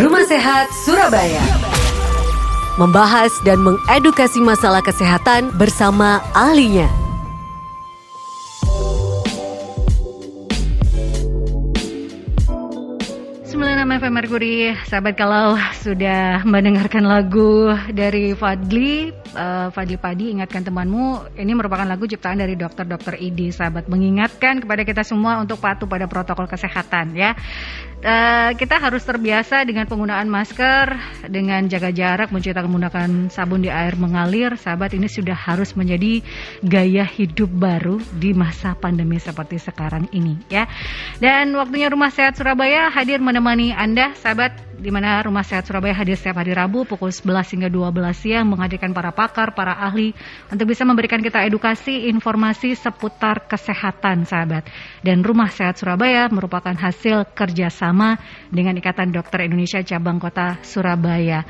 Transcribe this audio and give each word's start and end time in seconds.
Rumah 0.00 0.24
Sehat 0.24 0.72
Surabaya. 0.72 1.44
Membahas 2.80 3.28
dan 3.44 3.60
mengedukasi 3.60 4.40
masalah 4.40 4.80
kesehatan 4.80 5.52
bersama 5.60 6.24
ahlinya. 6.32 6.88
96 13.44 14.00
FM 14.00 14.12
Mercury, 14.16 14.72
sahabat 14.88 15.20
kalau 15.20 15.60
sudah 15.84 16.48
mendengarkan 16.48 17.04
lagu 17.04 17.76
dari 17.92 18.32
Fadli, 18.32 19.12
uh, 19.34 19.68
Fadli 19.74 19.96
Padi, 19.96 20.34
ingatkan 20.34 20.62
temanmu, 20.62 21.36
ini 21.38 21.52
merupakan 21.54 21.86
lagu 21.86 22.06
ciptaan 22.06 22.38
dari 22.38 22.54
dokter-dokter 22.54 23.18
ID, 23.18 23.54
sahabat 23.54 23.86
mengingatkan 23.86 24.62
kepada 24.62 24.82
kita 24.82 25.02
semua 25.02 25.38
untuk 25.42 25.58
patuh 25.58 25.86
pada 25.86 26.06
protokol 26.10 26.46
kesehatan 26.46 27.14
ya. 27.14 27.34
Uh, 28.00 28.56
kita 28.56 28.80
harus 28.80 29.04
terbiasa 29.04 29.60
dengan 29.68 29.84
penggunaan 29.84 30.24
masker, 30.24 30.96
dengan 31.28 31.68
jaga 31.68 31.92
jarak, 31.92 32.32
mencuci 32.32 32.56
menggunakan 32.56 33.28
sabun 33.28 33.60
di 33.60 33.68
air 33.68 33.92
mengalir. 34.00 34.56
Sahabat 34.56 34.96
ini 34.96 35.04
sudah 35.04 35.36
harus 35.36 35.76
menjadi 35.76 36.24
gaya 36.64 37.04
hidup 37.04 37.52
baru 37.52 38.00
di 38.16 38.32
masa 38.32 38.72
pandemi 38.72 39.20
seperti 39.20 39.60
sekarang 39.60 40.08
ini 40.16 40.40
ya. 40.48 40.64
Dan 41.20 41.52
waktunya 41.52 41.92
Rumah 41.92 42.08
Sehat 42.08 42.40
Surabaya 42.40 42.88
hadir 42.88 43.20
menemani 43.20 43.76
Anda 43.76 44.16
sahabat 44.16 44.70
di 44.80 44.88
mana 44.88 45.20
Rumah 45.20 45.44
Sehat 45.44 45.68
Surabaya 45.68 45.92
hadir 45.92 46.16
setiap 46.16 46.40
hari 46.40 46.56
Rabu 46.56 46.88
pukul 46.88 47.12
11 47.12 47.52
hingga 47.52 47.68
12 47.68 48.16
siang 48.16 48.48
menghadirkan 48.48 48.96
para 48.96 49.12
pakar, 49.20 49.52
para 49.52 49.76
ahli 49.76 50.16
untuk 50.48 50.72
bisa 50.72 50.88
memberikan 50.88 51.20
kita 51.20 51.44
edukasi, 51.44 52.08
informasi 52.08 52.72
seputar 52.72 53.44
kesehatan 53.44 54.24
sahabat. 54.24 54.64
Dan 55.04 55.20
Rumah 55.20 55.52
Sehat 55.52 55.76
Surabaya 55.76 56.32
merupakan 56.32 56.72
hasil 56.72 57.28
kerjasama 57.36 58.16
dengan 58.48 58.80
Ikatan 58.80 59.12
Dokter 59.12 59.44
Indonesia 59.44 59.84
Cabang 59.84 60.16
Kota 60.16 60.56
Surabaya. 60.64 61.44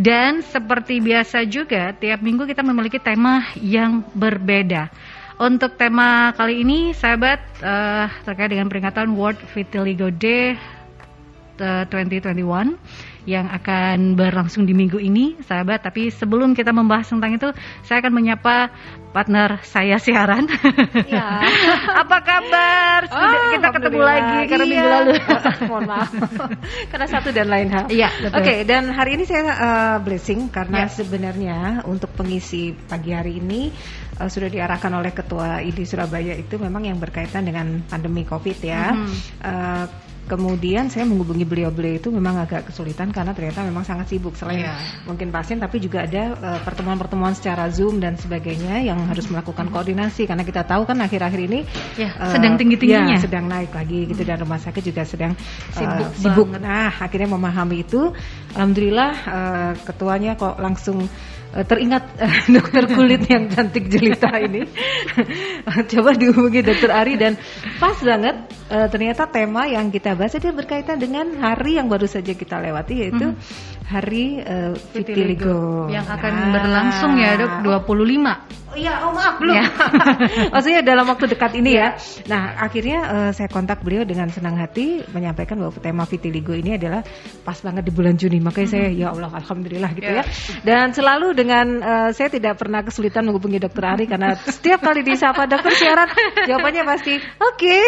Dan 0.00 0.40
seperti 0.40 1.04
biasa 1.04 1.44
juga 1.44 1.92
tiap 1.92 2.24
minggu 2.24 2.48
kita 2.48 2.64
memiliki 2.64 2.96
tema 2.96 3.52
yang 3.60 4.00
berbeda. 4.16 4.88
Untuk 5.40 5.76
tema 5.76 6.32
kali 6.36 6.64
ini, 6.64 6.92
sahabat, 6.96 7.40
uh, 7.64 8.08
terkait 8.24 8.52
dengan 8.52 8.68
peringatan 8.68 9.12
World 9.16 9.40
Vitiligo 9.52 10.12
Day 10.12 10.56
2021 11.60 12.76
yang 13.30 13.46
akan 13.46 14.18
berlangsung 14.18 14.66
di 14.66 14.74
minggu 14.74 14.98
ini, 14.98 15.38
sahabat. 15.46 15.86
Tapi 15.86 16.10
sebelum 16.10 16.58
kita 16.58 16.74
membahas 16.74 17.06
tentang 17.06 17.38
itu, 17.38 17.48
saya 17.86 18.02
akan 18.02 18.10
menyapa 18.10 18.74
partner 19.14 19.62
saya 19.62 19.98
siaran. 20.02 20.50
Ya. 21.06 21.46
Apa 22.02 22.18
kabar? 22.22 23.00
oh, 23.10 23.50
kita 23.54 23.68
ketemu 23.74 24.00
lagi 24.02 24.38
karena 24.50 24.64
iya. 24.64 24.70
minggu 24.70 24.88
lalu. 24.90 25.12
Mohon 25.70 25.82
maaf. 25.86 26.10
karena 26.90 27.06
satu 27.06 27.28
dan 27.30 27.46
lain 27.46 27.68
hal. 27.70 27.86
Iya. 27.90 28.08
Oke, 28.30 28.42
okay, 28.42 28.58
dan 28.66 28.90
hari 28.90 29.18
ini 29.18 29.24
saya 29.26 29.42
uh, 29.50 29.96
blessing 30.02 30.50
karena 30.50 30.86
ya. 30.86 30.88
sebenarnya 30.90 31.58
untuk 31.86 32.10
pengisi 32.14 32.74
pagi 32.74 33.14
hari 33.14 33.38
ini 33.38 33.70
uh, 34.18 34.30
sudah 34.30 34.50
diarahkan 34.50 34.90
oleh 34.94 35.10
Ketua 35.14 35.62
ID 35.62 35.86
Surabaya 35.86 36.34
itu 36.34 36.58
memang 36.58 36.86
yang 36.86 36.98
berkaitan 36.98 37.46
dengan 37.46 37.82
pandemi 37.86 38.22
COVID 38.26 38.58
ya. 38.62 38.94
Mm 38.94 38.98
-hmm. 39.06 39.14
uh, 39.42 39.86
kemudian 40.30 40.86
saya 40.86 41.02
menghubungi 41.02 41.42
beliau-beliau 41.42 41.98
itu 41.98 42.08
memang 42.14 42.38
agak 42.38 42.70
kesulitan 42.70 43.10
karena 43.10 43.34
ternyata 43.34 43.66
memang 43.66 43.82
sangat 43.82 44.06
sibuk 44.14 44.38
selain 44.38 44.62
yeah. 44.62 44.78
mungkin 45.02 45.34
pasien 45.34 45.58
tapi 45.58 45.82
juga 45.82 46.06
ada 46.06 46.22
eh, 46.38 46.60
pertemuan-pertemuan 46.62 47.34
uh, 47.34 47.36
secara 47.36 47.66
zoom 47.74 47.98
dan 47.98 48.14
sebagainya 48.14 48.86
yang 48.86 49.02
harus 49.10 49.26
melakukan 49.26 49.66
koordinasi. 49.74 50.30
Karena 50.30 50.46
kita 50.46 50.62
tahu 50.62 50.86
kan 50.86 51.02
akhir-akhir 51.02 51.40
ini 51.50 51.60
yeah, 51.98 52.14
uh, 52.14 52.30
sedang 52.30 52.54
tinggi-tingginya. 52.54 53.18
ya, 53.18 53.24
sedang 53.24 53.50
naik 53.50 53.74
lagi 53.74 54.06
gitu 54.06 54.22
dan 54.22 54.38
rumah 54.38 54.62
sakit 54.62 54.82
juga 54.86 55.02
sedang 55.02 55.34
uh, 55.34 55.74
sibuk, 55.74 56.10
sibuk. 56.14 56.48
nah 56.62 56.94
akhirnya 57.02 57.34
memahami 57.34 57.82
itu. 57.82 58.14
Alhamdulillah 58.54 59.12
uh, 59.26 59.72
ketuanya 59.82 60.38
kok 60.38 60.58
langsung 60.62 61.10
uh, 61.54 61.64
teringat 61.66 62.04
uh, 62.18 62.36
dokter 62.56 62.84
kulit 62.90 63.22
yang 63.26 63.50
cantik 63.50 63.90
jelita 63.90 64.30
ini. 64.38 64.66
Coba 65.92 66.10
dihubungi 66.14 66.60
dokter 66.62 66.90
Ari 66.90 67.14
dan 67.18 67.34
pas 67.78 67.96
banget 67.98 68.36
uh, 68.70 68.86
ternyata 68.86 69.26
tema 69.26 69.66
yang 69.66 69.90
kita 69.90 70.14
bahas 70.14 70.34
itu 70.34 70.50
berkaitan 70.54 70.98
dengan 70.98 71.26
hari 71.38 71.78
yang 71.78 71.90
baru 71.90 72.06
saja 72.06 72.32
kita 72.34 72.62
lewati 72.62 72.94
yaitu 73.06 73.32
mm 73.32 73.34
-hmm. 73.34 73.86
hari 73.90 74.40
uh, 74.42 74.72
vitiligo 74.94 75.90
yang 75.90 76.06
akan 76.06 76.32
nah. 76.32 76.50
berlangsung 76.54 77.12
ya 77.18 77.36
dok 77.36 77.84
25 77.86 78.59
Oh 78.70 78.78
iya, 78.78 79.02
oh 79.02 79.10
maaf 79.10 79.42
belum. 79.42 79.54
Ya. 79.58 79.66
Maksudnya 80.54 80.80
dalam 80.86 81.02
waktu 81.10 81.26
dekat 81.26 81.58
ini 81.58 81.74
ya. 81.74 81.98
Nah, 82.30 82.54
akhirnya 82.54 82.98
uh, 83.02 83.30
saya 83.34 83.50
kontak 83.50 83.82
beliau 83.82 84.06
dengan 84.06 84.30
senang 84.30 84.54
hati 84.54 85.02
menyampaikan 85.10 85.58
bahwa 85.58 85.74
tema 85.82 86.06
vitiligo 86.06 86.54
ini 86.54 86.78
adalah 86.78 87.02
pas 87.42 87.58
banget 87.58 87.90
di 87.90 87.92
bulan 87.92 88.14
Juni. 88.14 88.38
Makanya 88.38 88.68
saya 88.70 88.86
ya 88.94 89.10
Allah 89.10 89.34
alhamdulillah 89.42 89.90
gitu 89.98 90.06
ya. 90.06 90.22
ya. 90.22 90.24
Dan 90.62 90.94
selalu 90.94 91.34
dengan 91.34 91.66
uh, 91.82 92.10
saya 92.14 92.30
tidak 92.30 92.62
pernah 92.62 92.86
kesulitan 92.86 93.26
menghubungi 93.26 93.58
dokter 93.58 93.82
Ari 93.82 94.06
karena 94.06 94.38
setiap 94.38 94.86
kali 94.86 95.02
disapa 95.02 95.50
dokter 95.50 95.74
siaran 95.74 96.06
jawabannya 96.46 96.86
pasti 96.86 97.18
oke. 97.18 97.58
Okay. 97.58 97.84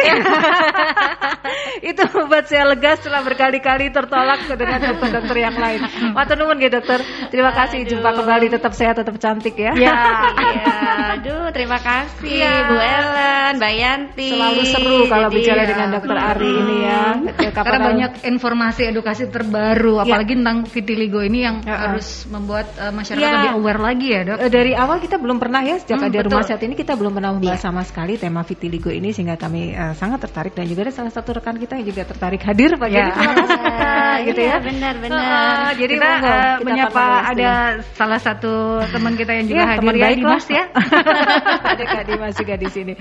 Itu 1.94 2.02
membuat 2.10 2.50
saya 2.50 2.66
lega 2.66 2.98
setelah 2.98 3.22
berkali-kali 3.22 3.94
tertolak 3.94 4.50
dengan 4.50 4.82
dokter-dokter 4.82 5.36
yang 5.38 5.54
lain. 5.54 5.80
Waktu 6.10 6.34
nuwun 6.34 6.58
gitu 6.58 6.82
dokter. 6.82 7.06
Terima 7.30 7.54
kasih 7.54 7.86
Aduh. 7.86 7.90
jumpa 7.94 8.10
kembali 8.18 8.46
tetap 8.50 8.72
sehat 8.74 8.98
tetap 8.98 9.14
cantik 9.22 9.54
ya. 9.54 9.72
Ya, 9.78 9.94
iya. 10.42 10.71
Aduh, 11.18 11.52
terima 11.52 11.78
kasih 11.78 12.32
ya. 12.40 12.54
Bu 12.66 12.76
Ellen, 12.76 13.52
Mbak 13.60 13.72
Yanti. 13.76 14.30
Selalu 14.32 14.62
seru 14.66 14.98
kalau 15.06 15.28
Jadi, 15.28 15.36
bicara 15.38 15.62
ya. 15.62 15.68
dengan 15.68 15.88
Dokter 15.92 16.18
Ari 16.18 16.50
hmm. 16.50 16.62
ini 16.62 16.76
ya. 16.82 17.02
Karena 17.52 17.78
banyak 17.78 18.12
informasi 18.26 18.82
edukasi 18.88 19.28
terbaru, 19.28 20.00
ya. 20.00 20.08
apalagi 20.08 20.32
tentang 20.38 20.58
vitiligo 20.66 21.20
ini 21.20 21.38
yang 21.44 21.56
ya. 21.62 21.88
harus 21.88 22.24
membuat 22.28 22.72
uh, 22.80 22.92
masyarakat 22.94 23.22
ya. 23.22 23.34
lebih 23.38 23.52
aware 23.60 23.80
lagi 23.80 24.06
ya, 24.12 24.20
Dok. 24.24 24.38
Eh, 24.40 24.50
dari 24.50 24.72
awal 24.72 24.96
kita 24.98 25.16
belum 25.20 25.38
pernah 25.38 25.60
ya 25.62 25.76
sejak 25.78 25.98
hmm, 26.00 26.08
ada 26.08 26.18
betul. 26.18 26.28
rumah 26.32 26.46
sakit 26.48 26.64
ini 26.66 26.74
kita 26.78 26.92
belum 26.96 27.12
pernah 27.12 27.30
membahas 27.36 27.60
ya. 27.60 27.66
sama 27.68 27.82
sekali 27.84 28.14
tema 28.16 28.40
vitiligo 28.42 28.90
ini 28.90 29.10
sehingga 29.12 29.36
kami 29.36 29.76
uh, 29.76 29.94
sangat 29.94 30.24
tertarik 30.24 30.52
dan 30.56 30.66
juga 30.66 30.88
ada 30.88 30.94
salah 30.94 31.12
satu 31.12 31.36
rekan 31.36 31.56
kita 31.60 31.78
yang 31.78 31.86
juga 31.86 32.02
tertarik 32.08 32.42
hadir 32.42 32.74
Pak. 32.76 32.88
Ya. 32.88 32.96
Jadi 32.96 33.10
terima 33.12 33.34
kasih 33.36 33.60
gitu 34.28 34.40
ya. 34.40 34.56
Benar, 34.62 34.94
benar. 35.02 35.20
Uh, 35.22 35.70
jadi 35.76 35.94
kita, 35.98 36.08
uh, 36.08 36.20
kita 36.22 36.64
menyapa 36.64 37.04
ada 37.32 37.50
salah 37.94 38.20
satu 38.20 38.82
teman 38.88 39.14
kita 39.18 39.32
yang 39.36 39.46
juga 39.50 39.62
ya, 39.62 39.68
hadir 39.76 39.94
ya, 39.96 40.08
Dimas 40.16 40.46
ya. 40.48 40.61
Ada 41.72 41.84
Kak 41.84 42.04
Dimas 42.06 42.34
juga 42.38 42.54
di 42.56 42.68
sini. 42.70 42.94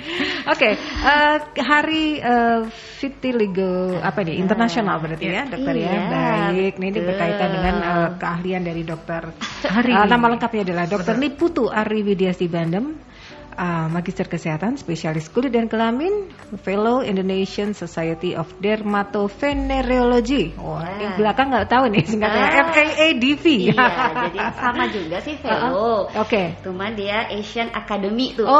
Oke, 0.47 0.57
okay, 0.57 0.73
uh, 1.05 1.37
eh, 1.37 1.63
hari 1.63 2.05
uh, 2.19 2.65
vitiligo 2.97 3.97
apa 4.01 4.25
nih? 4.25 4.41
Internasional 4.41 4.97
berarti 4.97 5.25
ya, 5.29 5.45
dokter 5.45 5.73
ya. 5.77 5.81
iya, 5.81 5.91
ya. 5.91 6.01
Baik. 6.09 6.73
Ini 6.81 6.99
berkaitan 7.01 7.49
dengan 7.53 7.75
uh, 7.81 8.09
keahlian 8.17 8.61
dari 8.65 8.81
dokter. 8.81 9.21
Hari. 9.67 9.91
Uh, 9.93 10.07
nama 10.09 10.25
lengkapnya 10.31 10.61
adalah 10.65 10.85
Dokter 10.89 11.15
Niputu 11.19 11.69
Ari 11.69 12.01
Widiasti 12.01 12.49
Bandem 12.49 13.10
uh, 13.55 13.87
Magister 13.91 14.27
Kesehatan, 14.27 14.79
Spesialis 14.79 15.27
Kulit 15.31 15.51
dan 15.55 15.67
Kelamin, 15.67 16.31
Fellow 16.63 17.03
Indonesian 17.03 17.75
Society 17.75 18.35
of 18.35 18.47
Dermatovenerology. 18.63 20.55
Wah, 20.55 20.83
wow. 20.83 20.99
yang 20.99 21.13
belakang 21.19 21.51
nggak 21.51 21.67
tahu 21.67 21.91
nih 21.91 22.03
singkatnya 22.07 22.45
ah, 22.47 22.71
FAADV. 22.71 23.45
Iya, 23.71 23.87
jadi 24.31 24.39
sama 24.55 24.83
juga 24.89 25.17
sih 25.21 25.35
Fellow. 25.43 25.71
Uh, 25.71 26.23
Oke. 26.23 26.31
Okay. 26.31 26.47
Cuma 26.63 26.91
dia 26.95 27.27
Asian 27.31 27.69
Academy 27.75 28.33
tuh 28.35 28.47
Oh, 28.47 28.59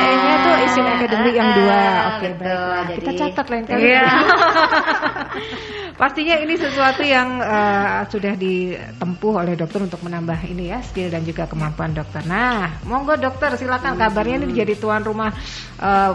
ini 0.00 0.32
tuh 0.42 0.54
Asian 0.66 0.86
Academy 0.88 1.30
uh, 1.30 1.34
yang 1.36 1.48
dua. 1.56 1.82
Oke, 1.82 2.16
okay, 2.18 2.30
baik. 2.36 2.82
Jadi, 2.82 2.98
Kita 3.00 3.12
catat 3.16 3.46
lain 3.48 3.64
kali. 3.68 3.80
Iya. 3.88 4.06
Pastinya 6.02 6.36
ini 6.40 6.54
sesuatu 6.58 7.04
yang 7.04 7.38
uh, 7.38 8.02
sudah 8.08 8.34
ditempuh 8.34 9.32
oleh 9.44 9.54
dokter 9.54 9.84
untuk 9.84 10.00
menambah 10.02 10.40
ini 10.48 10.72
ya 10.72 10.80
skill 10.82 11.12
dan 11.12 11.22
juga 11.22 11.46
kemampuan 11.46 11.94
dokter. 11.94 12.24
Nah, 12.26 12.82
monggo 12.88 13.14
dokter 13.20 13.54
silakan 13.54 14.00
kabarnya 14.22 14.46
ini 14.46 14.54
jadi 14.54 14.74
tuan 14.78 15.02
rumah 15.02 15.34
uh, 15.82 16.14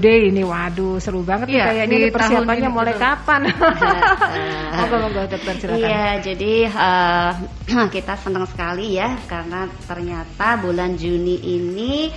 Day 0.00 0.32
ini. 0.32 0.40
Waduh, 0.40 0.96
seru 0.96 1.20
banget 1.20 1.52
ya, 1.52 1.68
kayak 1.68 1.84
ini 1.92 2.08
persiapannya 2.08 2.68
ini, 2.72 2.72
mulai 2.72 2.94
betul. 2.96 3.04
kapan? 3.04 3.40
monggo 4.80 4.96
monggo 5.04 5.22
dokter 5.28 5.54
silakan. 5.60 5.84
Iya, 5.84 6.06
jadi 6.24 6.54
uh, 6.72 7.32
kita 7.94 8.14
senang 8.16 8.48
sekali 8.48 8.96
ya 8.96 9.20
karena 9.28 9.68
ternyata 9.84 10.56
bulan 10.56 10.96
Juni 10.96 11.36
ini 11.36 12.08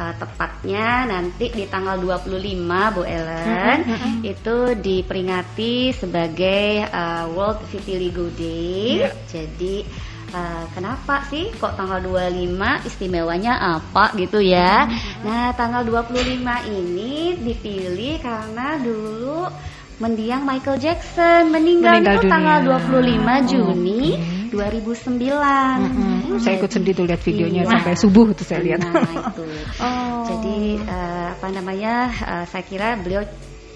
uh, 0.00 0.16
tepatnya 0.16 1.04
nanti 1.12 1.52
di 1.52 1.68
tanggal 1.68 2.00
25 2.00 2.96
Bu 2.96 3.02
Ellen 3.04 3.78
itu 4.24 4.56
diperingati 4.80 5.92
sebagai 5.92 6.88
uh, 6.88 7.28
World 7.36 7.68
Vitiligo 7.68 8.32
Day. 8.32 9.04
Yeah. 9.04 9.14
Jadi 9.28 9.84
Uh, 10.30 10.64
kenapa 10.70 11.26
sih 11.26 11.50
kok 11.58 11.74
tanggal 11.74 11.98
25 11.98 12.86
istimewanya 12.86 13.58
apa 13.58 14.14
gitu 14.14 14.38
ya? 14.38 14.86
Nah, 15.26 15.50
tanggal 15.58 15.82
25 15.82 16.70
ini 16.70 17.34
dipilih 17.34 18.22
karena 18.22 18.78
dulu 18.78 19.50
mendiang 20.00 20.48
Michael 20.48 20.80
Jackson 20.80 21.52
meninggal, 21.52 22.00
meninggal 22.00 22.16
itu 22.22 22.26
tanggal 22.32 22.58
25 22.64 23.50
Juni 23.52 24.02
okay. 24.16 24.54
2009. 24.54 25.18
Mm 25.18 25.90
-hmm. 25.92 26.38
Saya 26.40 26.54
ikut 26.56 26.70
sedih 26.72 26.92
tuh 26.96 27.04
lihat 27.04 27.20
videonya 27.20 27.62
iya. 27.68 27.70
sampai 27.76 27.92
subuh 27.98 28.26
tuh 28.32 28.46
saya 28.48 28.60
lihat. 28.64 28.80
Nah, 28.80 29.02
itu. 29.02 29.44
oh. 29.84 30.24
Jadi 30.30 30.58
uh, 30.88 31.26
apa 31.36 31.46
namanya? 31.52 31.94
Uh, 32.22 32.44
saya 32.48 32.64
kira 32.64 32.96
beliau 32.96 33.22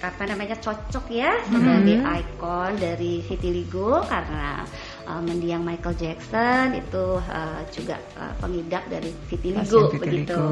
apa 0.05 0.23
namanya 0.29 0.61
cocok 0.61 1.09
ya 1.09 1.33
sebagai 1.49 1.97
hmm. 1.97 2.13
ikon 2.21 2.73
dari 2.77 3.25
vitiligo 3.25 4.05
karena 4.05 4.69
uh, 5.07 5.23
mendiang 5.23 5.63
Michael 5.63 5.97
Jackson 5.97 6.77
itu 6.77 7.21
uh, 7.21 7.61
juga 7.71 8.01
uh, 8.17 8.35
pengidap 8.41 8.85
dari 8.89 9.11
vitiligo, 9.29 9.93
vitiligo. 9.93 10.35
begitu. 10.35 10.43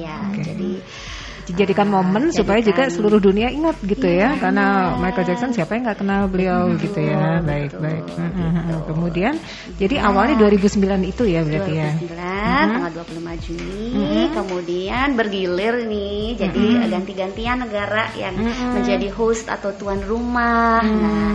Iya, 0.00 0.16
hmm. 0.16 0.30
okay. 0.32 0.44
jadi 0.44 0.70
dijadikan 1.46 1.86
momen 1.86 2.28
jadikan, 2.28 2.36
supaya 2.42 2.60
juga 2.60 2.82
seluruh 2.90 3.20
dunia 3.22 3.48
ingat 3.54 3.78
gitu 3.86 4.02
ya, 4.02 4.34
ya 4.34 4.42
karena 4.42 4.98
Michael 4.98 5.26
Jackson 5.30 5.50
siapa 5.54 5.78
yang 5.78 5.86
nggak 5.86 5.98
kenal 6.02 6.22
beliau 6.26 6.74
betul, 6.74 6.82
gitu 6.90 7.00
ya 7.06 7.38
baik 7.40 7.70
betul, 7.70 7.80
baik 7.86 8.04
gitu. 8.10 8.76
kemudian 8.90 9.34
jadi 9.78 9.96
ya. 10.02 10.08
awalnya 10.10 10.36
2009 10.42 11.06
itu 11.06 11.22
ya 11.30 11.40
berarti 11.46 11.72
2009, 11.72 11.78
ya 11.78 11.90
2009 12.02 12.74
tanggal 12.74 12.92
25 13.06 13.46
Juni 13.46 13.86
hmm. 13.94 14.26
kemudian 14.34 15.06
bergilir 15.14 15.74
nih 15.86 16.24
jadi 16.34 16.66
hmm. 16.66 16.88
ganti-gantian 16.90 17.56
negara 17.62 18.04
yang 18.18 18.34
hmm. 18.34 18.74
menjadi 18.74 19.08
host 19.14 19.46
atau 19.46 19.70
tuan 19.78 20.02
rumah 20.02 20.82
hmm. 20.82 20.98
nah 20.98 21.26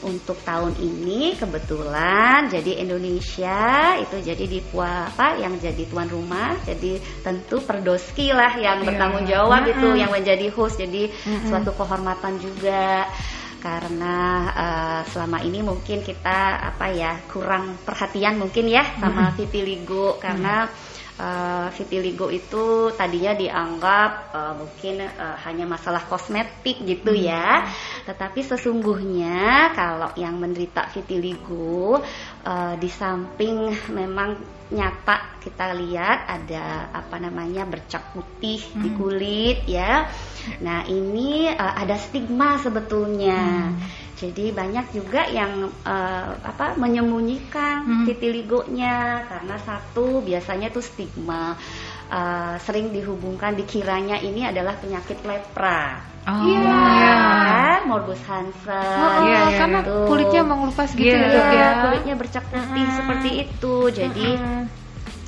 untuk 0.00 0.40
tahun 0.42 0.72
ini 0.80 1.36
kebetulan 1.36 2.48
jadi 2.48 2.80
Indonesia 2.80 3.60
itu 4.00 4.16
jadi 4.24 4.44
di 4.48 4.60
apa 4.80 5.36
yang 5.36 5.60
jadi 5.60 5.84
tuan 5.92 6.08
rumah 6.08 6.56
jadi 6.64 6.96
tentu 7.20 7.60
Perdoski 7.60 8.32
lah 8.32 8.56
yang 8.56 8.80
yeah. 8.80 8.86
bertanggung 8.88 9.26
jawab 9.28 9.59
mm 9.60 9.66
-hmm. 9.66 9.72
itu 9.76 9.88
yang 10.00 10.10
menjadi 10.10 10.46
host 10.52 10.76
jadi 10.80 11.10
mm 11.10 11.16
-hmm. 11.16 11.48
suatu 11.48 11.70
kehormatan 11.76 12.40
juga 12.40 13.08
karena 13.60 14.16
uh, 14.56 15.00
selama 15.12 15.44
ini 15.44 15.60
mungkin 15.60 16.00
kita 16.00 16.64
apa 16.72 16.96
ya 16.96 17.20
kurang 17.28 17.76
perhatian 17.84 18.40
mungkin 18.40 18.72
ya 18.72 18.84
sama 18.96 19.12
mm 19.12 19.28
-hmm. 19.28 19.36
vitiligo 19.36 20.16
karena 20.16 20.64
mm 20.64 20.68
-hmm 20.72 20.89
uh, 21.20 21.68
vitiligo 21.76 22.32
itu 22.32 22.88
tadinya 22.96 23.36
dianggap 23.36 24.32
uh, 24.32 24.54
mungkin 24.56 25.04
uh, 25.04 25.36
hanya 25.44 25.68
masalah 25.68 26.08
kosmetik 26.08 26.80
gitu 26.88 27.12
hmm. 27.12 27.24
ya. 27.28 27.68
Tetapi 28.08 28.40
sesungguhnya 28.40 29.76
kalau 29.76 30.10
yang 30.16 30.40
menderita 30.40 30.88
vitiligo 30.96 32.00
uh, 32.48 32.74
di 32.80 32.88
samping 32.88 33.68
memang 33.92 34.58
nyata 34.70 35.42
kita 35.42 35.74
lihat 35.74 36.30
ada 36.30 36.94
apa 36.94 37.18
namanya 37.18 37.66
bercak 37.66 38.16
putih 38.16 38.62
hmm. 38.62 38.80
di 38.80 38.88
kulit 38.96 39.58
ya. 39.68 40.08
Nah, 40.64 40.88
ini 40.88 41.52
uh, 41.52 41.74
ada 41.76 42.00
stigma 42.00 42.56
sebetulnya. 42.56 43.68
Hmm 43.76 43.99
jadi 44.20 44.52
banyak 44.52 44.92
juga 44.92 45.24
yang 45.32 45.72
uh, 45.88 46.36
apa 46.44 46.76
menyembunyikan 46.76 47.88
hmm. 47.88 48.04
vitiligonya 48.04 49.24
karena 49.24 49.56
satu 49.64 50.20
biasanya 50.20 50.68
tuh 50.68 50.84
stigma 50.84 51.56
uh, 52.12 52.60
sering 52.60 52.92
dihubungkan 52.92 53.56
dikiranya 53.56 54.20
ini 54.20 54.44
adalah 54.44 54.76
penyakit 54.76 55.24
lepra. 55.24 56.04
Oh 56.28 56.44
iya, 56.44 56.60
yeah. 56.60 57.32
kan? 57.48 57.80
Morbus 57.88 58.20
Hansen. 58.28 58.76
Oh, 58.76 59.08
oh 59.08 59.24
iya, 59.24 59.40
iya, 59.48 59.56
karena 59.56 59.80
gitu. 59.80 59.96
kulitnya 60.04 60.42
mengelupas 60.44 60.90
gitu 60.92 61.16
yeah. 61.16 61.32
ya, 61.32 61.48
ya. 61.56 61.68
kulitnya 61.88 62.14
bercak 62.20 62.44
putih 62.52 62.84
uh 62.84 62.92
seperti 62.92 63.30
itu. 63.48 63.74
Jadi 63.88 64.28
uh 64.36 64.64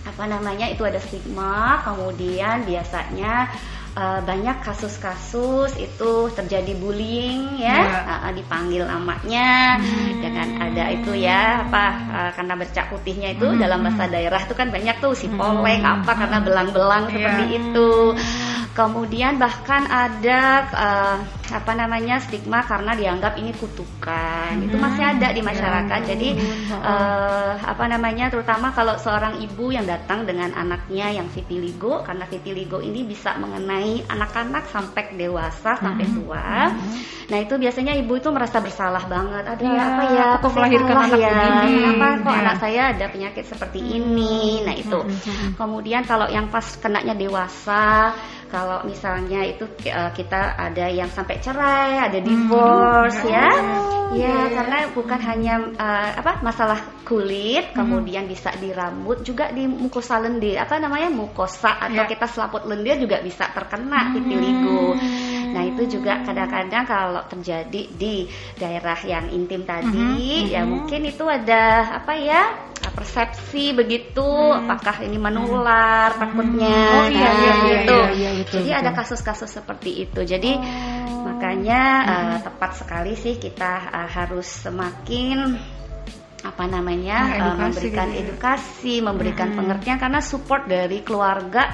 apa 0.03 0.29
namanya 0.29 0.69
itu 0.69 0.83
ada 0.85 1.01
stigma, 1.01 1.81
kemudian 1.87 2.69
biasanya 2.69 3.49
uh, 3.97 4.21
banyak 4.25 4.57
kasus-kasus 4.65 5.77
itu 5.77 6.13
terjadi 6.33 6.73
bullying 6.77 7.61
ya, 7.61 7.79
ya. 7.85 8.01
Uh, 8.29 8.33
dipanggil 8.33 8.85
namanya 8.89 9.81
hmm. 9.81 10.21
dengan 10.21 10.49
ada 10.61 10.85
itu 10.93 11.13
ya 11.17 11.67
apa 11.69 11.87
uh, 12.11 12.31
karena 12.37 12.55
bercak 12.57 12.87
putihnya 12.89 13.29
itu 13.37 13.47
hmm. 13.49 13.61
dalam 13.61 13.85
bahasa 13.85 14.09
daerah 14.09 14.41
itu 14.41 14.55
kan 14.57 14.69
banyak 14.73 14.97
tuh 15.01 15.13
si 15.13 15.29
poleng 15.29 15.85
hmm. 15.85 15.95
apa 16.03 16.13
karena 16.17 16.39
belang-belang 16.41 17.05
ya. 17.09 17.13
seperti 17.13 17.45
itu. 17.59 17.91
Kemudian 18.73 19.37
bahkan 19.37 19.85
ada 19.85 20.41
uh, 20.73 21.17
apa 21.53 21.77
namanya 21.77 22.19
stigma 22.19 22.65
karena 22.65 22.97
dianggap 22.97 23.37
ini 23.37 23.53
kutukan. 23.55 24.53
Hmm. 24.57 24.67
Itu 24.67 24.77
masih 24.81 25.05
ada 25.05 25.29
di 25.31 25.43
masyarakat. 25.45 26.01
Ya. 26.03 26.09
Jadi 26.17 26.29
uh, 26.73 27.55
apa 27.61 27.85
namanya 27.87 28.33
terutama 28.33 28.73
kalau 28.73 28.97
seorang 28.97 29.39
ibu 29.45 29.71
yang 29.71 29.85
datang 29.85 30.25
dengan 30.25 30.51
anaknya 30.57 31.13
yang 31.13 31.29
vitiligo 31.29 32.01
karena 32.03 32.25
vitiligo 32.25 32.81
ini 32.81 33.05
bisa 33.05 33.37
mengenai 33.37 34.09
anak-anak 34.09 34.73
sampai 34.73 35.13
dewasa 35.15 35.77
sampai 35.77 36.09
hmm. 36.09 36.17
tua. 36.17 36.73
Hmm. 36.73 37.23
Nah, 37.33 37.39
itu 37.41 37.55
biasanya 37.57 37.93
ibu 37.97 38.13
itu 38.17 38.29
merasa 38.29 38.61
bersalah 38.61 39.05
banget. 39.09 39.45
Ada 39.47 39.63
ya, 39.65 39.83
apa 39.85 40.03
ya? 40.13 40.27
Aku 40.41 40.49
melahirkan 40.53 40.97
anak 40.97 41.21
ya? 41.21 41.37
Ini. 41.65 41.73
Kenapa 41.73 42.07
kok 42.21 42.33
ya. 42.33 42.41
anak 42.45 42.57
saya 42.61 42.83
ada 42.93 43.07
penyakit 43.09 43.45
seperti 43.49 43.81
ini? 43.81 44.65
Nah, 44.65 44.75
itu. 44.77 45.01
Hmm. 45.01 45.57
Kemudian 45.57 46.03
kalau 46.05 46.29
yang 46.29 46.49
pas 46.49 46.65
kenanya 46.81 47.17
dewasa 47.17 48.13
kalau 48.53 48.85
misalnya 48.85 49.49
itu 49.49 49.65
uh, 49.65 50.13
kita 50.13 50.61
ada 50.61 50.87
yang 50.93 51.09
sampai 51.09 51.41
cerai, 51.43 51.99
ada 51.99 52.19
hmm. 52.23 52.27
divorce 52.27 53.21
hmm. 53.27 53.35
ya. 53.35 53.51
Oh, 53.53 54.15
ya, 54.15 54.29
yeah. 54.29 54.45
karena 54.53 54.77
bukan 54.93 55.21
hanya 55.25 55.55
uh, 55.77 56.11
apa 56.21 56.39
masalah 56.45 56.79
kulit, 57.03 57.73
hmm. 57.73 57.77
kemudian 57.77 58.25
bisa 58.31 58.55
di 58.57 58.71
rambut, 58.71 59.27
juga 59.27 59.51
di 59.51 59.67
mukosa 59.67 60.23
lendir, 60.23 60.57
apa 60.63 60.79
namanya 60.79 61.11
mukosa 61.11 61.83
atau 61.83 62.05
yeah. 62.05 62.09
kita 62.09 62.27
selaput 62.31 62.63
lendir 62.65 63.03
juga 63.03 63.19
bisa 63.21 63.51
terkena 63.51 64.09
hmm. 64.09 64.13
vitiligo. 64.15 64.85
Nah, 65.53 65.69
itu 65.69 66.01
juga 66.01 66.25
kadang-kadang 66.25 66.85
kalau 66.89 67.23
terjadi 67.29 67.83
di 67.93 68.25
daerah 68.57 68.97
yang 69.05 69.29
intim 69.29 69.69
tadi, 69.69 70.49
hmm. 70.49 70.53
ya 70.53 70.63
mungkin 70.65 71.05
itu 71.05 71.25
ada 71.29 71.99
apa 72.01 72.15
ya? 72.17 72.43
Persepsi 72.93 73.73
begitu 73.73 74.25
hmm. 74.25 74.69
apakah 74.69 75.03
ini 75.05 75.17
menular 75.17 76.13
hmm. 76.15 76.21
takutnya 76.21 76.81
oh, 76.93 77.07
iya, 77.09 77.29
nah, 77.29 77.33
iya, 77.33 77.33
iya, 77.33 77.53
gitu. 77.67 77.99
Iya, 77.99 78.11
iya, 78.13 78.31
betul, 78.39 78.57
jadi 78.61 78.71
betul. 78.71 78.81
ada 78.81 78.91
kasus-kasus 78.95 79.51
seperti 79.51 79.91
itu 80.05 80.21
jadi 80.23 80.53
oh. 80.61 81.25
makanya 81.27 81.81
hmm. 81.83 82.13
uh, 82.13 82.39
tepat 82.45 82.71
sekali 82.77 83.13
sih 83.17 83.35
kita 83.41 83.73
uh, 83.91 84.09
harus 84.09 84.47
semakin 84.47 85.57
apa 86.43 86.65
namanya 86.67 87.19
uh, 87.39 87.55
memberikan 87.55 88.11
gitu. 88.11 88.19
Ya. 88.19 88.23
edukasi 88.27 88.95
memberikan 88.99 89.55
hmm. 89.55 89.59
pengertian 89.63 89.99
karena 90.03 90.21
support 90.21 90.67
dari 90.67 91.01
keluarga 91.07 91.71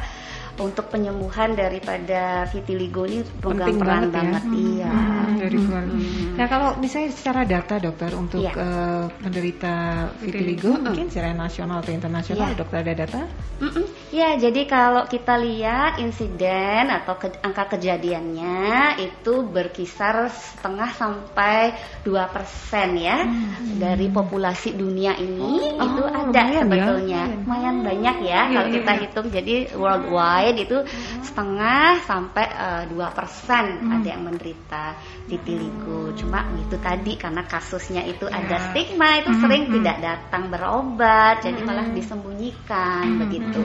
untuk 0.58 0.90
penyembuhan 0.90 1.54
daripada 1.54 2.46
vitiligo 2.50 3.06
ini 3.06 3.22
pegang 3.38 3.78
peran 3.78 4.10
banget, 4.10 4.10
ya. 4.10 4.18
banget 4.18 4.44
ya. 4.44 4.58
iya. 4.58 4.90
Hmm, 4.92 5.36
dari 5.38 5.56
keluarga. 5.58 5.94
Hmm. 5.94 6.34
Nah 6.34 6.46
kalau 6.46 6.68
misalnya 6.78 7.10
secara 7.14 7.40
data 7.46 7.74
dokter 7.78 8.10
untuk 8.14 8.42
ya. 8.42 8.52
uh, 8.54 9.04
penderita 9.22 9.74
vitiligo 10.18 10.74
hmm. 10.74 10.82
mungkin 10.82 11.06
secara 11.10 11.30
nasional 11.34 11.76
atau 11.82 11.92
internasional 11.94 12.48
ya. 12.50 12.56
dokter 12.58 12.78
ada 12.82 12.94
data? 12.94 13.22
Hmm. 13.58 13.86
Ya 14.08 14.28
jadi 14.40 14.62
kalau 14.64 15.04
kita 15.04 15.36
lihat 15.36 16.00
insiden 16.00 16.88
atau 16.88 17.20
ke, 17.20 17.28
angka 17.44 17.76
kejadiannya 17.76 18.98
itu 19.02 19.44
berkisar 19.44 20.32
setengah 20.32 20.90
sampai 20.96 21.76
dua 22.02 22.26
persen 22.32 22.96
ya 22.96 23.26
hmm. 23.26 23.76
dari 23.76 24.08
populasi 24.08 24.74
dunia 24.74 25.12
ini 25.20 25.76
oh, 25.76 25.84
itu 25.84 26.02
ada 26.08 26.42
ya. 26.48 26.60
sebetulnya 26.64 27.22
ya. 27.28 27.36
lumayan 27.36 27.76
banyak 27.84 28.16
ya, 28.24 28.30
ya 28.32 28.40
kalau 28.56 28.68
ya, 28.68 28.74
kita 28.80 28.92
ya. 28.92 29.00
hitung 29.04 29.26
jadi 29.28 29.54
worldwide 29.76 30.47
lain 30.48 30.64
itu 30.64 30.78
setengah 31.20 32.00
sampai 32.08 32.46
eh, 32.48 32.82
dua 32.88 33.12
persen 33.12 33.84
hmm. 33.84 33.94
ada 34.00 34.08
yang 34.08 34.22
menderita 34.24 34.84
vitiligo. 35.28 36.16
Cuma 36.16 36.48
itu 36.56 36.80
tadi 36.80 37.20
karena 37.20 37.44
kasusnya 37.44 38.02
itu 38.08 38.24
ya. 38.24 38.40
ada 38.40 38.56
stigma 38.72 39.20
itu 39.20 39.30
hmm. 39.36 39.40
sering 39.44 39.62
hmm. 39.68 39.74
tidak 39.80 39.96
datang 40.00 40.48
berobat, 40.48 41.44
jadi 41.44 41.60
malah 41.60 41.86
hmm. 41.92 41.96
disembunyikan 42.00 43.04
hmm. 43.04 43.20
begitu. 43.28 43.62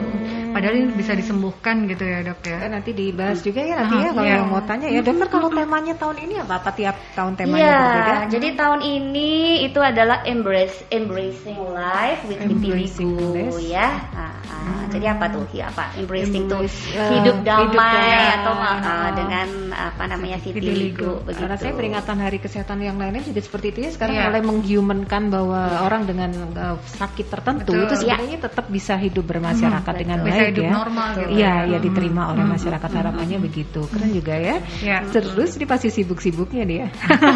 Padahal 0.52 0.74
ini 0.76 0.92
bisa 0.94 1.12
disembuhkan 1.16 1.88
gitu 1.88 2.04
ya 2.04 2.20
dok 2.20 2.44
ya. 2.44 2.68
Nanti 2.68 2.90
dibahas 2.92 3.40
juga 3.40 3.64
ya 3.64 3.74
nanti 3.80 3.96
ya 3.96 4.10
kalau 4.12 4.28
ya. 4.28 4.44
mau 4.44 4.62
tanya 4.62 4.86
ya 4.92 5.00
dokter 5.00 5.26
kalau 5.32 5.48
temanya 5.50 5.94
tahun 5.96 6.16
ini 6.20 6.34
apa 6.44 6.62
apa 6.62 6.70
tiap 6.76 6.96
tahun 7.16 7.32
temanya 7.34 7.64
ya, 7.64 7.78
berbeda? 7.80 8.14
Jadi 8.28 8.48
tahun 8.54 8.80
ini 8.84 9.32
itu 9.66 9.80
adalah 9.80 10.22
embrace 10.28 10.84
embracing 10.92 11.58
life 11.72 12.20
with 12.28 12.38
vitiligo 12.44 13.56
ya. 13.64 13.88
Nah, 14.14 14.32
hmm. 14.44 14.92
Jadi 14.94 15.06
apa 15.10 15.24
tuh? 15.32 15.44
Ya, 15.50 15.70
apa 15.74 15.90
embracing 15.98 16.46
tuh 16.46 16.62
uh, 16.62 16.70
hidup 16.94 17.36
damai 17.42 17.74
hidup 17.74 18.34
atau 18.40 18.54
uh, 18.54 19.10
dengan 19.14 19.48
apa 19.74 20.04
namanya 20.06 20.38
vitiligo 20.38 21.20
begitu. 21.26 21.40
Karena 21.42 21.56
saya 21.58 21.72
peringatan 21.74 22.16
Hari 22.22 22.38
Kesehatan 22.38 22.78
yang 22.80 22.96
lainnya 22.96 23.22
juga 23.26 23.40
seperti 23.42 23.66
itu 23.74 23.78
ya 23.86 23.90
sekarang 23.90 24.14
yeah. 24.14 24.26
mulai 24.30 24.42
menghumankan 24.46 25.22
bahwa 25.28 25.60
yeah. 25.66 25.86
orang 25.86 26.02
dengan 26.06 26.30
uh, 26.54 26.76
sakit 26.80 27.26
tertentu 27.28 27.74
Betul. 27.74 27.84
itu 27.90 27.94
sebenarnya 28.06 28.38
yeah. 28.38 28.46
tetap 28.46 28.66
bisa 28.70 28.94
hidup 28.96 29.24
bermasyarakat 29.26 29.94
hmm, 29.94 30.00
dengan 30.00 30.18
bisa 30.22 30.34
baik 30.38 30.48
hidup 30.54 30.64
ya. 30.64 30.72
normal 30.72 31.08
gitu. 31.14 31.28
Iya, 31.34 31.54
ya, 31.54 31.70
ya 31.74 31.78
diterima 31.82 32.22
hmm. 32.24 32.30
oleh 32.32 32.44
masyarakat 32.54 32.90
hmm. 32.90 32.98
harapannya 33.02 33.38
hmm. 33.38 33.46
begitu. 33.50 33.80
Keren 33.90 34.10
juga 34.14 34.34
ya. 34.38 34.56
Yeah. 34.80 35.00
Terus 35.10 35.50
di 35.58 35.64
pasti 35.66 35.88
sibuk-sibuknya 35.90 36.64
dia. 36.64 36.86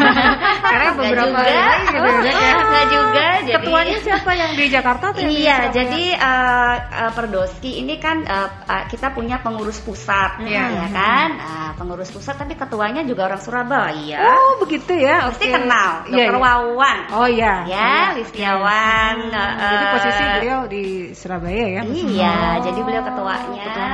Karena 0.71 0.89
beberapa 0.95 1.39
juga, 1.43 1.65
gitu 1.85 1.97
oh, 1.99 2.19
ya. 2.23 2.51
Enggak 2.59 2.85
juga. 2.89 3.27
Jadi 3.39 3.55
ketuanya 3.59 3.97
siapa 4.01 4.31
yang 4.33 4.51
di 4.55 4.65
Jakarta 4.69 5.05
tuh? 5.13 5.21
Iya, 5.25 5.57
jadi 5.73 6.03
uh, 6.17 6.75
uh, 6.79 7.11
Perdoski 7.13 7.81
ini 7.81 7.95
kan 7.99 8.23
uh, 8.25 8.49
uh, 8.65 8.83
kita 8.87 9.11
punya 9.13 9.28
pengurus 9.37 9.77
pusat, 9.85 10.41
yeah. 10.41 10.73
ya 10.73 10.87
kan? 10.89 11.29
Uh, 11.37 11.71
pengurus 11.77 12.09
pusat 12.09 12.33
tapi 12.41 12.57
ketuanya 12.57 13.05
juga 13.05 13.29
orang 13.29 13.41
Surabaya. 13.45 14.25
Oh, 14.25 14.65
begitu 14.65 14.97
ya. 14.97 15.29
Pasti 15.29 15.45
okay. 15.45 15.61
kenal 15.61 16.09
Dokter 16.09 16.17
yeah, 16.17 16.33
yeah. 16.33 16.41
Wawan. 16.41 16.97
Oh 17.13 17.27
iya. 17.29 17.53
Ya, 17.69 17.93
Listiawan. 18.17 19.15
Hmm. 19.29 19.37
Uh, 19.37 19.69
jadi 19.69 19.85
posisi 19.93 20.23
beliau 20.41 20.59
di 20.65 20.85
Surabaya 21.13 21.65
ya. 21.69 21.81
Iya, 21.85 22.37
oh. 22.41 22.53
jadi 22.65 22.79
beliau 22.81 23.03
ketuanya. 23.05 23.65
Ketua 23.69 23.89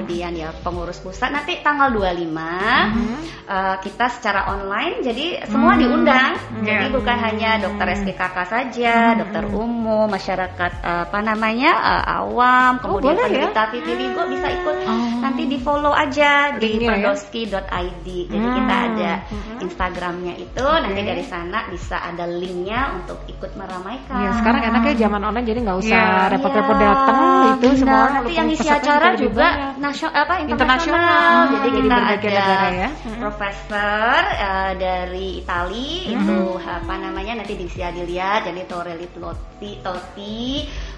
kemudian 0.00 0.32
ya 0.32 0.48
pengurus 0.64 0.96
pusat 1.02 1.28
nanti 1.28 1.60
tanggal 1.60 1.92
25 1.92 2.30
mm 2.30 2.32
-hmm. 2.32 3.18
uh, 3.50 3.76
kita 3.84 4.06
secara 4.08 4.48
online 4.48 5.04
jadi 5.04 5.44
semua 5.50 5.74
hmm. 5.76 5.80
diundang. 5.82 6.32
Hmm. 6.38 6.64
Jadi 6.64 6.86
yeah. 6.88 6.94
bukan 6.94 7.16
hanya 7.20 7.50
dokter 7.60 7.86
SPKK 8.00 8.36
saja, 8.46 8.94
hmm. 9.12 9.18
dokter 9.20 9.44
umum, 9.50 10.06
masyarakat 10.08 10.72
uh, 10.80 11.02
apa 11.10 11.18
namanya 11.20 11.72
uh, 11.76 12.04
awam, 12.24 12.78
oh, 12.80 12.96
kemudian 12.96 13.18
oh, 13.18 13.22
penderita 13.26 13.62
ya? 13.66 13.70
vitiligo 13.74 14.22
bisa 14.30 14.46
ikut. 14.48 14.69
Oh. 14.72 15.20
Nanti 15.20 15.42
di 15.46 15.58
follow 15.60 15.92
aja 15.92 16.56
di 16.56 16.80
ya? 16.80 16.88
perdoski.id. 16.90 18.06
Jadi 18.06 18.46
hmm. 18.46 18.56
kita 18.56 18.74
ada 18.74 19.12
hmm. 19.28 19.64
Instagramnya 19.64 20.34
itu, 20.40 20.66
okay. 20.66 20.82
nanti 20.82 21.00
dari 21.04 21.24
sana 21.26 21.68
bisa 21.68 21.96
ada 22.00 22.24
linknya 22.26 22.96
untuk 22.96 23.22
ikut 23.28 23.52
meramaikan. 23.54 24.20
Ya, 24.20 24.30
sekarang 24.38 24.62
enaknya 24.66 24.94
zaman 25.06 25.20
online 25.26 25.46
jadi 25.46 25.60
nggak 25.64 25.78
usah 25.82 26.02
iya. 26.02 26.30
repot-repot 26.32 26.76
ya. 26.76 26.84
datang 26.90 27.18
itu 27.20 27.66
nah, 27.66 27.76
semua. 27.76 28.04
Nanti 28.10 28.32
yang 28.34 28.48
isi 28.50 28.68
acara 28.68 29.08
juga 29.16 29.46
nasional 29.76 30.14
apa 30.24 30.34
internasional. 30.44 31.28
Hmm. 31.46 31.52
Jadi 31.60 31.68
kita 31.80 31.96
ada 31.96 32.28
negara 32.40 32.68
ya. 32.72 32.88
profesor 33.20 34.20
uh, 34.24 34.72
dari 34.76 35.28
Itali 35.42 35.90
hmm. 36.08 36.14
itu 36.16 36.38
apa 36.60 36.94
namanya 36.96 37.32
nanti 37.42 37.54
bisa 37.56 37.90
dilihat 37.92 38.46
jadi 38.46 38.62
Torelli 38.66 39.08
Totti 39.12 39.70
Totti 39.80 40.40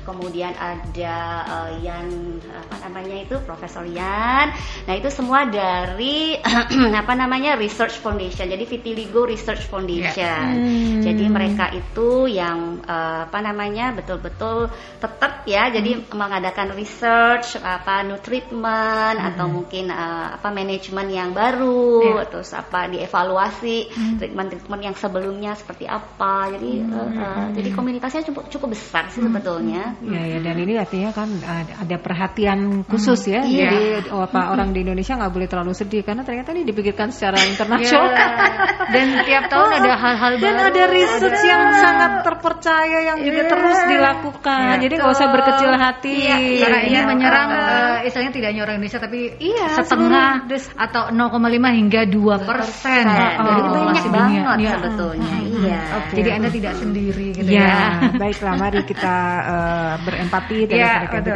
kemudian 0.02 0.54
ada 0.58 1.16
uh, 1.46 1.70
Yan 1.82 2.38
apa 2.50 2.76
namanya 2.86 3.16
itu 3.22 3.36
Profesor 3.42 3.86
Yan. 3.86 4.52
Nah, 4.86 4.94
itu 4.94 5.08
semua 5.08 5.46
dari 5.46 6.36
apa 7.02 7.12
namanya 7.14 7.54
Research 7.54 7.98
Foundation. 8.02 8.50
Jadi 8.50 8.64
Vitiligo 8.66 9.24
Research 9.24 9.66
Foundation. 9.70 10.44
Yeah. 10.52 10.54
Hmm. 10.58 11.02
Jadi 11.02 11.24
mereka 11.30 11.70
itu 11.72 12.26
yang 12.28 12.82
uh, 12.84 13.26
apa 13.26 13.38
namanya 13.40 13.94
betul-betul 13.94 14.68
tetap 14.98 15.46
ya 15.46 15.70
jadi 15.70 15.98
hmm. 15.98 16.14
mengadakan 16.14 16.74
research 16.74 17.58
apa 17.58 18.06
new 18.06 18.18
treatment 18.18 19.16
hmm. 19.18 19.28
atau 19.34 19.46
mungkin 19.50 19.90
uh, 19.90 20.38
apa 20.38 20.48
manajemen 20.50 21.08
yang 21.10 21.30
baru 21.34 22.22
yeah. 22.22 22.26
terus 22.28 22.50
apa 22.54 22.90
dievaluasi 22.90 23.90
hmm. 23.90 24.16
treatment-treatment 24.18 24.82
yang 24.82 24.96
sebelumnya 24.98 25.52
seperti 25.54 25.86
apa. 25.86 26.50
Jadi 26.52 26.72
hmm. 26.82 26.92
uh, 26.92 27.10
uh, 27.16 27.46
jadi 27.54 27.68
komunitasnya 27.72 28.22
cukup 28.28 28.50
cukup 28.50 28.68
besar 28.74 29.08
sih 29.10 29.22
hmm. 29.22 29.28
sebetulnya. 29.30 29.91
Ya, 30.00 30.22
ya 30.24 30.38
dan 30.40 30.56
ini 30.56 30.72
artinya 30.80 31.10
kan 31.12 31.28
ada 31.76 31.96
perhatian 32.00 32.88
khusus 32.88 33.28
ya. 33.28 33.44
Hmm, 33.44 33.52
Jadi 33.52 33.82
apa 34.08 34.40
hmm. 34.40 34.52
orang 34.56 34.68
di 34.72 34.80
Indonesia 34.86 35.14
nggak 35.18 35.32
boleh 35.32 35.48
terlalu 35.50 35.72
sedih 35.76 36.02
karena 36.02 36.22
ternyata 36.24 36.56
ini 36.56 36.64
dipikirkan 36.64 37.12
secara 37.12 37.42
internasional. 37.44 38.08
Yeah. 38.12 38.90
dan 38.94 39.06
tiap 39.24 39.44
tahun 39.48 39.68
oh, 39.72 39.78
ada 39.78 39.92
hal-hal 39.96 40.32
dan 40.40 40.54
baru. 40.56 40.68
ada 40.72 40.82
research 40.90 41.40
ada. 41.42 41.50
yang 41.50 41.62
sangat 41.76 42.12
terpercaya 42.24 42.98
yang 43.12 43.18
yeah. 43.20 43.26
juga 43.28 43.42
terus 43.48 43.78
dilakukan. 43.88 44.64
Yeah. 44.76 44.82
Jadi 44.88 44.94
nggak 44.96 45.12
usah 45.12 45.28
berkecil 45.28 45.70
hati. 45.76 46.16
Yeah. 46.24 46.60
Karena 46.62 46.78
ini 46.82 46.96
yeah. 46.96 47.04
menyerang 47.08 47.48
uh, 47.52 47.96
istilahnya 48.06 48.32
tidak 48.32 48.48
hanya 48.52 48.62
orang 48.64 48.76
Indonesia 48.80 49.00
tapi 49.00 49.20
yeah, 49.38 49.68
setengah 49.76 50.30
atau 50.76 51.02
0,5 51.10 51.78
hingga 51.78 52.00
2 52.08 52.48
persen. 52.48 53.04
Oh, 53.42 53.72
banyak 53.82 54.06
banget 54.08 54.56
ya. 54.62 54.70
sebetulnya. 54.78 55.34
Iya. 55.42 55.80
Okay. 56.02 56.16
Jadi 56.22 56.30
anda 56.32 56.48
tidak 56.50 56.74
sendiri 56.78 57.26
gitu 57.36 57.50
ya. 57.50 57.66
ya. 57.66 57.82
Baiklah 58.20 58.54
mari 58.58 58.80
kita 58.84 59.16
uh, 59.42 59.81
berempati 60.02 60.58
dan 60.70 60.76
ya, 60.78 60.90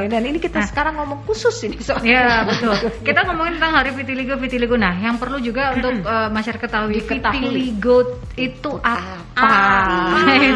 dan 0.08 0.22
ini 0.24 0.38
kita 0.38 0.62
nah. 0.62 0.68
sekarang 0.68 0.94
ngomong 0.98 1.24
khusus 1.28 1.54
ini 1.66 1.78
soal 1.80 2.02
ya 2.02 2.40
betul. 2.48 2.74
Kita 3.02 3.26
ngomongin 3.26 3.58
tentang 3.60 3.74
hari 3.76 3.90
vitiligo 3.94 4.34
vitiligo 4.38 4.74
nah 4.78 4.94
yang 4.96 5.20
perlu 5.20 5.38
juga 5.42 5.74
untuk 5.76 6.04
uh, 6.04 6.28
masyarakat 6.32 6.68
tahu 6.68 6.86
vitiligo 6.92 8.20
itu 8.36 8.70
apa, 8.80 9.24
apa? 9.36 9.58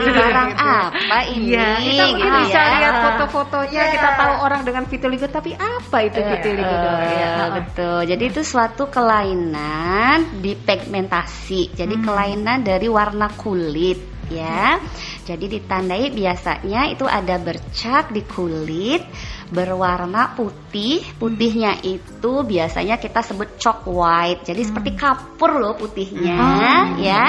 sekarang 0.04 0.50
apa 0.56 1.18
ini? 1.32 1.56
Ya, 1.56 1.80
kita 1.80 2.02
mungkin 2.12 2.28
gitu 2.28 2.38
bisa 2.47 2.61
ya. 2.61 2.70
lihat 2.78 2.94
foto-fotonya 3.02 3.82
ya. 3.82 3.92
kita 3.97 4.09
tahu 4.16 4.32
orang 4.44 4.61
dengan 4.66 4.82
vitiligo 4.87 5.26
tapi 5.28 5.50
apa 5.56 5.97
itu 6.04 6.20
vitiligo 6.20 6.68
uh, 6.68 6.99
ya, 7.00 7.32
betul. 7.61 7.99
Jadi 8.06 8.23
itu 8.25 8.40
suatu 8.44 8.88
kelainan 8.88 10.40
di 10.40 10.52
pigmentasi. 10.54 11.76
Jadi 11.76 11.94
hmm. 11.99 12.04
kelainan 12.04 12.59
dari 12.62 12.88
warna 12.88 13.28
kulit 13.35 13.99
ya. 14.30 14.78
Jadi 15.21 15.61
ditandai 15.61 16.11
biasanya 16.11 16.89
itu 16.89 17.05
ada 17.05 17.37
bercak 17.37 18.11
di 18.11 18.25
kulit 18.25 19.05
berwarna 19.50 20.33
putih. 20.38 21.02
Putihnya 21.19 21.83
itu 21.83 22.47
biasanya 22.47 22.97
kita 22.97 23.21
sebut 23.26 23.59
chalk 23.59 23.85
white. 23.85 24.47
Jadi 24.47 24.62
hmm. 24.62 24.69
seperti 24.71 24.90
kapur 24.95 25.59
loh 25.59 25.75
putihnya 25.75 26.38
hmm. 26.38 27.02
ya. 27.02 27.26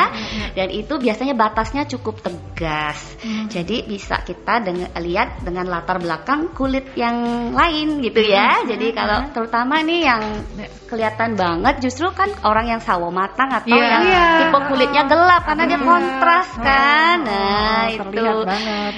Dan 0.53 0.69
itu 0.69 0.95
biasanya 1.01 1.33
batasnya 1.33 1.89
cukup 1.89 2.21
tegas. 2.21 3.01
Hmm. 3.19 3.49
Jadi 3.49 3.83
bisa 3.89 4.21
kita 4.21 4.61
dengan 4.61 4.93
lihat 5.01 5.41
dengan 5.41 5.65
latar 5.67 5.97
belakang 5.97 6.53
kulit 6.53 6.93
yang 6.93 7.51
lain 7.51 7.99
gitu 8.05 8.21
ya. 8.21 8.61
Hmm. 8.61 8.69
Jadi 8.69 8.87
kalau 8.93 9.17
hmm. 9.25 9.31
terutama 9.33 9.81
nih 9.81 9.99
yang 10.05 10.21
kelihatan 10.91 11.39
banget 11.39 11.79
justru 11.79 12.11
kan 12.11 12.27
orang 12.43 12.67
yang 12.67 12.81
sawo 12.83 13.07
matang 13.07 13.47
atau 13.47 13.71
yeah. 13.71 13.89
yang 13.95 14.03
yeah. 14.03 14.31
tipe 14.43 14.59
kulitnya 14.67 15.03
gelap 15.07 15.41
karena 15.47 15.63
dia 15.63 15.79
kontras 15.79 16.49
kan. 16.59 17.17
Nah, 17.23 17.87
oh, 17.87 17.95
itu. 17.95 18.23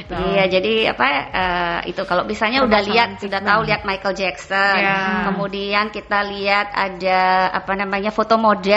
Iya, 0.09 0.43
jadi 0.49 0.73
apa 0.89 1.07
uh, 1.29 1.79
itu 1.85 2.01
kalau 2.09 2.25
misalnya 2.25 2.65
udah 2.65 2.81
lihat 2.81 3.12
sudah 3.19 3.39
tahu 3.41 3.67
lihat 3.67 3.83
Michael 3.83 4.15
Jackson. 4.15 4.77
Yeah. 4.79 5.29
Kemudian 5.31 5.89
kita 5.89 6.25
lihat 6.29 6.73
ada 6.73 7.51
apa 7.53 7.73
namanya 7.77 8.09
foto 8.09 8.39
model 8.39 8.71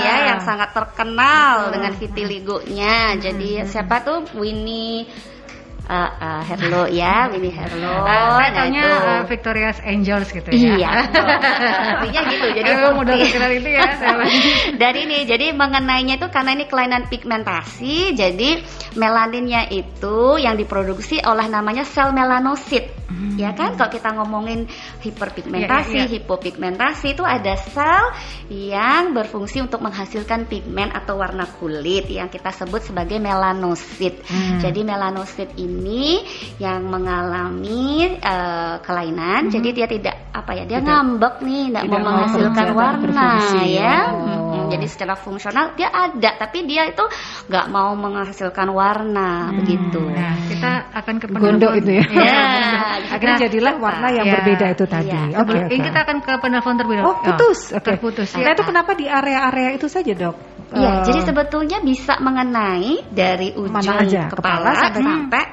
yeah. 0.00 0.02
ya 0.02 0.16
yang 0.34 0.40
sangat 0.42 0.74
terkenal 0.74 1.72
dengan 1.74 1.92
vitiligonya. 1.94 3.18
Jadi 3.18 3.64
siapa 3.66 4.02
tuh 4.02 4.26
Winnie 4.36 5.06
uh, 5.88 6.10
uh, 6.10 6.40
Herlo 6.44 6.88
ya, 6.88 7.28
Winnie 7.30 7.52
Herlo. 7.52 8.04
Uh, 8.04 8.28
saya 8.38 8.50
nah, 8.50 8.56
tanya 8.64 8.84
uh, 8.88 9.22
Victoria's 9.28 9.78
Angels 9.84 10.28
gitu 10.32 10.48
ya. 10.52 10.76
Iya. 10.76 10.90
Artinya 12.00 12.20
gitu. 12.28 12.46
Jadi 12.52 12.68
Emang 12.68 12.94
modal 12.96 13.16
terkenal 13.20 13.50
itu 13.52 13.68
ya. 13.72 13.82
Dari 14.82 15.00
ini, 15.04 15.18
jadi 15.28 15.46
mengenainya 15.52 16.14
itu 16.20 16.28
karena 16.32 16.50
ini 16.56 16.64
kelainan 16.68 17.02
pigmentasi, 17.08 18.16
jadi 18.16 18.50
melaninnya 18.96 19.68
itu 19.70 20.40
yang 20.40 20.56
diproduksi 20.56 21.20
oleh 21.24 21.46
namanya 21.48 21.84
sel 21.84 22.12
melanosit. 22.14 23.03
Hmm. 23.04 23.36
Ya 23.36 23.52
kan, 23.52 23.76
kalau 23.76 23.90
kita 23.92 24.16
ngomongin 24.16 24.64
hiperpigmentasi, 25.04 25.92
yeah, 25.92 26.04
yeah, 26.04 26.08
yeah. 26.08 26.12
hipopigmentasi 26.24 27.12
itu 27.12 27.24
ada 27.24 27.54
sel 27.60 28.04
yang 28.48 29.12
berfungsi 29.12 29.60
untuk 29.60 29.84
menghasilkan 29.84 30.48
pigmen 30.48 30.88
atau 30.88 31.20
warna 31.20 31.44
kulit 31.60 32.08
yang 32.08 32.32
kita 32.32 32.48
sebut 32.50 32.80
sebagai 32.80 33.20
melanosit. 33.20 34.24
Hmm. 34.24 34.60
Jadi 34.60 34.80
melanosit 34.82 35.52
ini 35.60 36.24
yang 36.56 36.88
mengalami 36.88 38.16
uh, 38.24 38.80
kelainan, 38.80 39.48
hmm. 39.48 39.52
jadi 39.52 39.68
dia 39.72 39.86
tidak 39.86 40.16
apa 40.32 40.50
ya, 40.56 40.64
dia 40.64 40.80
tidak, 40.80 40.88
ngambek 40.88 41.34
nih, 41.44 41.64
tidak, 41.70 41.82
mau 41.86 42.00
menghasilkan 42.00 42.68
warna 42.72 43.30
ya. 43.68 43.96
Oh. 44.10 44.44
Hmm, 44.54 44.66
jadi 44.72 44.86
secara 44.88 45.14
fungsional 45.18 45.76
dia 45.76 45.92
ada, 45.92 46.30
tapi 46.40 46.64
dia 46.64 46.88
itu 46.88 47.04
nggak 47.52 47.66
mau 47.68 47.92
menghasilkan 47.94 48.68
warna 48.72 49.50
hmm. 49.50 49.56
begitu. 49.60 50.00
Nah, 50.00 50.34
kita 50.48 50.72
akan 50.94 51.14
ke 51.20 51.26
gondok 51.30 51.72
itu 51.84 51.90
ya. 52.00 52.04
Ya. 53.00 53.08
Akhirnya 53.16 53.36
nah, 53.36 53.44
jadilah 53.48 53.74
warna 53.80 54.08
yang 54.14 54.26
ya. 54.26 54.34
berbeda 54.38 54.66
itu 54.74 54.84
tadi. 54.86 55.10
Ya. 55.10 55.22
Oke. 55.40 55.50
Okay, 55.50 55.58
okay. 55.64 55.74
Ini 55.74 55.80
kita 55.90 56.00
akan 56.04 56.16
ke 56.22 56.32
penelpon 56.38 56.74
terlebih 56.78 56.96
dahulu. 57.00 57.10
Oh, 57.10 57.16
putus. 57.22 57.58
Oh, 57.72 57.78
Oke. 57.78 57.84
Okay. 57.90 57.96
Putus. 57.98 58.28
Ya. 58.34 58.44
Nah, 58.46 58.50
itu 58.54 58.62
kenapa 58.62 58.90
di 58.94 59.06
area-area 59.08 59.68
itu 59.74 59.86
saja, 59.90 60.12
Dok? 60.12 60.36
Iya, 60.74 60.90
uh, 60.90 61.02
jadi 61.06 61.20
sebetulnya 61.22 61.78
bisa 61.84 62.18
mengenai 62.18 63.06
dari 63.14 63.54
ujung 63.54 63.78
aja? 63.78 64.26
kepala, 64.26 64.74
kepala 64.74 64.82
sampai, 64.82 65.02
sampai 65.06 65.44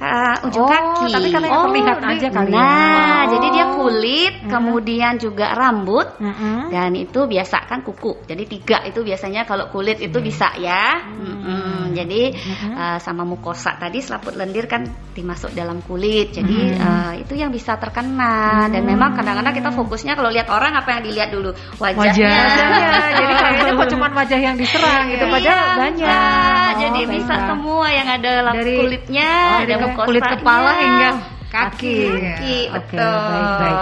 uh, 0.00 0.36
ujung 0.48 0.64
oh, 0.64 0.70
kaki. 0.72 1.06
Tapi 1.12 1.28
karena 1.28 1.48
oh, 1.52 1.62
terlihat 1.68 1.98
aja 2.00 2.28
kali 2.32 2.50
ya. 2.50 2.58
Nah, 2.58 3.20
oh. 3.20 3.22
jadi 3.36 3.46
dia 3.52 3.66
kulit, 3.76 4.34
hmm. 4.40 4.50
kemudian 4.50 5.12
juga 5.20 5.46
rambut, 5.52 6.06
hmm. 6.18 6.72
dan 6.72 6.90
itu 6.96 7.20
biasa 7.28 7.68
kan 7.68 7.84
kuku. 7.84 8.24
Jadi 8.26 8.42
tiga 8.48 8.82
itu 8.88 9.04
biasanya 9.04 9.44
kalau 9.44 9.68
kulit 9.68 10.00
itu 10.00 10.18
hmm. 10.18 10.26
bisa 10.26 10.48
ya. 10.56 11.04
Hmm. 11.04 11.38
Hmm. 11.40 11.84
Jadi 11.92 12.22
hmm. 12.32 12.72
Uh, 12.74 12.98
sama 13.02 13.26
mukosa 13.26 13.76
tadi 13.76 14.00
selaput 14.00 14.34
lendir 14.38 14.64
kan 14.70 14.88
dimasuk 15.12 15.52
dalam 15.52 15.84
kulit. 15.84 16.32
Jadi 16.32 16.58
hmm. 16.74 16.80
uh, 16.80 17.12
itu 17.20 17.36
yang 17.36 17.52
bisa 17.52 17.76
terkena. 17.76 18.66
Hmm. 18.66 18.72
Dan 18.72 18.82
memang 18.88 19.12
kadang-kadang 19.14 19.54
kita 19.54 19.70
fokusnya 19.74 20.16
kalau 20.16 20.32
lihat 20.32 20.48
orang 20.48 20.72
apa 20.74 20.98
yang 20.98 21.02
dilihat 21.04 21.30
dulu 21.30 21.50
wajahnya. 21.76 22.30
Wajahnya. 22.30 22.88
jadi 23.20 23.32
kayaknya 23.36 23.72
kok 23.76 23.88
cuma 23.92 24.06
wajah 24.10 24.40
yang 24.40 24.56
diserang 24.56 25.04
gitu, 25.08 25.24
iya, 25.24 25.32
padahal 25.32 25.58
iya, 25.58 25.78
banyak. 25.80 26.10
Oh, 26.10 26.70
jadi 26.76 27.00
baiklah. 27.00 27.14
bisa 27.16 27.34
semua 27.48 27.86
yang 27.90 28.08
ada 28.08 28.28
dalam 28.40 28.54
dari, 28.54 28.74
kulitnya. 28.76 29.30
Oh, 29.32 29.60
dari 29.64 29.74
kulit 29.96 30.22
kepala 30.22 30.70
hingga 30.78 31.10
kaki. 31.50 31.96
Kaki, 32.14 32.58
ya. 32.68 32.70
betul. 32.78 33.00
Okay, 33.00 33.30
baik, 33.30 33.50
baik. 33.58 33.78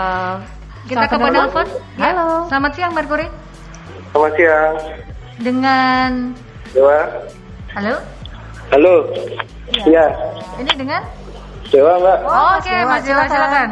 Kita 0.89 1.05
ke 1.05 1.17
penelpon. 1.21 1.67
Ya. 1.69 2.01
Halo. 2.01 2.29
Selamat 2.49 2.73
siang 2.73 2.93
Merkuri. 2.97 3.27
Selamat 4.13 4.33
siang. 4.41 4.75
Dengan 5.39 6.11
Dewa. 6.73 7.01
Halo. 7.77 7.95
Halo. 8.73 8.95
Iya. 9.85 10.07
Ini 10.57 10.73
dengan 10.77 11.03
Dewa, 11.69 11.93
Mbak. 12.01 12.19
Oh, 12.25 12.57
Oke, 12.57 12.73
okay, 12.73 12.79
Mas 12.89 13.03
Dewa 13.05 13.25
silakan. 13.29 13.69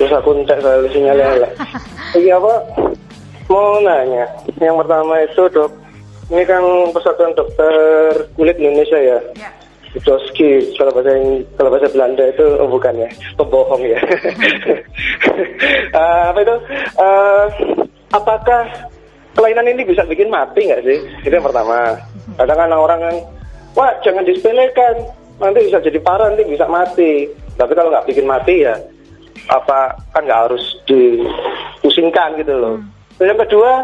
Terus 0.00 0.12
aku 0.14 0.30
ngecek 0.40 0.58
soal 0.64 0.82
sinyalnya. 0.88 1.48
Lagi 2.16 2.30
apa? 2.32 2.54
mau 3.48 3.80
nanya. 3.80 4.28
Yang 4.60 4.76
pertama 4.84 5.14
itu 5.24 5.42
dok, 5.48 5.72
ini 6.28 6.42
kan 6.44 6.62
Persatuan 6.92 7.32
Dokter 7.32 7.72
Kulit 8.36 8.56
Indonesia 8.60 9.00
ya. 9.00 9.18
Ya. 9.34 9.50
Doski 9.96 10.76
kalau 10.76 10.92
bahasa 10.92 11.16
kalau 11.56 11.70
bahasa 11.72 11.88
Belanda 11.88 12.24
itu 12.28 12.44
oh 12.60 12.68
bukan 12.68 12.94
ya 13.00 13.10
pembohong 13.40 13.82
ya. 13.88 14.00
Uh, 15.96 16.24
apa 16.30 16.38
itu? 16.44 16.56
Uh, 17.00 17.44
apakah 18.12 18.62
kelainan 19.32 19.72
ini 19.72 19.88
bisa 19.88 20.04
bikin 20.04 20.28
mati 20.28 20.68
nggak 20.68 20.84
sih? 20.84 20.98
Itu 21.24 21.32
yang 21.32 21.46
pertama. 21.48 21.96
Kadang 22.36 22.58
kan 22.58 22.70
orang 22.76 23.00
yang 23.00 23.16
wah 23.72 23.90
jangan 24.04 24.28
disepelekan 24.28 25.08
nanti 25.40 25.70
bisa 25.70 25.80
jadi 25.80 25.98
parah 26.04 26.28
nanti 26.30 26.44
bisa 26.44 26.68
mati. 26.68 27.24
Tapi 27.56 27.72
kalau 27.72 27.88
nggak 27.88 28.06
bikin 28.12 28.28
mati 28.28 28.68
ya 28.68 28.76
apa 29.48 29.96
kan 30.12 30.22
nggak 30.26 30.42
harus 30.50 30.64
dipusingkan 30.84 32.36
gitu 32.42 32.54
loh. 32.58 32.76
Hmm. 33.18 33.24
yang 33.24 33.38
kedua 33.38 33.82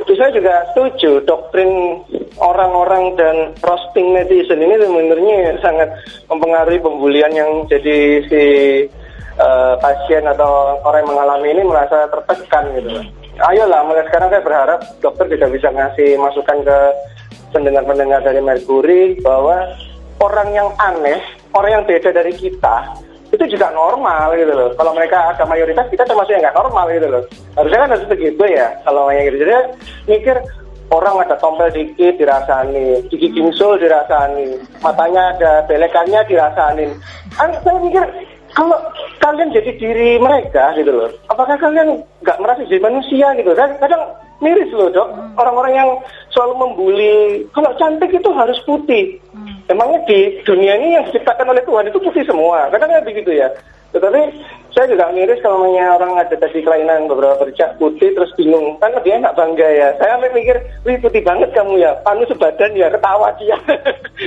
itu 0.00 0.12
saya 0.16 0.32
juga 0.32 0.64
setuju 0.72 1.20
doktrin 1.28 2.00
orang-orang 2.38 3.18
dan 3.18 3.36
roasting 3.64 4.14
netizen 4.14 4.62
ini 4.62 4.78
sebenarnya 4.78 5.58
sangat 5.58 5.88
mempengaruhi 6.30 6.78
pembulian 6.78 7.32
yang 7.34 7.66
jadi 7.66 8.22
si 8.30 8.44
uh, 9.40 9.74
pasien 9.80 10.22
atau 10.28 10.78
orang 10.84 11.02
yang 11.02 11.10
mengalami 11.16 11.48
ini 11.56 11.62
merasa 11.66 12.06
tertekan 12.12 12.70
gitu. 12.78 12.90
Ayolah, 13.40 13.80
mulai 13.88 14.04
sekarang 14.12 14.28
saya 14.28 14.44
berharap 14.44 14.80
dokter 15.00 15.24
juga 15.32 15.46
bisa 15.48 15.68
ngasih 15.72 16.20
masukan 16.20 16.58
ke 16.60 16.78
pendengar-pendengar 17.56 18.20
dari 18.20 18.40
Mercury 18.44 19.16
bahwa 19.24 19.64
orang 20.20 20.48
yang 20.52 20.68
aneh, 20.76 21.18
orang 21.56 21.80
yang 21.80 21.84
beda 21.88 22.12
dari 22.12 22.36
kita 22.36 23.00
itu 23.30 23.44
juga 23.56 23.70
normal 23.70 24.34
gitu 24.34 24.50
loh. 24.50 24.70
Kalau 24.74 24.92
mereka 24.92 25.30
ada 25.30 25.46
mayoritas 25.46 25.86
kita 25.86 26.02
termasuk 26.02 26.34
yang 26.34 26.42
nggak 26.42 26.58
normal 26.58 26.84
gitu 26.90 27.06
loh. 27.06 27.22
Harusnya 27.54 27.78
kan 27.86 27.90
harus 27.94 28.06
begitu 28.10 28.42
ya 28.42 28.68
kalau 28.82 29.06
kayak 29.06 29.24
gitu. 29.30 29.36
Jadi 29.46 29.54
mikir 30.10 30.36
orang 30.90 31.22
ada 31.22 31.38
tompel 31.38 31.70
dikit 31.70 32.18
dirasani, 32.18 33.06
gigi 33.08 33.30
bingsul 33.30 33.78
dirasani, 33.78 34.58
matanya 34.82 35.34
ada 35.38 35.52
belekannya 35.70 36.20
dirasani. 36.26 36.86
Kan 37.38 37.54
saya 37.62 37.78
mikir 37.78 38.04
kalau 38.50 38.76
kalian 39.22 39.54
jadi 39.54 39.70
diri 39.78 40.18
mereka 40.18 40.74
gitu 40.74 40.90
loh, 40.90 41.10
apakah 41.30 41.54
kalian 41.54 42.02
nggak 42.26 42.40
merasa 42.42 42.66
jadi 42.66 42.82
manusia 42.82 43.30
gitu? 43.38 43.54
Kan 43.54 43.78
kadang 43.78 44.02
miris 44.42 44.72
loh 44.74 44.90
dok, 44.90 45.08
orang-orang 45.38 45.72
yang 45.78 45.90
selalu 46.34 46.54
membuli, 46.58 47.46
kalau 47.54 47.70
cantik 47.78 48.10
itu 48.10 48.30
harus 48.34 48.58
putih. 48.66 49.20
Emangnya 49.70 50.02
di 50.10 50.42
dunia 50.42 50.74
ini 50.82 50.98
yang 50.98 51.06
diciptakan 51.06 51.46
oleh 51.46 51.62
Tuhan 51.62 51.86
itu 51.86 51.98
putih 52.02 52.26
semua? 52.26 52.66
Kadang 52.74 52.90
kadang 52.90 53.06
begitu 53.06 53.30
ya. 53.30 53.46
Tetapi 53.94 54.18
saya 54.70 54.86
juga 54.86 55.10
miris 55.10 55.42
kalau 55.42 55.66
namanya 55.66 55.98
orang 55.98 56.12
ada 56.20 56.34
tadi 56.38 56.62
kelainan 56.62 57.10
beberapa 57.10 57.42
bercak 57.42 57.74
putih 57.76 58.14
terus 58.14 58.30
bingung. 58.38 58.78
Kan 58.78 58.94
lebih 58.94 59.18
enak 59.18 59.34
bangga 59.34 59.68
ya. 59.68 59.88
Saya 59.98 60.16
sampai 60.16 60.30
mikir, 60.32 60.56
wih 60.86 60.96
putih 61.02 61.22
banget 61.26 61.50
kamu 61.52 61.82
ya, 61.82 61.92
panu 62.06 62.22
sebadan 62.30 62.72
ya, 62.78 62.86
ketawa 62.88 63.34
dia. 63.36 63.56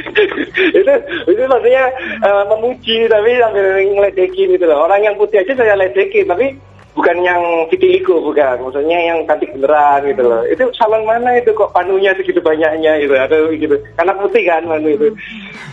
itu 0.80 0.94
itu 1.32 1.42
maksudnya 1.48 1.84
uh, 2.28 2.44
memuji 2.52 3.08
tapi 3.08 3.40
sambil 3.40 3.66
ngeledekin 3.82 4.54
gitu 4.54 4.66
loh. 4.68 4.86
Orang 4.86 5.02
yang 5.02 5.16
putih 5.16 5.42
aja 5.42 5.54
saya 5.56 5.80
ledekin 5.80 6.28
tapi 6.28 6.56
bukan 6.94 7.18
yang 7.24 7.42
vitiligo 7.72 8.20
bukan. 8.20 8.68
Maksudnya 8.68 9.00
yang 9.00 9.24
cantik 9.24 9.54
beneran 9.56 10.04
gitu 10.10 10.24
loh. 10.28 10.42
Itu 10.50 10.64
salon 10.76 11.08
mana 11.08 11.40
itu 11.40 11.56
kok 11.56 11.72
panunya 11.72 12.12
segitu 12.20 12.44
banyaknya 12.44 13.00
gitu 13.00 13.14
atau 13.16 13.50
gitu. 13.54 13.76
Karena 13.96 14.14
putih 14.20 14.44
kan 14.44 14.68
panu 14.68 14.90
itu. 14.92 15.08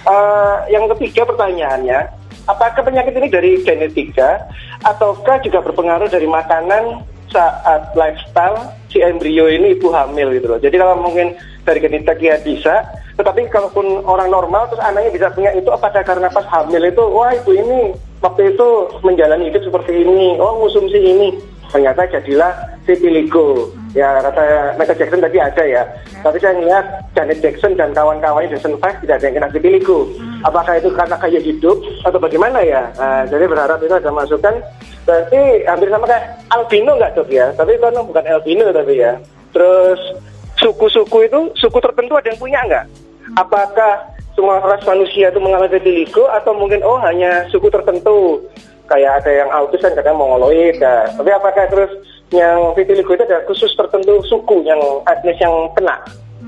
Uh, 0.06 0.62
yang 0.70 0.86
ketiga 0.94 1.26
pertanyaannya 1.26 2.19
apakah 2.48 2.80
penyakit 2.84 3.12
ini 3.16 3.28
dari 3.28 3.50
genetika 3.60 4.48
ataukah 4.86 5.40
juga 5.44 5.60
berpengaruh 5.64 6.08
dari 6.08 6.28
makanan 6.28 7.04
saat 7.30 7.94
lifestyle 7.94 8.74
si 8.90 8.98
embrio 9.02 9.46
ini 9.46 9.78
ibu 9.78 9.92
hamil 9.92 10.34
gitu 10.34 10.46
loh 10.50 10.60
jadi 10.60 10.76
kalau 10.80 10.98
mungkin 10.98 11.36
dari 11.62 11.78
genetika 11.78 12.16
ya 12.16 12.36
bisa 12.40 12.86
tetapi 13.18 13.52
kalaupun 13.52 14.04
orang 14.08 14.32
normal 14.32 14.66
terus 14.72 14.80
anaknya 14.80 15.10
bisa 15.12 15.26
punya 15.34 15.52
itu 15.52 15.68
apakah 15.68 16.00
karena 16.00 16.32
pas 16.32 16.46
hamil 16.48 16.82
itu 16.88 17.04
wah 17.04 17.30
ibu 17.36 17.52
ini 17.52 17.80
waktu 18.20 18.52
itu 18.54 18.68
menjalani 19.00 19.48
hidup 19.48 19.62
seperti 19.64 20.04
ini, 20.04 20.36
oh 20.38 20.64
konsumsi 20.64 20.98
ini. 21.00 21.28
Ternyata 21.70 22.06
jadilah 22.10 22.52
vitiligo. 22.84 23.72
Ya 23.90 24.22
kata 24.22 24.78
Michael 24.78 24.98
Jackson 25.02 25.20
tadi 25.22 25.38
ada 25.42 25.62
ya. 25.66 25.82
ya. 25.82 26.20
Tapi 26.22 26.36
saya 26.38 26.54
lihat 26.62 26.84
Janet 27.18 27.38
Jackson 27.42 27.74
dan 27.74 27.90
kawan-kawannya 27.90 28.54
Jackson 28.54 28.78
Five 28.78 29.02
tidak 29.02 29.18
ada 29.18 29.26
yang 29.26 29.34
kena 29.42 29.50
vitiligo. 29.50 29.98
Hmm. 30.14 30.46
Apakah 30.46 30.78
itu 30.78 30.88
karena 30.94 31.16
kayak 31.18 31.42
hidup 31.42 31.78
atau 32.06 32.18
bagaimana 32.22 32.62
ya? 32.62 32.86
Nah, 32.94 33.26
jadi 33.26 33.44
berharap 33.50 33.82
itu 33.82 33.94
ada 33.94 34.10
masukan. 34.14 34.54
Berarti 35.02 35.40
hampir 35.66 35.88
sama 35.90 36.06
kayak 36.06 36.24
albino 36.54 36.92
nggak 36.94 37.12
dok 37.18 37.28
ya? 37.34 37.50
Tapi 37.58 37.72
kan 37.82 37.98
bukan 37.98 38.24
albino 38.30 38.70
tapi 38.70 38.94
ya. 39.02 39.18
Terus 39.50 40.00
suku-suku 40.62 41.26
itu 41.26 41.40
suku 41.58 41.78
tertentu 41.82 42.14
ada 42.14 42.30
yang 42.30 42.38
punya 42.38 42.60
nggak? 42.62 42.84
Hmm. 42.86 43.34
Apakah 43.42 43.92
semua 44.38 44.62
ras 44.62 44.82
manusia 44.86 45.34
itu 45.34 45.40
mengalami 45.42 45.74
vitiligo 45.74 46.30
atau 46.30 46.54
mungkin 46.54 46.80
oh 46.86 47.02
hanya 47.02 47.44
suku 47.50 47.66
tertentu 47.66 48.38
kayak 48.86 49.22
ada 49.22 49.30
yang 49.44 49.50
autis 49.54 49.82
kan 49.82 49.94
kadang 49.94 50.18
mongoloid 50.18 50.74
ya. 50.78 51.06
tapi 51.14 51.30
apakah 51.30 51.66
terus 51.70 51.92
yang 52.30 52.74
vitiligo 52.78 53.14
itu 53.14 53.24
ada 53.26 53.42
khusus 53.46 53.74
tertentu 53.74 54.22
suku 54.26 54.62
yang 54.62 54.78
etnis 55.10 55.38
yang 55.42 55.52
kena 55.74 55.98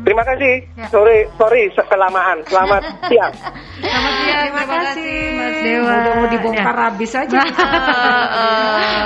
Terima 0.02 0.22
kasih. 0.26 0.54
Ya. 0.74 0.86
Sorry, 0.90 1.30
sorry 1.38 1.70
kelamaan. 1.86 2.42
Selamat 2.50 2.82
siang. 3.10 3.32
Selamat 3.78 4.12
siang. 4.26 4.42
Terima, 4.50 4.62
Terima 4.62 4.64
kasih 4.66 5.14
Mas 5.38 5.58
Dewa. 5.62 5.94
Udah 5.94 6.14
mau 6.18 6.26
dibongkar 6.26 6.74
ya. 6.74 6.82
habis 6.90 7.12
aja. 7.14 7.40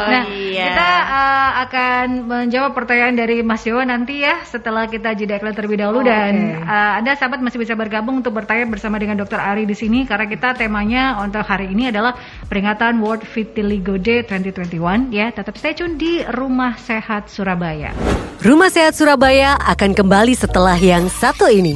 nah, 0.09 0.24
iya. 0.32 0.64
kita 0.72 0.88
uh, 1.04 1.50
akan 1.68 2.06
menjawab 2.24 2.72
pertanyaan 2.72 3.14
dari 3.16 3.44
Mas 3.44 3.61
Dewa 3.61 3.85
nanti 3.85 4.24
ya 4.24 4.40
setelah 4.48 4.88
kita 4.88 5.12
jeda 5.12 5.37
iklan 5.37 5.52
terlebih 5.52 5.85
dahulu 5.85 6.00
oh, 6.00 6.06
dan 6.06 6.64
okay. 6.64 6.64
uh, 6.64 6.92
Anda 6.96 7.12
sahabat 7.18 7.44
masih 7.44 7.61
bisa 7.61 7.76
bergabung 7.76 8.24
untuk 8.24 8.32
bertanya 8.32 8.64
bersama 8.64 8.96
dengan 8.96 9.20
Dr. 9.20 9.37
Ari 9.37 9.68
di 9.68 9.76
sini 9.76 10.09
karena 10.09 10.24
kita 10.24 10.56
temanya 10.56 11.20
untuk 11.20 11.44
hari 11.44 11.68
ini 11.72 11.92
adalah 11.92 12.16
peringatan 12.48 13.04
World 13.04 13.28
Vitiligo 13.28 14.00
Day 14.00 14.24
2021 14.24 15.12
ya. 15.12 15.28
Tetap 15.28 15.52
stay 15.61 15.76
tune 15.76 16.00
di 16.00 16.24
Rumah 16.24 16.80
Sehat 16.80 17.28
Surabaya. 17.28 17.92
Rumah 18.40 18.70
Sehat 18.70 18.94
Surabaya 18.94 19.59
akan 19.59 19.90
kembali 19.96 20.35
setelah 20.38 20.78
yang 20.87 21.11
satu 21.11 21.51
ini. 21.51 21.75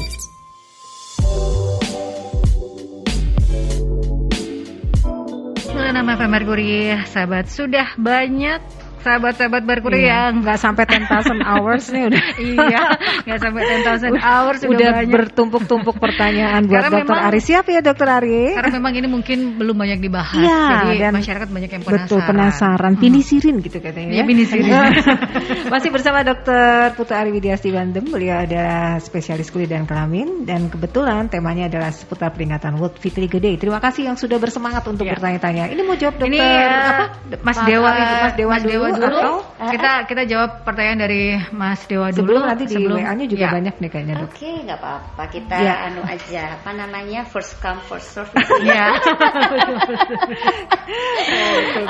Nama 5.75 6.15
FM 6.15 6.31
Mercury, 6.31 6.95
sahabat 7.11 7.51
sudah 7.51 7.99
banyak 7.99 8.63
sahabat-sahabat 9.01 9.63
berkurir 9.65 10.05
iya. 10.05 10.31
yang 10.31 10.45
nggak 10.45 10.59
sampai 10.61 10.85
10,000 10.87 11.41
hours 11.41 11.85
nih 11.93 12.03
udah. 12.13 12.25
Iya 12.41 12.83
nggak 13.27 13.39
sampai 13.41 13.63
10,000 14.13 14.17
hours 14.21 14.61
udah, 14.65 14.71
udah 14.71 14.91
bertumpuk-tumpuk 15.09 15.97
pertanyaan 15.97 16.67
buat 16.69 16.85
karena 16.85 16.91
dokter 17.01 17.17
memang, 17.17 17.29
Ari 17.31 17.41
siap 17.41 17.65
ya 17.69 17.81
dokter 17.81 18.09
Ari 18.09 18.43
karena 18.57 18.71
memang 18.77 18.93
ini 18.97 19.09
mungkin 19.09 19.39
belum 19.61 19.77
banyak 19.77 19.99
dibahas 20.01 20.41
ya, 20.45 20.65
jadi 20.85 21.09
dan 21.09 21.13
masyarakat 21.17 21.49
banyak 21.49 21.71
yang 21.71 21.83
penasaran. 21.83 22.07
betul 22.07 22.21
penasaran. 22.25 22.93
Pinisirin 23.01 23.57
gitu 23.65 23.79
katanya 23.81 24.13
ya, 24.13 24.21
ya 24.21 24.25
pinisirin 24.29 24.65
masih 25.73 25.91
bersama 25.93 26.21
dokter 26.23 26.93
Putu 26.95 27.13
Ari 27.17 27.31
Widiasti 27.33 27.73
Bandem 27.73 28.05
beliau 28.07 28.45
adalah 28.45 29.01
spesialis 29.01 29.49
kulit 29.49 29.71
dan 29.71 29.89
kelamin. 29.89 30.45
Dan 30.45 30.69
kebetulan 30.73 31.29
temanya 31.29 31.69
adalah 31.71 31.93
seputar 31.93 32.33
peringatan 32.35 32.77
World 32.81 32.99
Vitiligo 32.99 33.39
Day 33.39 33.57
terima 33.61 33.79
kasih 33.79 34.11
yang 34.11 34.17
sudah 34.17 34.37
bersemangat 34.41 34.85
untuk 34.89 35.07
ya. 35.07 35.17
bertanya-tanya. 35.17 35.71
Ini 35.71 35.83
mau 35.85 35.97
jawab 35.97 36.19
dokter 36.19 36.33
ini, 36.33 36.41
uh, 36.41 36.91
apa? 36.91 37.05
Mas 37.41 37.59
Dewa 37.65 37.91
itu 37.95 38.15
Mas 38.21 38.35
Dewa 38.37 38.51
Mas 38.51 38.65
Dewa 38.67 38.89
dulu 38.95 39.17
atau 39.17 39.35
kita 39.71 39.91
kita 40.09 40.23
jawab 40.27 40.51
pertanyaan 40.65 41.01
dari 41.05 41.23
Mas 41.53 41.85
Dewa 41.87 42.09
dulu. 42.11 42.19
Sebelum 42.25 42.43
nanti 42.47 42.65
di 42.67 42.77
WA-nya 42.87 43.27
juga 43.29 43.47
ya. 43.47 43.53
banyak 43.53 43.75
nih 43.79 43.91
kayaknya 43.91 44.15
Oke, 44.25 44.33
okay, 44.37 44.55
nggak 44.67 44.79
apa-apa. 44.81 45.23
Kita 45.31 45.57
ya. 45.57 45.75
anu 45.91 46.03
aja. 46.05 46.43
Apa 46.61 46.71
namanya? 46.75 47.21
First 47.29 47.61
come 47.61 47.81
first 47.87 48.13
serve. 48.17 48.33
Ya. 48.65 48.97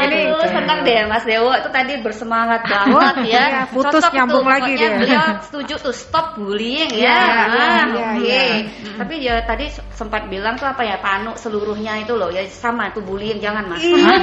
Ini 0.01 0.21
senang 0.51 0.81
deh 0.85 1.07
Mas 1.09 1.25
Dewa 1.25 1.57
itu 1.61 1.71
tadi 1.73 1.93
bersemangat 2.03 2.67
banget 2.67 3.15
ya. 3.35 3.45
ya 3.49 3.63
putus 3.71 4.03
Cocok 4.03 4.13
nyambung 4.13 4.45
tuh, 4.45 4.53
lagi 4.53 4.73
dia. 4.77 4.91
Beliau 4.97 5.25
setuju 5.45 5.75
tuh 5.81 5.95
stop 5.95 6.37
bullying 6.37 6.91
ya. 6.95 7.07
ya, 7.07 7.21
ah, 7.21 7.47
ya, 7.49 7.85
Oke. 7.87 8.21
Okay. 8.21 8.51
Ya. 8.51 8.97
Tapi 9.01 9.15
ya 9.23 9.35
tadi 9.45 9.67
sempat 9.95 10.29
bilang 10.29 10.57
tuh 10.61 10.69
apa 10.69 10.83
ya 10.85 10.97
Panu 11.01 11.37
seluruhnya 11.37 12.01
itu 12.01 12.17
loh 12.17 12.29
ya 12.33 12.45
sama 12.49 12.93
tuh 12.93 13.05
bullying 13.05 13.41
jangan 13.41 13.69
Mas. 13.69 13.83
Iya. 13.83 14.17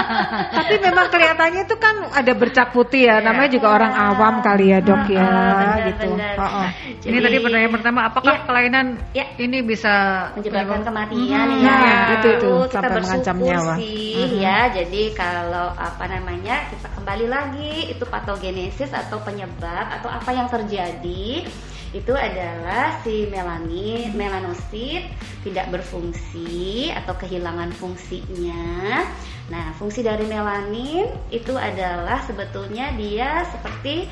Tapi 0.60 0.74
memang 0.82 1.06
kelihatannya 1.10 1.62
itu 1.66 1.76
kan 1.78 1.96
ada 2.20 2.32
bercak 2.36 2.68
putih 2.70 3.08
ya, 3.08 3.24
namanya 3.24 3.50
juga 3.56 3.68
orang 3.72 3.92
awam 3.92 4.34
kali 4.44 4.70
ya 4.70 4.78
dok 4.84 5.04
ya, 5.08 5.24
benar, 5.24 5.76
gitu. 5.88 6.08
Benar. 6.14 6.34
Oh, 6.36 6.44
oh. 6.44 6.68
Jadi, 7.00 7.08
ini 7.08 7.18
tadi 7.24 7.36
pertanyaan 7.40 7.72
pertama, 7.72 8.00
apakah 8.06 8.34
ya, 8.36 8.44
kelainan 8.44 8.86
ya. 9.16 9.26
ini 9.40 9.58
bisa 9.64 9.94
menyebabkan 10.36 10.80
kematian 10.84 11.46
hmm, 11.48 11.64
ya? 11.64 11.76
ya 11.80 11.98
itu 12.20 12.28
itu 12.36 12.52
kita 12.68 12.74
sampai 12.76 13.00
mengancam 13.00 13.36
nyawa. 13.40 13.74
Sih, 13.80 14.14
hmm. 14.20 14.36
ya, 14.38 14.58
jadi 14.70 15.02
kalau 15.16 15.68
apa 15.74 16.04
namanya 16.06 16.56
kita 16.68 16.88
kembali 16.92 17.26
lagi 17.26 17.72
itu 17.92 18.04
patogenesis 18.04 18.92
atau 18.92 19.18
penyebab 19.24 19.86
atau 20.00 20.08
apa 20.12 20.30
yang 20.30 20.48
terjadi 20.52 21.48
itu 21.90 22.14
adalah 22.14 23.02
si 23.02 23.26
melanin 23.26 24.14
melanosit 24.14 25.10
tidak 25.42 25.74
berfungsi 25.74 26.94
atau 26.94 27.18
kehilangan 27.18 27.74
fungsinya. 27.74 29.02
Nah, 29.50 29.74
fungsi 29.74 30.06
dari 30.06 30.22
melanin 30.30 31.10
itu 31.34 31.58
adalah 31.58 32.22
sebetulnya 32.22 32.94
dia 32.94 33.42
seperti 33.50 34.06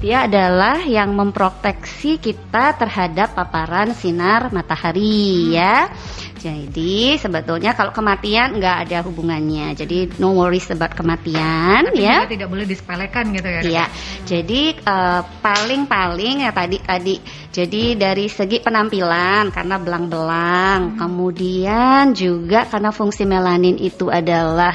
Dia 0.00 0.24
adalah 0.24 0.80
yang 0.88 1.12
memproteksi 1.12 2.16
kita 2.16 2.72
terhadap 2.80 3.36
paparan 3.36 3.92
sinar 3.92 4.48
matahari 4.48 5.52
ya. 5.52 5.92
Jadi 6.40 7.20
sebetulnya 7.20 7.76
kalau 7.76 7.92
kematian 7.92 8.56
nggak 8.56 8.76
ada 8.88 9.04
hubungannya. 9.04 9.76
Jadi 9.76 10.16
no 10.16 10.32
worries 10.32 10.72
about 10.72 10.96
kematian 10.96 11.92
Tapi 11.92 12.00
ya. 12.00 12.24
Tidak 12.24 12.48
boleh 12.48 12.64
disepelekan 12.64 13.28
gitu 13.36 13.44
ya. 13.44 13.60
Iya. 13.60 13.86
Jadi 14.24 14.72
uh, 14.88 15.20
paling-paling 15.44 16.48
ya 16.48 16.50
tadi 16.56 16.80
tadi. 16.80 17.16
Jadi 17.52 17.98
dari 17.98 18.30
segi 18.32 18.56
penampilan 18.62 19.52
karena 19.52 19.76
belang-belang, 19.76 20.94
hmm. 20.94 20.96
kemudian 20.96 22.16
juga 22.16 22.64
karena 22.64 22.88
fungsi 22.88 23.28
melanin 23.28 23.76
itu 23.76 24.08
adalah 24.08 24.72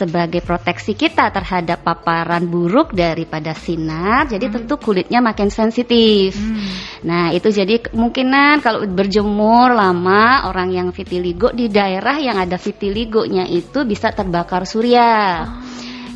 sebagai 0.00 0.40
proteksi 0.40 0.96
kita 0.96 1.28
terhadap 1.28 1.84
paparan 1.84 2.48
buruk 2.48 2.96
daripada 2.96 3.52
sinar, 3.52 4.24
jadi 4.24 4.48
hmm. 4.48 4.54
tentu 4.56 4.74
kulitnya 4.80 5.20
makin 5.20 5.52
sensitif. 5.52 6.32
Hmm. 6.32 6.64
Nah, 7.04 7.36
itu 7.36 7.52
jadi 7.52 7.84
kemungkinan 7.84 8.64
kalau 8.64 8.88
berjemur 8.88 9.76
lama 9.76 10.48
orang 10.48 10.72
yang 10.72 10.88
vitiligo 10.88 11.52
di 11.52 11.68
daerah 11.68 12.16
yang 12.16 12.40
ada 12.40 12.56
vitiligonya 12.56 13.44
itu 13.44 13.84
bisa 13.84 14.08
terbakar 14.16 14.64
surya. 14.64 15.44
Oh. 15.44 15.69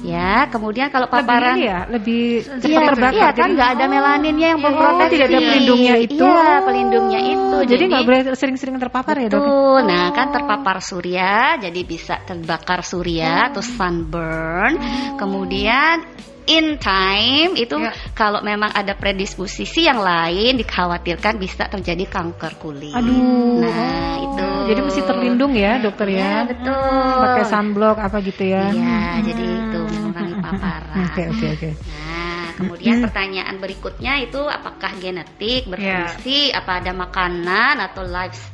Ya, 0.04 0.52
kemudian 0.52 0.92
kalau 0.92 1.08
paparan 1.08 1.56
lebih 1.56 1.64
ya, 1.64 1.78
lebih 1.88 2.24
cepat 2.60 2.68
iya, 2.68 2.88
terbakar. 2.92 3.16
Iya, 3.16 3.28
kan 3.32 3.48
nggak 3.56 3.70
ada 3.72 3.84
melanin 3.88 4.36
yang 4.36 4.56
oh, 4.60 4.64
memproteksi. 4.68 5.00
Oh, 5.00 5.12
tidak 5.16 5.26
ada 5.32 5.40
pelindungnya 5.40 5.94
itu. 5.96 6.26
Iya, 6.28 6.52
pelindungnya 6.60 7.20
itu. 7.24 7.58
Jadi 7.64 7.82
nggak 7.88 8.04
boleh 8.04 8.20
sering-sering 8.36 8.76
terpapar 8.76 9.16
ya, 9.16 9.28
Dok? 9.32 9.80
Nah, 9.88 10.12
kan 10.12 10.28
terpapar 10.28 10.76
surya, 10.84 11.56
jadi 11.56 11.80
bisa 11.88 12.20
terbakar 12.20 12.84
surya 12.84 13.48
atau 13.48 13.64
sunburn. 13.64 14.76
Kemudian 15.16 16.04
in 16.46 16.76
time 16.76 17.57
itu 17.57 17.76
ya. 17.80 17.92
kalau 18.12 18.44
memang 18.44 18.72
ada 18.72 18.92
predisposisi 18.96 19.88
yang 19.88 20.00
lain 20.00 20.61
dikhawatirkan 20.61 21.40
bisa 21.40 21.68
terjadi 21.68 22.04
kanker 22.09 22.61
kulit. 22.61 22.92
Aduh. 22.92 23.64
Nah, 23.64 24.14
itu. 24.20 24.48
Jadi 24.72 24.80
mesti 24.80 25.00
terlindung 25.04 25.52
ya, 25.57 25.80
dokter 25.80 26.09
ya. 26.12 26.20
ya 26.20 26.35
betul. 26.48 27.20
Pakai 27.20 27.44
sunblock 27.48 27.96
apa 28.00 28.16
gitu 28.24 28.42
ya. 28.44 28.64
Iya, 28.72 28.98
hmm. 29.00 29.22
jadi 29.24 29.44
itu 29.44 29.80
mengurangi 30.00 30.35
paparan. 30.40 30.96
Oke, 31.11 31.22
oke, 31.33 31.46
oke. 31.59 31.70
Nah, 31.74 32.46
kemudian 32.57 32.96
hmm. 33.00 33.04
pertanyaan 33.09 33.57
berikutnya 33.61 34.12
itu 34.24 34.40
apakah 34.44 34.90
genetik 35.00 35.68
berfungsi, 35.68 36.52
yeah. 36.52 36.61
apa 36.61 36.72
ada 36.80 36.92
makanan 36.96 37.74
atau 37.80 38.04
lifestyle? 38.04 38.53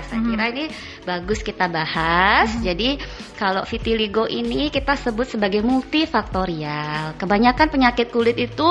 Nah, 0.00 0.08
saya 0.08 0.24
hmm. 0.24 0.28
kira 0.32 0.44
ini 0.48 0.64
bagus 1.04 1.44
kita 1.44 1.68
bahas. 1.68 2.48
Hmm. 2.56 2.64
Jadi 2.64 2.96
kalau 3.36 3.68
vitiligo 3.68 4.24
ini 4.24 4.72
kita 4.72 4.96
sebut 4.96 5.28
sebagai 5.28 5.60
multifaktorial. 5.60 7.20
Kebanyakan 7.20 7.68
penyakit 7.68 8.08
kulit 8.08 8.40
itu 8.40 8.64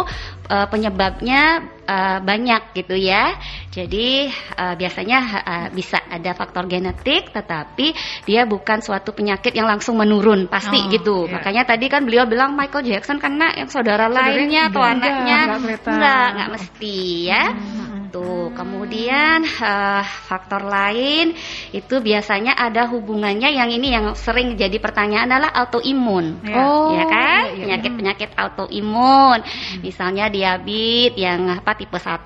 uh, 0.50 0.68
penyebabnya 0.74 1.70
uh, 1.86 2.18
banyak 2.26 2.74
gitu 2.82 2.98
ya. 2.98 3.38
Jadi 3.70 4.34
uh, 4.58 4.74
biasanya 4.74 5.20
uh, 5.46 5.68
bisa 5.70 6.02
ada 6.10 6.34
faktor 6.34 6.66
genetik, 6.66 7.30
tetapi 7.30 7.94
dia 8.26 8.50
bukan 8.50 8.82
suatu 8.82 9.14
penyakit 9.14 9.54
yang 9.54 9.70
langsung 9.70 10.02
menurun 10.02 10.50
pasti 10.50 10.82
oh, 10.82 10.90
gitu. 10.90 11.18
Iya. 11.30 11.38
Makanya 11.38 11.64
tadi 11.70 11.86
kan 11.94 12.10
beliau 12.10 12.26
bilang 12.26 12.58
Michael 12.58 12.90
Jackson 12.90 13.22
karena 13.22 13.54
yang 13.54 13.70
saudara 13.70 14.10
lainnya 14.10 14.74
atau 14.74 14.82
anaknya 14.82 15.62
enggak 15.86 16.26
enggak 16.34 16.50
mesti 16.58 16.98
ya. 17.30 17.46
Hmm 17.54 17.89
itu. 18.10 18.50
Kemudian 18.58 19.46
uh, 19.46 20.04
faktor 20.26 20.66
lain 20.66 21.38
itu 21.70 22.02
biasanya 22.02 22.58
ada 22.58 22.90
hubungannya 22.90 23.54
yang 23.54 23.70
ini 23.70 23.94
yang 23.94 24.18
sering 24.18 24.58
jadi 24.58 24.82
pertanyaan 24.82 25.30
adalah 25.30 25.54
autoimun. 25.54 26.42
Ya. 26.42 26.58
Oh, 26.58 26.98
ya 26.98 27.06
kan? 27.06 27.42
Iya, 27.46 27.54
iya. 27.54 27.64
Penyakit-penyakit 27.70 28.30
autoimun. 28.34 29.40
Hmm. 29.46 29.80
Misalnya 29.86 30.26
diabetes 30.34 31.14
yang 31.16 31.54
apa 31.54 31.78
tipe 31.78 31.96
1, 31.96 32.26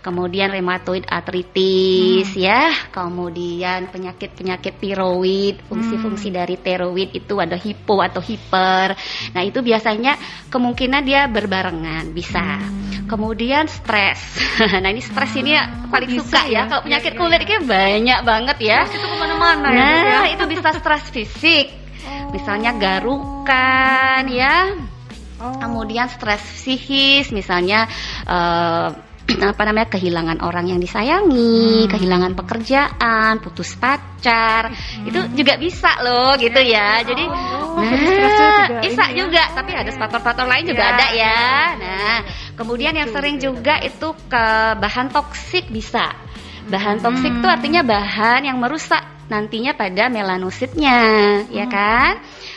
kemudian 0.00 0.48
rheumatoid 0.48 1.04
arthritis 1.04 2.32
hmm. 2.32 2.40
ya, 2.40 2.72
kemudian 2.88 3.92
penyakit-penyakit 3.92 4.80
tiroid, 4.80 5.60
fungsi-fungsi 5.68 6.32
hmm. 6.32 6.36
dari 6.40 6.56
tiroid 6.56 7.10
itu 7.12 7.34
ada 7.36 7.60
hipo 7.60 8.00
atau 8.00 8.24
hiper. 8.24 8.96
Nah, 9.36 9.42
itu 9.44 9.60
biasanya 9.60 10.16
kemungkinan 10.48 11.02
dia 11.04 11.28
berbarengan 11.28 12.16
bisa. 12.16 12.40
Hmm. 12.40 13.06
Kemudian 13.06 13.68
stres. 13.68 14.18
Nah 14.86 14.94
ini 14.94 15.02
stres 15.02 15.34
ini 15.34 15.50
ya 15.50 15.66
paling 15.90 16.14
bisa 16.14 16.22
suka 16.22 16.46
ya. 16.46 16.62
ya. 16.62 16.62
Kalau 16.70 16.82
penyakit 16.86 17.10
ya, 17.10 17.18
kulit 17.18 17.40
ini 17.42 17.58
banyak 17.66 18.20
banget 18.22 18.56
ya. 18.62 18.78
Stres 18.86 19.02
itu 19.02 19.06
ke 19.10 19.16
mana-mana 19.18 19.66
ya, 19.74 19.82
nah, 19.82 20.22
ya. 20.22 20.30
itu 20.30 20.44
bisa 20.46 20.70
stres 20.78 21.10
fisik. 21.10 21.74
Oh. 22.06 22.30
Misalnya 22.30 22.70
garukan 22.78 24.22
ya. 24.30 24.78
Oh. 25.42 25.58
Kemudian 25.58 26.06
stres 26.06 26.38
psikis, 26.38 27.34
misalnya 27.34 27.90
uh, 28.30 28.94
apa 29.52 29.62
namanya 29.66 29.88
kehilangan 29.90 30.38
orang 30.42 30.70
yang 30.70 30.78
disayangi, 30.78 31.86
hmm. 31.86 31.90
kehilangan 31.90 32.32
pekerjaan, 32.38 33.42
putus 33.42 33.74
pacar, 33.74 34.70
hmm. 34.70 35.08
itu 35.10 35.20
juga 35.34 35.58
bisa 35.58 35.98
loh 36.02 36.38
gitu 36.38 36.60
ya. 36.62 37.02
ya. 37.02 37.06
Jadi 37.10 37.24
oh, 37.26 37.82
nah 37.82 37.90
juga 37.90 38.80
bisa 38.86 39.04
juga, 39.10 39.42
ya. 39.50 39.54
tapi 39.54 39.72
ada 39.74 39.90
faktor-faktor 39.90 40.46
lain 40.46 40.64
juga 40.70 40.84
ya. 40.84 40.92
ada 40.94 41.06
ya. 41.10 41.46
Nah, 41.74 42.18
kemudian 42.54 42.94
yang 42.94 43.10
sering 43.10 43.42
juga 43.42 43.82
itu 43.82 44.14
ke 44.30 44.44
bahan 44.78 45.10
toksik 45.10 45.66
bisa. 45.74 46.14
Bahan 46.66 47.02
toksik 47.02 47.30
itu 47.30 47.46
hmm. 47.46 47.56
artinya 47.58 47.82
bahan 47.82 48.46
yang 48.46 48.58
merusak 48.58 49.15
nantinya 49.26 49.74
pada 49.74 50.08
melanositnya, 50.08 50.98
ya 51.50 51.66
hmm. 51.66 51.72
kan? 51.72 52.14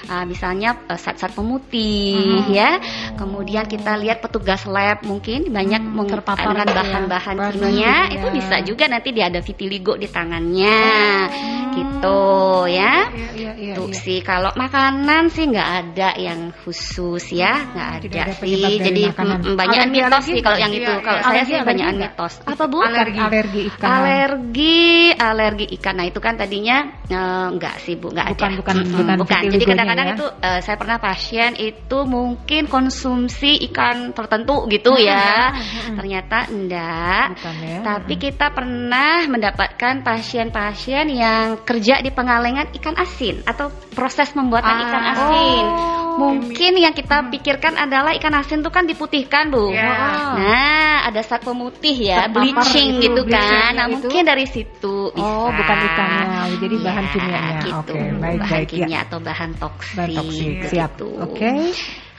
uh, 0.07 0.23
misalnya 0.23 0.79
uh, 0.87 0.95
zat-zat 0.95 1.35
pemutih 1.35 2.45
hmm. 2.47 2.53
ya. 2.53 2.79
Kemudian 3.19 3.67
kita 3.67 3.99
lihat 3.99 4.23
petugas 4.23 4.63
lab 4.69 5.03
mungkin 5.03 5.51
banyak 5.51 5.81
hmm, 5.81 6.07
terpapar 6.07 6.53
dengan 6.55 6.69
bahan-bahan 6.71 7.35
ya. 7.35 7.47
kimia 7.51 7.83
ya. 7.83 7.95
itu 8.15 8.27
bisa 8.31 8.55
juga 8.63 8.85
nanti 8.87 9.11
dia 9.11 9.27
ada 9.27 9.41
vitiligo 9.43 9.99
di 9.99 10.07
tangannya 10.07 10.79
hmm. 11.27 11.68
Gitu 11.79 12.21
ya. 12.67 12.93
ya, 13.09 13.29
ya, 13.33 13.51
ya 13.55 13.73
Tuh 13.79 13.89
ya. 13.91 13.95
sih 13.95 14.19
kalau 14.19 14.51
makanan 14.55 15.31
sih 15.31 15.47
nggak 15.49 15.69
ada 15.85 16.09
yang 16.19 16.51
khusus 16.63 17.31
ya, 17.31 17.53
nggak 17.71 17.89
ada, 18.03 18.19
ada 18.27 18.33
sih. 18.43 18.79
Jadi 18.79 19.01
mm, 19.09 19.55
banyak 19.55 19.81
alergi, 19.87 19.95
mitos 19.95 20.23
sih 20.27 20.39
kalau 20.43 20.57
yang 20.59 20.73
itu. 20.75 20.93
Kalau 20.99 21.21
saya 21.23 21.43
sih 21.47 21.55
banyak 21.63 21.87
mitos. 21.95 22.33
Apa 22.45 22.63
Bu? 22.67 22.79
Alergi. 22.83 23.19
Alergi 23.19 23.61
ikan. 23.73 23.89
Alergi, 23.89 24.79
alergi 25.15 25.65
ikan. 25.79 25.93
Nah, 25.99 26.05
itu 26.07 26.19
kan 26.19 26.33
tadinya 26.35 26.77
uh, 27.09 27.47
enggak 27.53 27.75
sih 27.83 27.95
Bu, 27.95 28.11
bukan, 28.11 28.25
ada. 28.25 28.33
Bukan, 28.35 28.51
bukan, 28.59 28.75
bukan. 28.93 29.15
bukan. 29.23 29.41
Jadi 29.49 29.63
kadang-kadang 29.65 30.07
ya? 30.07 30.15
itu 30.15 30.27
uh, 30.27 30.59
saya 30.63 30.75
pernah 30.77 30.97
pasien 30.99 31.51
itu 31.59 31.97
mungkin 32.05 32.67
konsumsi 32.67 33.59
ikan 33.71 34.11
tertentu 34.11 34.67
gitu 34.67 34.95
ya. 34.99 35.53
Ternyata 35.95 36.51
enggak. 36.51 37.25
Bukan, 37.37 37.55
ya. 37.63 37.79
Tapi 37.85 38.13
kita 38.19 38.51
pernah 38.51 39.25
mendapatkan 39.29 40.01
pasien-pasien 40.03 41.05
yang 41.11 41.61
kerja 41.69 42.01
di 42.01 42.09
pengalengan 42.09 42.73
ikan 42.81 42.97
asin 42.97 43.45
atau 43.45 43.69
proses 43.93 44.33
pembuatan 44.33 44.73
ah, 44.73 44.81
ikan 44.89 45.03
asin. 45.13 45.63
Oh. 45.69 45.99
Mungkin 46.19 46.75
yang 46.81 46.91
kita 46.97 47.29
pikirkan 47.29 47.77
adalah 47.77 48.11
ikan 48.17 48.33
asin 48.35 48.65
itu 48.65 48.73
kan 48.73 48.89
diputihkan, 48.89 49.53
Bu. 49.53 49.71
Yeah. 49.71 50.35
Nah, 50.35 51.07
ada 51.07 51.21
zat 51.21 51.45
pemutih 51.45 51.95
ya, 51.95 52.27
bleaching 52.27 52.99
gitu 52.99 53.23
kan. 53.29 53.77
Nah, 53.77 53.85
itu? 53.87 54.09
mungkin 54.09 54.25
dari 54.25 54.49
situ 54.49 55.13
bisa. 55.13 55.23
Oh, 55.23 55.47
bukan 55.53 55.77
ikannya. 55.79 56.25
Jadi 56.59 56.75
bahan 56.81 57.05
ya, 57.05 57.11
kimianya. 57.13 57.61
Gitu. 57.61 57.77
Oke, 57.77 57.91
okay, 57.93 58.05
baik 58.17 58.39
bahan 58.41 58.57
baik. 58.57 58.67
kimia 58.67 58.91
ya. 58.91 58.99
atau 59.05 59.19
bahan 59.21 59.51
toksik. 59.61 59.95
Bahan 59.95 60.09
toksik. 60.17 60.55
Siap. 60.67 60.91
Gitu. 60.97 61.09
Oke. 61.21 61.37
Okay. 61.37 61.61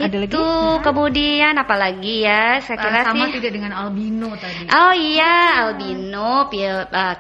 Ada 0.01 0.17
lagi? 0.17 0.33
Itu 0.33 0.47
kemudian 0.81 1.55
apalagi 1.61 2.25
ya? 2.25 2.57
Saya 2.65 2.77
ah, 2.81 2.83
kira 2.89 3.01
sama 3.05 3.25
sih 3.29 3.37
tidak 3.37 3.53
dengan 3.53 3.73
albino 3.77 4.33
tadi. 4.41 4.65
Oh 4.73 4.95
iya, 4.97 5.69
albino, 5.69 6.49
pil, 6.49 6.89
uh, 6.89 7.15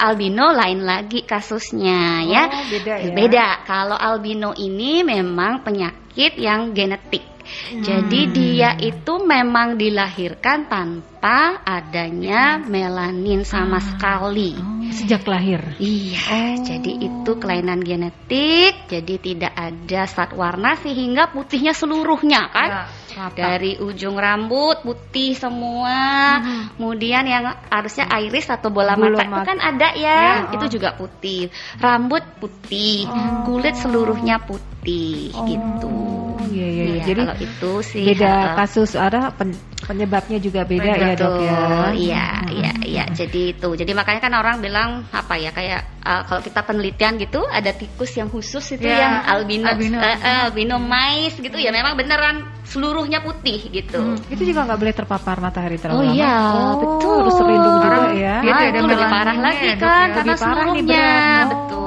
albino 0.00 0.46
lain 0.56 0.80
lagi 0.80 1.28
kasusnya 1.28 2.24
ya. 2.24 2.42
oh, 2.48 2.64
ya. 2.64 2.72
Beda 2.72 2.94
ya. 2.96 3.12
Beda. 3.12 3.46
Kalau 3.68 4.00
albino 4.00 4.56
ini 4.56 5.04
memang 5.04 5.60
penyakit 5.60 6.40
yang 6.40 6.72
genetik. 6.72 7.35
Hmm. 7.46 7.82
Jadi 7.82 8.20
dia 8.30 8.70
itu 8.78 9.22
memang 9.22 9.78
dilahirkan 9.78 10.66
tanpa 10.66 11.62
adanya 11.62 12.58
melanin 12.62 13.42
sama 13.46 13.78
hmm. 13.78 13.86
sekali. 13.86 14.52
Oh, 14.58 14.90
sejak 14.90 15.22
lahir. 15.26 15.62
Iya. 15.78 16.22
Oh. 16.26 16.54
Jadi 16.66 16.92
itu 17.06 17.30
kelainan 17.38 17.82
genetik. 17.82 18.86
Jadi 18.86 19.14
tidak 19.18 19.52
ada 19.54 20.06
zat 20.06 20.30
warna 20.34 20.78
sehingga 20.78 21.30
putihnya 21.30 21.74
seluruhnya 21.74 22.50
kan. 22.50 22.70
Ya, 23.16 23.32
Dari 23.32 23.80
ujung 23.80 24.20
rambut 24.20 24.84
putih 24.84 25.32
semua. 25.32 26.38
Hmm. 26.42 26.76
Kemudian 26.76 27.24
yang 27.24 27.48
harusnya 27.72 28.06
iris 28.20 28.52
atau 28.52 28.68
bola 28.68 28.92
mata, 28.92 29.24
mata 29.24 29.24
itu 29.24 29.40
kan 29.48 29.58
ada 29.62 29.88
ya. 29.96 30.18
ya 30.20 30.34
oh. 30.50 30.54
Itu 30.60 30.78
juga 30.78 30.94
putih. 30.94 31.48
Rambut 31.80 32.22
putih, 32.38 33.08
oh. 33.08 33.48
kulit 33.48 33.74
seluruhnya 33.78 34.42
putih 34.44 35.32
oh. 35.32 35.46
gitu 35.48 36.25
iya, 36.50 36.66
iya, 36.68 36.84
iya. 36.86 37.02
Jadi 37.04 37.22
kalau 37.24 37.36
itu 37.42 37.72
sih 37.82 38.04
beda 38.06 38.32
uh, 38.32 38.54
kasus 38.58 38.90
ada 38.94 39.30
pen, 39.34 39.54
Penyebabnya 39.86 40.42
juga 40.42 40.66
beda 40.66 40.98
Betul. 40.98 41.04
ya 41.04 41.12
dok 41.14 41.34
ya. 41.36 41.60
Iya, 41.94 42.26
hmm. 42.26 42.48
iya, 42.58 42.72
iya. 42.82 43.04
Jadi 43.14 43.54
itu. 43.54 43.68
Jadi 43.78 43.92
makanya 43.94 44.20
kan 44.24 44.32
orang 44.34 44.58
bilang 44.58 45.06
apa 45.14 45.38
ya 45.38 45.54
kayak 45.54 46.02
uh, 46.02 46.26
kalau 46.26 46.42
kita 46.42 46.60
penelitian 46.66 47.14
gitu 47.22 47.46
ada 47.46 47.70
tikus 47.70 48.10
yang 48.18 48.26
khusus 48.26 48.66
itu 48.74 48.82
ya, 48.82 48.98
yang 48.98 49.14
albino 49.30 49.70
albino, 49.70 50.02
uh, 50.02 50.10
uh, 50.10 50.50
albino 50.50 50.82
mais 50.82 51.38
gitu 51.38 51.54
ya 51.54 51.70
memang 51.70 51.94
beneran 51.94 52.42
seluruhnya 52.66 53.22
putih 53.22 53.62
gitu. 53.70 54.00
Hmm. 54.00 54.32
Itu 54.32 54.42
juga 54.42 54.66
nggak 54.66 54.78
boleh 54.80 54.94
terpapar 54.96 55.36
matahari 55.38 55.78
terlalu 55.78 56.02
oh, 56.02 56.02
lama. 56.02 56.16
Iya, 56.18 56.34
oh 56.34 56.74
betul. 56.82 57.16
Harus 57.22 57.36
terlindung 57.38 57.74
juga 57.78 58.00
ya. 58.10 58.34
Dia 58.42 58.52
ah, 58.58 58.84
lebih 58.90 59.06
parah 59.06 59.36
lagi 59.38 59.68
kan 59.78 60.06
ya, 60.10 60.14
karena 60.18 60.34
seluruhnya. 60.34 61.08
Betul, 61.46 61.85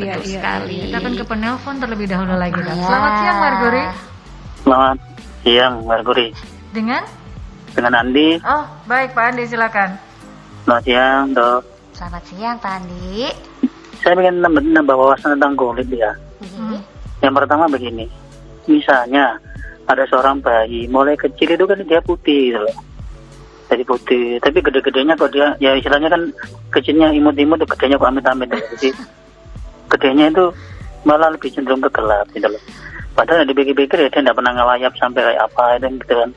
iya, 0.00 0.14
betul 0.16 0.24
iya, 0.26 0.36
sekali. 0.40 0.74
Kita 0.88 0.96
akan 0.98 1.12
ke 1.14 1.24
penelpon 1.28 1.74
terlebih 1.78 2.06
dahulu 2.08 2.34
lagi. 2.40 2.60
Ya. 2.60 2.74
Selamat 2.74 3.12
siang 3.20 3.38
Margori. 3.38 3.84
Selamat 4.60 4.98
siang 5.44 5.74
Margori. 5.84 6.28
Dengan? 6.70 7.02
dengan 7.74 7.92
Andi. 8.02 8.38
Oh, 8.42 8.64
baik 8.86 9.14
Pak 9.14 9.24
Andi 9.34 9.44
silakan. 9.46 9.90
Selamat 10.66 10.82
siang, 10.84 11.24
Dok. 11.32 11.62
Selamat 11.94 12.22
siang, 12.26 12.56
Pak 12.58 12.72
Andi. 12.82 13.30
Saya 14.00 14.16
ingin 14.16 14.40
nambah, 14.40 14.62
nambah 14.64 14.96
wawasan 14.96 15.36
tentang 15.36 15.54
kulit 15.54 15.88
ya. 15.92 16.10
Hmm. 16.40 16.80
Yang 17.20 17.34
pertama 17.36 17.68
begini, 17.68 18.08
misalnya 18.64 19.36
ada 19.84 20.04
seorang 20.08 20.40
bayi 20.40 20.88
mulai 20.88 21.18
kecil 21.18 21.52
itu 21.52 21.64
kan 21.68 21.80
dia 21.84 22.00
putih 22.00 22.54
gitu 22.54 22.60
loh. 22.64 22.76
Jadi 23.70 23.82
putih, 23.86 24.24
tapi 24.42 24.58
gede-gedenya 24.66 25.14
kok 25.14 25.30
dia, 25.30 25.54
ya 25.62 25.78
istilahnya 25.78 26.10
kan 26.10 26.22
kecilnya 26.74 27.14
imut-imut, 27.14 27.62
gedenya 27.76 28.00
kok 28.00 28.10
amit-amit. 28.10 28.50
Jadi 28.50 28.90
gedenya 29.90 30.30
itu 30.30 30.44
malah 31.04 31.32
lebih 31.32 31.50
cenderung 31.50 31.82
ke 31.82 31.90
gelap 31.90 32.26
gitu 32.32 32.46
loh. 32.46 32.62
Padahal 33.16 33.44
dipikir-pikir 33.44 34.06
ya 34.06 34.08
dia 34.08 34.22
tidak 34.22 34.38
pernah 34.38 34.54
ngelayap 34.54 34.92
sampai 34.96 35.20
kayak 35.26 35.42
apa 35.50 35.64
gitu 35.82 36.14
kan. 36.14 36.30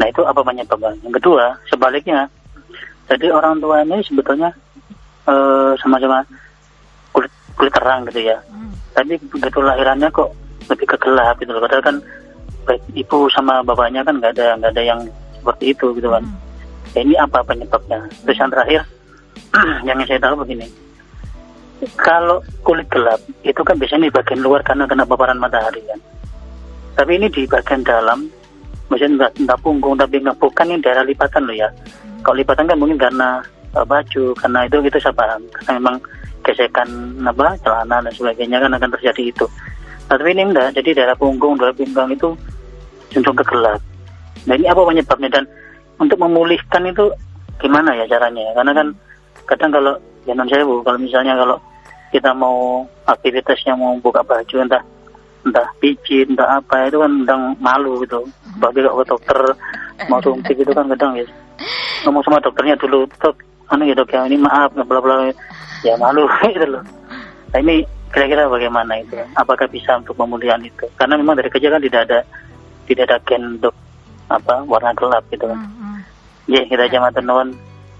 Nah 0.00 0.06
itu 0.08 0.20
apa 0.24 0.40
penyebabnya? 0.40 0.96
Yang 1.04 1.14
kedua, 1.20 1.44
sebaliknya, 1.68 2.20
jadi 3.10 3.26
orang 3.34 3.60
tua 3.60 3.84
ini 3.84 4.00
sebetulnya 4.06 4.48
uh, 5.28 5.76
sama-sama 5.76 6.24
kulit 7.12 7.32
kulit 7.58 7.72
terang 7.74 8.08
gitu 8.08 8.32
ya. 8.32 8.38
Hmm. 8.48 8.72
Tapi 8.96 9.20
begitu 9.28 9.60
lahirannya 9.60 10.08
kok 10.08 10.32
lebih 10.72 10.86
kegelap 10.96 11.36
gitu 11.42 11.52
loh. 11.52 11.62
Padahal 11.66 11.84
kan 11.84 11.96
baik 12.64 12.82
ibu 12.96 13.26
sama 13.28 13.60
bapaknya 13.66 14.06
kan 14.06 14.16
nggak 14.22 14.38
ada 14.38 14.56
nggak 14.56 14.72
ada 14.72 14.82
yang 14.82 15.00
seperti 15.36 15.64
itu 15.76 15.86
gitu 15.98 16.08
kan. 16.08 16.24
Hmm. 16.24 16.38
Ya, 16.96 17.00
ini 17.04 17.14
apa 17.20 17.38
penyebabnya? 17.44 18.00
Terus 18.26 18.38
yang 18.40 18.50
terakhir, 18.50 18.80
yang 19.86 19.98
saya 20.08 20.18
tahu 20.18 20.42
begini. 20.42 20.66
Kalau 21.96 22.44
kulit 22.60 22.84
gelap 22.92 23.20
itu 23.40 23.60
kan 23.64 23.76
biasanya 23.80 24.12
di 24.12 24.14
bagian 24.14 24.40
luar 24.44 24.60
karena 24.60 24.84
kena 24.84 25.08
paparan 25.08 25.40
matahari 25.40 25.80
kan. 25.88 26.00
Tapi 26.96 27.16
ini 27.16 27.32
di 27.32 27.48
bagian 27.48 27.80
dalam 27.80 28.28
maksudnya 28.92 29.16
nggak 29.16 29.32
nggak 29.48 29.58
punggung 29.64 29.96
tapi 29.96 30.20
nggak 30.20 30.36
bukan 30.36 30.66
ini 30.68 30.84
daerah 30.84 31.04
lipatan 31.06 31.48
loh 31.48 31.56
ya. 31.56 31.68
Hmm. 31.70 32.20
kalau 32.20 32.36
lipatan 32.36 32.68
kan 32.68 32.76
mungkin 32.76 32.98
karena 33.00 33.40
uh, 33.72 33.86
baju 33.86 34.24
karena 34.36 34.58
itu 34.68 34.76
itu 34.84 34.98
saya 35.00 35.16
paham. 35.16 35.40
Karena 35.56 35.72
memang 35.80 35.96
gesekan 36.44 36.88
apa 37.24 37.56
celana 37.64 37.96
dan 38.04 38.12
sebagainya 38.12 38.58
kan 38.60 38.76
akan 38.76 38.90
terjadi 39.00 39.22
itu. 39.32 39.46
Nah, 40.10 40.18
tapi 40.18 40.30
ini 40.36 40.42
enggak 40.52 40.76
jadi 40.76 40.90
daerah 41.00 41.16
punggung 41.16 41.56
daerah 41.56 41.72
pinggang 41.72 42.12
itu 42.12 42.36
cenderung 43.08 43.38
kegelap. 43.40 43.80
Nah 44.44 44.54
ini 44.56 44.66
apa 44.68 44.80
penyebabnya? 44.84 45.28
Dan 45.32 45.44
untuk 45.96 46.18
memulihkan 46.20 46.88
itu 46.88 47.08
gimana 47.60 47.92
ya 47.96 48.04
caranya? 48.04 48.40
Ya 48.40 48.52
karena 48.52 48.72
kan 48.76 48.86
kadang 49.48 49.70
kalau 49.72 49.92
ya 50.28 50.32
non 50.36 50.48
saya 50.48 50.64
bu 50.64 50.84
kalau 50.84 50.98
misalnya 51.00 51.36
kalau 51.36 51.56
kita 52.10 52.30
mau 52.34 52.86
aktivitasnya 53.06 53.74
mau 53.78 53.96
buka 53.98 54.22
baju 54.26 54.56
entah 54.62 54.82
entah 55.40 55.66
pijit 55.80 56.28
entah 56.28 56.60
apa 56.60 56.90
itu 56.90 57.00
kan 57.00 57.12
kadang 57.24 57.42
malu 57.62 58.02
gitu. 58.04 58.26
Bagi 58.60 58.84
kalau 58.84 59.00
ke 59.00 59.04
dokter 59.08 59.38
mau 60.10 60.20
suntik 60.20 60.56
itu 60.58 60.72
kan 60.74 60.86
kadang 60.92 61.16
ya. 61.16 61.26
Ngomong 62.04 62.22
sama 62.26 62.42
dokternya 62.42 62.76
dulu 62.76 63.06
dok 63.18 63.36
anu 63.70 63.86
ya 63.86 63.94
dok 63.94 64.10
ya 64.10 64.26
ini 64.26 64.36
maaf 64.36 64.74
bla 64.74 65.00
bla 65.00 65.30
ya 65.86 65.94
malu 65.96 66.28
gitu 66.54 66.66
loh. 66.66 66.82
Nah 67.54 67.58
ini 67.62 67.86
kira-kira 68.10 68.50
bagaimana 68.50 69.00
itu? 69.00 69.16
Apakah 69.38 69.70
bisa 69.70 69.96
untuk 69.96 70.18
pemulihan 70.18 70.60
itu? 70.60 70.84
Karena 70.98 71.16
memang 71.16 71.38
dari 71.38 71.48
kerja 71.48 71.72
kan 71.72 71.82
tidak 71.82 72.00
ada 72.10 72.18
tidak 72.90 73.04
ada 73.06 73.16
gen 73.24 73.56
dok 73.62 73.74
apa 74.30 74.62
warna 74.66 74.92
gelap 74.94 75.24
gitu 75.30 75.46
kan. 75.46 75.58
Hmm, 75.58 75.74
hmm. 75.78 75.98
ya 76.50 76.62
kita 76.66 76.86
aja 76.86 76.98
matur 77.02 77.22
nuwun 77.22 77.50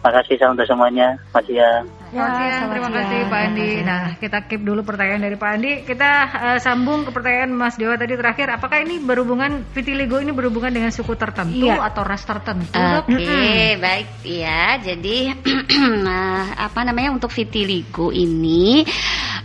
Makasih 0.01 0.41
untuk 0.49 0.65
semuanya, 0.65 1.13
Mas 1.37 1.45
ya. 1.45 1.85
Ya, 2.11 2.27
siang, 2.27 2.75
terima 2.75 2.91
kasih 2.91 3.19
Pak 3.31 3.41
Andi. 3.47 3.71
Nah, 3.87 4.05
kita 4.19 4.39
keep 4.51 4.67
dulu 4.67 4.83
pertanyaan 4.83 5.23
dari 5.23 5.39
Pak 5.39 5.51
Andi. 5.55 5.73
Kita 5.87 6.11
uh, 6.27 6.59
sambung 6.59 7.07
ke 7.07 7.15
pertanyaan 7.15 7.55
Mas 7.55 7.79
Dewa 7.79 7.95
tadi 7.95 8.19
terakhir. 8.19 8.51
Apakah 8.51 8.83
ini 8.83 8.99
berhubungan 8.99 9.63
vitiligo 9.71 10.19
ini 10.19 10.35
berhubungan 10.35 10.75
dengan 10.75 10.91
suku 10.91 11.15
tertentu 11.15 11.71
iya. 11.71 11.79
atau 11.87 12.03
ras 12.03 12.27
tertentu? 12.27 12.75
Oke, 12.75 13.15
okay, 13.15 13.79
hmm. 13.79 13.79
baik 13.79 14.09
ya. 14.27 14.83
Jadi 14.83 15.17
uh, 15.31 16.45
apa 16.67 16.81
namanya 16.83 17.15
untuk 17.15 17.31
vitiligo 17.31 18.11
ini 18.11 18.83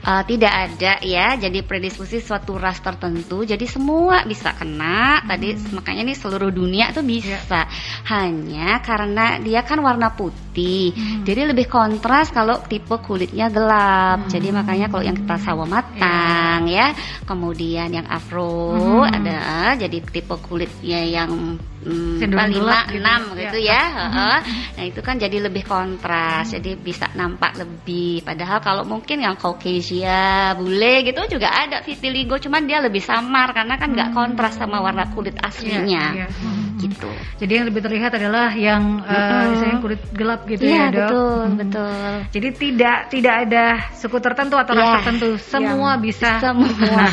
uh, 0.02 0.26
tidak 0.26 0.54
ada 0.74 1.06
ya. 1.06 1.38
Jadi 1.38 1.62
predisposisi 1.62 2.26
suatu 2.26 2.58
ras 2.58 2.82
tertentu. 2.82 3.46
Jadi 3.46 3.70
semua 3.70 4.26
bisa 4.26 4.58
kena. 4.58 5.22
Hmm. 5.22 5.30
Tadi 5.30 5.48
makanya 5.70 6.02
ini 6.02 6.18
seluruh 6.18 6.50
dunia 6.50 6.90
tuh 6.90 7.06
bisa. 7.06 7.46
Yeah. 7.46 7.70
Hanya 8.10 8.82
karena 8.82 9.38
dia 9.38 9.62
kan 9.62 9.78
warna 9.86 10.18
putih 10.18 10.46
putih. 10.56 10.96
Hmm. 10.96 11.28
Jadi 11.28 11.42
lebih 11.52 11.68
kontras 11.68 12.32
kalau 12.32 12.55
tipe 12.66 12.96
kulitnya 13.04 13.52
gelap. 13.52 14.26
Hmm. 14.26 14.32
Jadi 14.32 14.48
makanya 14.56 14.88
kalau 14.88 15.04
yang 15.04 15.18
kita 15.18 15.36
sawo 15.42 15.64
matang 15.68 16.66
yeah. 16.70 16.96
ya, 16.96 17.24
kemudian 17.28 17.90
yang 17.92 18.08
afro 18.08 18.76
hmm. 19.04 19.12
ada 19.12 19.40
jadi 19.76 20.00
tipe 20.04 20.36
kulitnya 20.40 21.04
yang 21.04 21.60
lima 21.86 22.90
gitu. 22.90 22.98
enam 22.98 23.22
gitu, 23.38 23.58
ya. 23.62 23.82
ya. 23.94 24.06
Hmm. 24.10 24.40
Nah 24.76 24.84
itu 24.90 25.00
kan 25.06 25.16
jadi 25.22 25.38
lebih 25.38 25.64
kontras, 25.64 26.50
hmm. 26.50 26.56
jadi 26.60 26.72
bisa 26.76 27.06
nampak 27.14 27.62
lebih. 27.62 28.26
Padahal 28.26 28.60
kalau 28.60 28.84
mungkin 28.84 29.22
yang 29.22 29.38
Caucasia, 29.38 30.58
bule 30.58 31.06
gitu 31.06 31.38
juga 31.38 31.54
ada 31.54 31.86
vitiligo, 31.86 32.42
cuman 32.42 32.66
dia 32.66 32.82
lebih 32.82 33.02
samar 33.02 33.54
karena 33.54 33.78
kan 33.78 33.94
nggak 33.94 34.10
hmm. 34.12 34.18
kontras 34.18 34.58
sama 34.58 34.82
warna 34.82 35.10
kulit 35.14 35.38
aslinya. 35.38 36.06
Yeah, 36.16 36.28
yeah. 36.28 36.32
Hmm 36.42 36.66
gitu. 36.86 37.10
Jadi 37.42 37.52
yang 37.52 37.66
lebih 37.68 37.82
terlihat 37.84 38.12
adalah 38.16 38.54
yang 38.54 39.02
uh, 39.02 39.44
misalnya 39.52 39.78
kulit 39.82 40.02
gelap 40.12 40.42
gitu 40.48 40.64
ya, 40.64 40.72
ya 40.72 40.86
dok. 40.92 41.10
Betul, 41.10 41.40
hmm. 41.42 41.58
betul. 41.60 42.12
Jadi 42.32 42.48
tidak 42.56 42.98
tidak 43.12 43.36
ada 43.48 43.66
suku 43.96 44.18
tertentu 44.20 44.56
atau 44.60 44.74
ya, 44.76 44.80
ras 44.80 44.92
tertentu, 45.02 45.30
semua 45.42 45.92
bisa. 46.00 46.40
Semua 46.40 46.70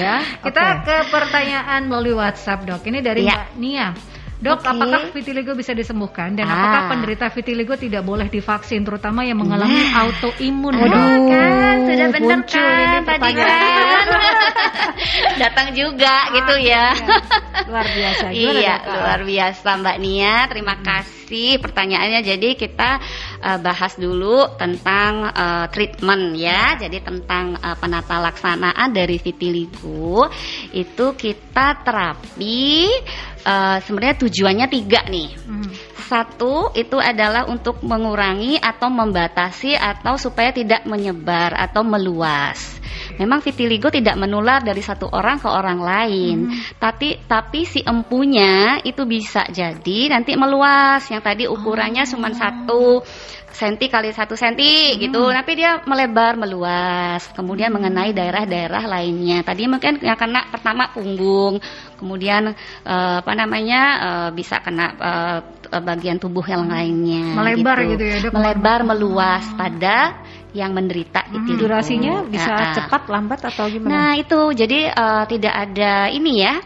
ya. 0.00 0.16
Kita 0.42 0.62
okay. 0.62 0.84
ke 0.84 0.96
pertanyaan 1.12 1.80
melalui 1.86 2.14
WhatsApp 2.16 2.66
dok. 2.66 2.82
Ini 2.84 2.98
dari 3.00 3.22
ya. 3.24 3.36
Mbak 3.36 3.48
Nia. 3.60 3.79
Dok, 4.40 4.64
okay. 4.64 4.72
apakah 4.72 5.00
vitiligo 5.12 5.52
bisa 5.52 5.76
disembuhkan 5.76 6.32
dan 6.32 6.48
ah. 6.48 6.56
apakah 6.56 6.82
penderita 6.96 7.28
vitiligo 7.28 7.76
tidak 7.76 8.00
boleh 8.08 8.24
divaksin 8.32 8.88
terutama 8.88 9.20
yang 9.20 9.36
mengalami 9.36 9.84
nah. 9.84 10.08
autoimun? 10.08 10.80
Waduh, 10.80 11.28
kan 11.28 11.76
sudah 11.84 12.08
benar 12.08 12.40
kan 12.48 13.00
tadi 13.04 13.30
kan. 13.36 14.06
Datang 15.44 15.76
juga 15.76 16.08
ah, 16.08 16.32
gitu 16.32 16.54
ya. 16.56 16.84
Iya. 16.96 17.68
Luar 17.68 17.86
biasa. 17.92 18.24
iya, 18.32 18.74
luar 18.80 19.20
biasa 19.28 19.68
Mbak 19.76 19.96
Nia. 20.00 20.34
Terima 20.48 20.74
hmm. 20.80 20.84
kasih 20.88 21.50
pertanyaannya. 21.60 22.20
Jadi 22.24 22.48
kita 22.56 22.96
uh, 23.40 23.58
bahas 23.58 23.96
dulu 23.96 24.56
tentang 24.60 25.32
uh, 25.32 25.66
treatment 25.72 26.36
ya. 26.36 26.76
Jadi 26.78 27.00
tentang 27.00 27.56
uh, 27.58 27.76
penata 27.76 28.20
laksanaan 28.20 28.92
dari 28.92 29.16
vitiligo 29.16 30.28
itu 30.76 31.06
kita 31.16 31.82
terapi 31.82 32.88
uh, 33.44 33.78
sebenarnya 33.82 34.16
tujuannya 34.20 34.66
tiga 34.68 35.00
nih. 35.08 35.28
Hmm. 35.48 35.89
Satu 36.10 36.74
itu 36.74 36.98
adalah 36.98 37.46
untuk 37.46 37.86
mengurangi 37.86 38.58
atau 38.58 38.90
membatasi 38.90 39.78
atau 39.78 40.18
supaya 40.18 40.50
tidak 40.50 40.82
menyebar 40.82 41.54
atau 41.54 41.86
meluas. 41.86 42.82
Memang 43.14 43.38
vitiligo 43.38 43.94
tidak 43.94 44.18
menular 44.18 44.58
dari 44.58 44.82
satu 44.82 45.06
orang 45.06 45.38
ke 45.38 45.46
orang 45.46 45.78
lain, 45.78 46.50
hmm. 46.50 46.82
tapi 46.82 47.14
tapi 47.30 47.62
si 47.62 47.78
empunya 47.86 48.82
itu 48.82 49.06
bisa 49.06 49.46
jadi 49.54 50.10
nanti 50.10 50.34
meluas. 50.34 51.06
Yang 51.06 51.22
tadi 51.22 51.44
ukurannya 51.46 52.02
oh. 52.02 52.10
cuma 52.10 52.34
satu 52.34 53.06
senti 53.60 53.92
kali 53.92 54.08
satu 54.16 54.32
senti 54.32 54.96
hmm. 54.96 54.98
gitu. 55.04 55.22
Tapi 55.28 55.52
dia 55.52 55.84
melebar 55.84 56.40
meluas. 56.40 57.28
Kemudian 57.36 57.68
mengenai 57.68 58.16
daerah-daerah 58.16 58.88
lainnya. 58.88 59.44
Tadi 59.44 59.68
mungkin 59.68 60.00
yang 60.00 60.16
kena 60.16 60.48
pertama 60.48 60.88
punggung. 60.96 61.60
Kemudian 62.00 62.56
uh, 62.88 63.20
apa 63.20 63.32
namanya 63.36 63.82
uh, 64.00 64.28
bisa 64.32 64.64
kena 64.64 64.96
uh, 64.96 65.38
bagian 65.84 66.16
tubuh 66.16 66.42
yang 66.48 66.66
lainnya 66.66 67.36
melebar 67.36 67.78
gitu, 67.86 67.94
gitu 67.94 68.04
ya 68.08 68.16
dok 68.24 68.32
melebar 68.34 68.80
meluas 68.82 69.44
pada 69.54 70.18
yang 70.50 70.74
menderita 70.74 71.30
hmm, 71.30 71.46
itu 71.46 71.52
durasinya 71.62 72.26
bisa 72.26 72.50
uh, 72.50 72.74
cepat 72.74 73.06
lambat 73.06 73.40
atau 73.52 73.68
gimana? 73.68 73.90
Nah 73.92 74.10
itu. 74.16 74.40
Jadi 74.56 74.88
uh, 74.88 75.24
tidak 75.28 75.54
ada 75.54 76.08
ini 76.08 76.42
ya. 76.42 76.56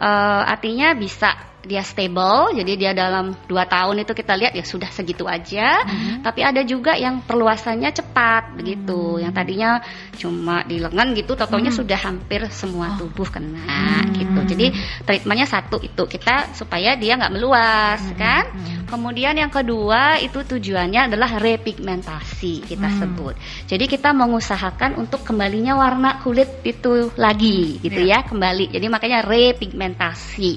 Uh, 0.00 0.42
artinya 0.48 0.96
bisa 0.96 1.49
dia 1.60 1.84
stable, 1.84 2.56
jadi 2.56 2.72
dia 2.76 2.92
dalam 2.96 3.36
dua 3.44 3.68
tahun 3.68 4.00
itu 4.00 4.16
kita 4.16 4.32
lihat 4.32 4.52
ya 4.56 4.64
sudah 4.64 4.88
segitu 4.88 5.28
aja. 5.28 5.84
Mm-hmm. 5.84 6.24
Tapi 6.24 6.40
ada 6.40 6.62
juga 6.64 6.96
yang 6.96 7.20
perluasannya 7.20 7.92
cepat 7.92 8.56
begitu, 8.56 8.96
mm-hmm. 8.96 9.22
yang 9.28 9.32
tadinya 9.36 9.70
cuma 10.16 10.64
di 10.64 10.80
lengan 10.80 11.12
gitu, 11.12 11.36
totalnya 11.36 11.68
mm-hmm. 11.68 11.80
sudah 11.84 11.98
hampir 12.00 12.40
semua 12.48 12.96
oh. 12.96 13.04
tubuh 13.04 13.28
kena 13.28 13.60
mm-hmm. 13.60 14.16
gitu. 14.16 14.40
Jadi 14.56 14.66
treatmentnya 15.04 15.48
satu 15.48 15.76
itu 15.84 16.02
kita 16.08 16.56
supaya 16.56 16.96
dia 16.96 17.20
nggak 17.20 17.34
meluas 17.34 18.00
mm-hmm. 18.00 18.16
kan. 18.16 18.44
Kemudian 18.88 19.36
yang 19.38 19.52
kedua 19.52 20.18
itu 20.18 20.42
tujuannya 20.42 21.12
adalah 21.12 21.36
repigmentasi 21.36 22.64
kita 22.66 22.88
mm-hmm. 22.88 23.00
sebut. 23.04 23.34
Jadi 23.68 23.84
kita 23.84 24.16
mengusahakan 24.16 24.96
untuk 24.96 25.22
kembalinya 25.28 25.76
warna 25.76 26.24
kulit 26.24 26.64
itu 26.64 27.12
lagi 27.20 27.78
gitu 27.84 28.00
yeah. 28.00 28.24
ya 28.24 28.26
kembali. 28.26 28.72
Jadi 28.72 28.86
makanya 28.88 29.22
repigmentasi. 29.22 30.52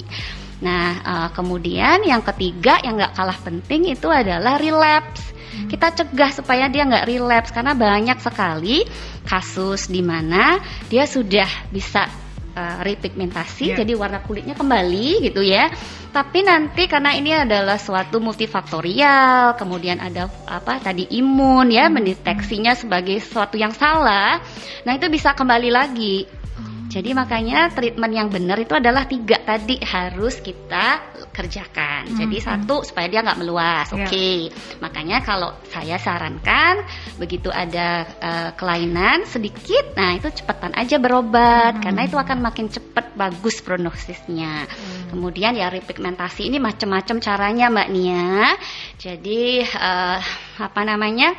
Nah, 0.64 0.88
uh, 1.04 1.30
kemudian 1.36 2.08
yang 2.08 2.24
ketiga 2.24 2.80
yang 2.80 2.96
nggak 2.96 3.14
kalah 3.20 3.36
penting 3.44 3.92
itu 3.92 4.08
adalah 4.08 4.56
relapse. 4.56 5.36
Hmm. 5.52 5.68
Kita 5.68 5.92
cegah 5.92 6.32
supaya 6.32 6.72
dia 6.72 6.88
nggak 6.88 7.06
relapse 7.06 7.52
karena 7.52 7.76
banyak 7.76 8.18
sekali 8.24 8.88
kasus 9.28 9.92
di 9.92 10.00
mana 10.00 10.58
dia 10.88 11.04
sudah 11.04 11.68
bisa 11.68 12.08
uh, 12.56 12.80
repigmentasi, 12.80 13.76
yeah. 13.76 13.78
jadi 13.84 13.94
warna 14.00 14.24
kulitnya 14.24 14.56
kembali 14.56 15.28
gitu 15.28 15.44
ya. 15.44 15.68
Tapi 16.14 16.46
nanti 16.46 16.86
karena 16.88 17.18
ini 17.18 17.34
adalah 17.34 17.76
suatu 17.76 18.22
multifaktorial, 18.22 19.58
kemudian 19.58 19.98
ada 20.00 20.30
apa 20.48 20.80
tadi 20.80 21.12
imun 21.12 21.76
ya, 21.76 21.92
hmm. 21.92 21.94
mendeteksinya 22.00 22.72
sebagai 22.80 23.20
sesuatu 23.20 23.60
yang 23.60 23.76
salah. 23.76 24.40
Nah 24.88 24.94
itu 24.96 25.12
bisa 25.12 25.36
kembali 25.36 25.70
lagi 25.76 26.24
jadi 26.90 27.16
makanya 27.16 27.72
treatment 27.72 28.14
yang 28.14 28.28
benar 28.28 28.60
itu 28.60 28.76
adalah 28.76 29.08
tiga 29.08 29.40
tadi 29.40 29.80
harus 29.82 30.44
kita 30.44 31.16
kerjakan. 31.34 32.12
Hmm. 32.12 32.18
Jadi 32.20 32.38
satu 32.44 32.84
supaya 32.86 33.08
dia 33.10 33.24
nggak 33.24 33.40
meluas. 33.40 33.88
Yeah. 33.90 33.98
Oke. 33.98 34.10
Okay. 34.10 34.40
Makanya 34.84 35.18
kalau 35.24 35.56
saya 35.72 35.98
sarankan 35.98 36.84
begitu 37.18 37.50
ada 37.50 38.06
uh, 38.20 38.50
kelainan 38.58 39.26
sedikit, 39.26 39.96
nah 39.96 40.14
itu 40.18 40.30
cepetan 40.30 40.76
aja 40.76 41.00
berobat 41.00 41.80
hmm. 41.80 41.84
karena 41.84 42.02
itu 42.06 42.18
akan 42.20 42.38
makin 42.44 42.68
cepat 42.70 43.16
bagus 43.16 43.64
prognosisnya. 43.64 44.68
Hmm. 44.68 45.10
Kemudian 45.14 45.58
ya 45.58 45.72
repigmentasi 45.72 46.52
ini 46.52 46.62
macam-macam 46.62 47.18
caranya 47.24 47.72
Mbak 47.72 47.90
Nia. 47.90 48.54
Jadi 49.00 49.64
uh, 49.64 50.20
apa 50.62 50.82
namanya? 50.86 51.34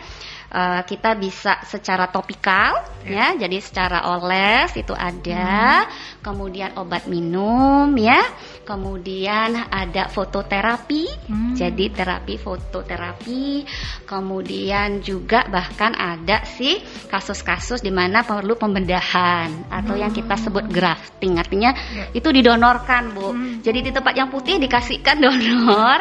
Uh, 0.55 0.81
kita 0.87 1.19
bisa 1.19 1.59
secara 1.67 2.07
topikal 2.09 2.79
yeah. 3.03 3.35
ya 3.35 3.45
jadi 3.47 3.59
secara 3.59 4.15
oles 4.15 4.71
itu 4.79 4.95
ada 4.95 5.85
hmm. 5.85 6.23
kemudian 6.23 6.71
obat 6.79 7.11
minum 7.11 7.91
ya 7.99 8.23
kemudian 8.65 9.69
ada 9.69 10.09
fototerapi 10.09 11.29
hmm. 11.29 11.53
jadi 11.55 11.85
terapi 11.93 12.35
fototerapi 12.41 13.69
kemudian 14.09 15.05
juga 15.05 15.45
bahkan 15.47 15.93
ada 15.95 16.43
sih 16.49 16.81
kasus-kasus 17.13 17.85
di 17.85 17.93
mana 17.93 18.25
perlu 18.25 18.57
pembedahan 18.57 19.69
atau 19.69 19.95
hmm. 19.95 20.03
yang 20.03 20.13
kita 20.17 20.35
sebut 20.41 20.65
grafting 20.73 21.37
artinya 21.37 21.77
yeah. 21.93 22.09
itu 22.17 22.29
didonorkan 22.33 23.13
bu 23.13 23.31
hmm. 23.31 23.61
jadi 23.61 23.79
di 23.85 23.91
tempat 23.93 24.17
yang 24.17 24.33
putih 24.33 24.57
dikasihkan 24.57 25.21
donor 25.21 26.01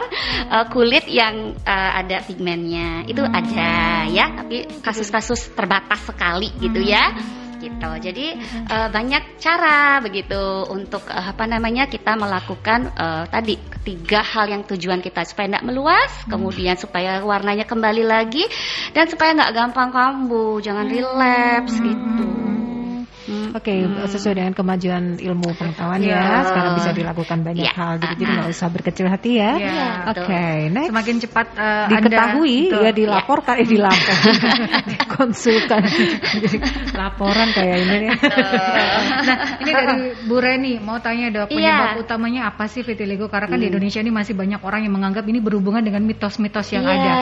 uh, 0.49 0.65
kulit 0.71 1.05
yang 1.11 1.53
uh, 1.67 1.91
ada 1.99 2.23
pigmennya 2.23 3.03
itu 3.05 3.21
hmm. 3.21 3.35
ada 3.35 3.71
ya 4.07 4.25
tapi 4.33 4.65
kasus-kasus 4.79 5.51
terbatas 5.51 5.99
sekali 6.07 6.49
gitu 6.63 6.79
ya 6.79 7.11
gitu. 7.63 7.89
Jadi 8.03 8.35
uh, 8.67 8.89
banyak 8.91 9.39
cara 9.39 10.03
begitu 10.03 10.67
untuk 10.67 11.07
uh, 11.07 11.31
apa 11.31 11.47
namanya 11.47 11.87
kita 11.87 12.19
melakukan 12.19 12.91
uh, 12.99 13.23
tadi 13.31 13.55
tiga 13.83 14.19
hal 14.19 14.51
yang 14.51 14.63
tujuan 14.67 14.99
kita 14.99 15.23
supaya 15.23 15.47
tidak 15.55 15.65
meluas, 15.67 16.11
hmm. 16.23 16.29
kemudian 16.31 16.75
supaya 16.75 17.23
warnanya 17.23 17.63
kembali 17.63 18.03
lagi 18.03 18.43
dan 18.91 19.07
supaya 19.07 19.31
nggak 19.35 19.53
gampang 19.55 19.89
kambuh, 19.91 20.59
jangan 20.59 20.87
relapse 20.87 21.79
hmm. 21.79 21.85
gitu. 21.87 22.25
Hmm. 23.23 23.55
Oke, 23.55 23.71
okay, 23.71 23.79
hmm. 23.87 24.03
sesuai 24.03 24.35
dengan 24.35 24.51
kemajuan 24.51 25.15
ilmu 25.15 25.55
pengetahuan 25.55 26.03
ya, 26.03 26.19
ya. 26.19 26.37
sekarang 26.43 26.73
bisa 26.75 26.91
dilakukan 26.91 27.39
banyak 27.39 27.71
ya. 27.71 27.71
hal 27.71 27.91
gitu. 28.03 28.11
Jadi 28.19 28.23
nggak 28.35 28.49
usah 28.51 28.67
berkecil 28.67 29.07
hati 29.07 29.31
ya. 29.39 29.51
ya 29.55 29.87
Oke, 30.11 30.27
okay, 30.27 30.55
next. 30.67 30.91
Semakin 30.91 31.15
cepat 31.23 31.47
uh, 31.55 31.87
diketahui 31.87 32.57
anda, 32.67 32.83
ya 32.83 32.91
dilaporkan, 32.91 33.55
ya. 33.55 33.63
eh 33.63 33.67
dilaporkan, 33.71 34.35
dikonsulkan. 34.91 35.81
laporan 36.99 37.47
kayak 37.55 37.77
ini 37.79 37.95
ya. 38.11 38.13
nah, 39.23 39.37
ini 39.63 39.71
dari 39.71 39.95
Bu 40.27 40.35
Reni 40.43 40.73
mau 40.83 40.99
tanya 40.99 41.31
dok, 41.31 41.47
penyebab 41.55 41.95
ya. 41.95 42.01
utamanya 42.03 42.41
apa 42.51 42.67
sih 42.67 42.83
vitiligo? 42.83 43.31
Karena 43.31 43.47
kan 43.47 43.55
hmm. 43.55 43.63
di 43.63 43.67
Indonesia 43.71 43.99
ini 44.03 44.11
masih 44.11 44.35
banyak 44.35 44.59
orang 44.59 44.83
yang 44.83 44.93
menganggap 44.99 45.23
ini 45.23 45.39
berhubungan 45.39 45.79
dengan 45.79 46.03
mitos-mitos 46.03 46.67
yang 46.75 46.83
ya. 46.83 46.91
ada. 46.91 47.13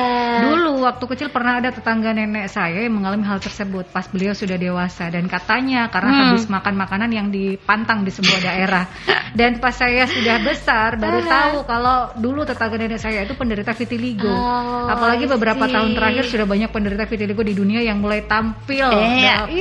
Dulu 0.50 0.82
waktu 0.82 1.06
kecil 1.06 1.30
pernah 1.30 1.62
ada 1.62 1.70
tetangga 1.70 2.10
nenek 2.18 2.50
saya 2.50 2.82
yang 2.82 2.98
mengalami 2.98 3.22
hal 3.30 3.38
tersebut 3.38 3.86
pas 3.94 4.10
beliau 4.10 4.34
sudah 4.34 4.58
dewasa 4.58 5.14
dan 5.14 5.30
katanya 5.30 5.91
karena 5.92 6.12
hmm. 6.16 6.22
habis 6.32 6.46
makan 6.48 6.74
makanan 6.80 7.10
yang 7.12 7.28
dipantang 7.30 8.08
di 8.08 8.12
sebuah 8.16 8.40
daerah. 8.40 8.88
Dan 9.32 9.64
pas 9.64 9.72
saya 9.72 10.12
sudah 10.12 10.44
besar 10.44 11.00
baru 11.00 11.24
tahu 11.24 11.58
kalau 11.64 12.12
dulu 12.20 12.44
tetangga 12.44 12.76
nenek 12.76 13.00
saya 13.00 13.24
itu 13.24 13.32
penderita 13.32 13.72
vitiligo. 13.72 14.28
Oh, 14.28 14.92
Apalagi 14.92 15.24
beberapa 15.24 15.72
tahun 15.72 15.96
terakhir 15.96 16.28
sudah 16.28 16.44
banyak 16.44 16.68
penderita 16.68 17.08
vitiligo 17.08 17.40
di 17.40 17.56
dunia 17.56 17.80
yang 17.80 18.04
mulai 18.04 18.28
tampil. 18.28 18.92
Eh, 18.92 19.24
iya, 19.24 19.48
uh, 19.48 19.52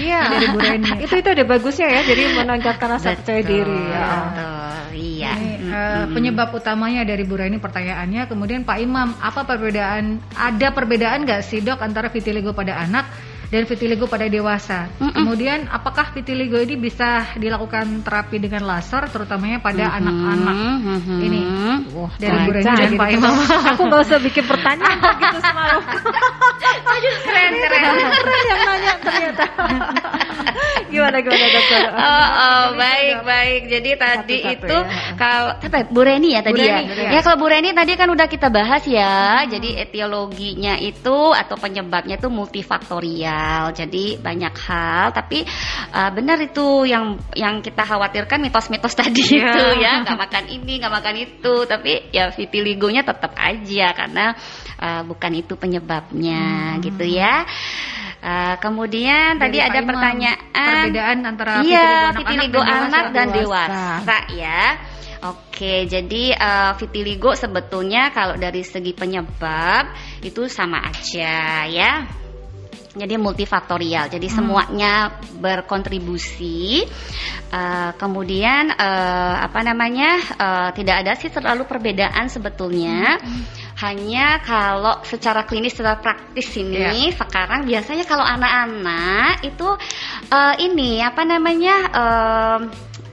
iya. 0.00 0.20
Dari 0.32 0.46
Bu 0.48 0.58
Reni. 0.60 0.90
itu 1.04 1.14
itu 1.20 1.28
ada 1.28 1.44
bagusnya 1.44 1.88
ya. 1.88 2.00
Jadi 2.00 2.22
meningkatkan 2.40 2.88
rasa 2.96 3.12
percaya 3.12 3.42
diri. 3.44 3.80
Ya. 3.92 4.08
Betul. 4.08 4.80
Iya. 5.00 5.32
Ini, 5.36 5.52
uh, 5.68 6.04
penyebab 6.16 6.48
utamanya 6.56 7.04
dari 7.04 7.28
Bu 7.28 7.36
Reni 7.36 7.60
pertanyaannya. 7.60 8.24
Kemudian 8.24 8.64
Pak 8.64 8.78
Imam, 8.80 9.12
apa 9.20 9.44
perbedaan? 9.44 10.16
Ada 10.32 10.72
perbedaan 10.72 11.28
nggak 11.28 11.44
sih 11.44 11.60
dok 11.60 11.84
antara 11.84 12.08
vitiligo 12.08 12.56
pada 12.56 12.80
anak 12.80 13.29
dan 13.50 13.66
vitiligo 13.66 14.06
pada 14.06 14.30
dewasa. 14.30 14.86
Mm 14.96 15.10
-mm. 15.10 15.14
Kemudian 15.18 15.58
apakah 15.66 16.14
vitiligo 16.14 16.54
ini 16.62 16.78
bisa 16.78 17.34
dilakukan 17.34 18.06
terapi 18.06 18.38
dengan 18.38 18.62
laser 18.62 19.10
terutamanya 19.10 19.58
pada 19.58 19.90
anak-anak? 19.98 20.54
Mm 20.54 20.78
-hmm. 20.78 20.86
Mm 20.86 21.00
-hmm. 21.02 21.18
Ini 21.26 21.40
Wah, 21.90 22.12
dari 22.14 22.38
Bu 22.46 22.50
Reni 22.54 22.72
dan 22.78 22.92
Pak 22.94 23.08
Imam. 23.10 23.34
Aku 23.74 23.82
nggak 23.90 24.00
usah 24.06 24.18
bikin 24.22 24.44
pertanyaan 24.46 24.98
gitu 25.22 25.38
semalam. 25.42 25.82
keren 27.26 27.52
keren. 27.58 27.82
Keren 27.98 28.44
yang 28.46 28.62
nanya 28.62 28.92
ternyata. 29.02 29.44
gimana 30.92 31.16
gimana 31.22 31.46
dokter? 31.54 31.82
Oh, 31.90 32.26
oh 32.34 32.64
baik 32.74 33.16
baik. 33.22 33.60
Jadi 33.70 33.90
tadi 33.98 34.36
Satu 34.42 34.46
-satu 34.46 34.54
itu 34.54 34.78
ya. 34.78 35.14
kalau 35.18 35.50
Bu 35.90 36.00
Reni 36.06 36.28
ya 36.34 36.40
tadi 36.42 36.62
ya. 36.62 36.76
Reni, 36.82 36.94
ya. 36.94 37.10
Ya 37.18 37.20
kalau 37.22 37.36
Bu 37.38 37.46
Reni 37.50 37.70
tadi 37.74 37.92
kan 37.98 38.08
udah 38.10 38.26
kita 38.30 38.48
bahas 38.50 38.82
ya. 38.86 39.42
Hmm. 39.42 39.50
Jadi 39.50 39.70
etiologinya 39.78 40.74
itu 40.78 41.18
atau 41.34 41.56
penyebabnya 41.58 42.18
itu 42.18 42.28
multifaktorial. 42.30 43.39
Jadi 43.72 44.18
banyak 44.18 44.54
hal. 44.54 45.12
Tapi 45.14 45.44
uh, 45.94 46.10
benar 46.12 46.38
itu 46.40 46.84
yang 46.88 47.18
yang 47.36 47.60
kita 47.60 47.82
khawatirkan 47.84 48.40
mitos-mitos 48.42 48.94
tadi 49.00 49.22
yeah. 49.36 49.50
itu 49.50 49.64
ya. 49.80 49.92
Nggak 50.04 50.18
makan 50.18 50.44
ini, 50.50 50.72
nggak 50.80 50.94
makan 50.94 51.14
itu. 51.16 51.54
Tapi 51.64 51.92
ya 52.14 52.32
vitiligonya 52.34 53.02
tetap 53.06 53.36
aja 53.36 53.86
karena 53.94 54.36
uh, 54.80 55.02
bukan 55.04 55.32
itu 55.36 55.54
penyebabnya 55.54 56.76
hmm. 56.76 56.80
gitu 56.84 57.04
ya. 57.06 57.44
Uh, 58.20 58.52
kemudian 58.60 59.40
Dari 59.40 59.56
tadi 59.56 59.58
ada 59.64 59.80
pertanyaan 59.80 60.36
perbedaan 60.52 61.18
antara 61.24 61.52
iya, 61.64 62.12
vitiligo, 62.12 62.60
anak, 62.60 62.92
anak 62.92 63.04
dan 63.16 63.26
dewasa, 63.32 63.64
dewasa 64.04 64.18
ya. 64.36 64.62
Oke, 65.20 65.84
jadi 65.84 66.32
uh, 66.32 66.72
vitiligo 66.80 67.36
sebetulnya 67.36 68.08
kalau 68.12 68.40
dari 68.40 68.64
segi 68.64 68.96
penyebab 68.96 69.92
itu 70.24 70.48
sama 70.48 70.80
aja 70.84 71.68
ya. 71.68 72.19
Jadi 72.90 73.14
multifaktorial, 73.14 74.10
jadi 74.10 74.26
hmm. 74.26 74.34
semuanya 74.34 74.94
berkontribusi. 75.38 76.82
Uh, 77.50 77.90
kemudian 77.98 78.70
uh, 78.70 79.34
apa 79.42 79.62
namanya 79.66 80.18
uh, 80.38 80.70
tidak 80.70 81.02
ada 81.02 81.12
sih 81.18 81.30
terlalu 81.30 81.66
perbedaan 81.66 82.30
sebetulnya. 82.30 83.18
Hmm 83.18 83.60
hanya 83.80 84.44
kalau 84.44 85.00
secara 85.08 85.48
klinis 85.48 85.72
secara 85.72 85.96
praktis 85.96 86.52
ini 86.52 87.08
yeah. 87.08 87.16
sekarang 87.16 87.64
biasanya 87.64 88.04
kalau 88.04 88.24
anak-anak 88.24 89.40
itu 89.40 89.68
uh, 90.28 90.54
ini 90.60 91.00
apa 91.00 91.24
namanya 91.24 91.76
uh, 91.88 92.58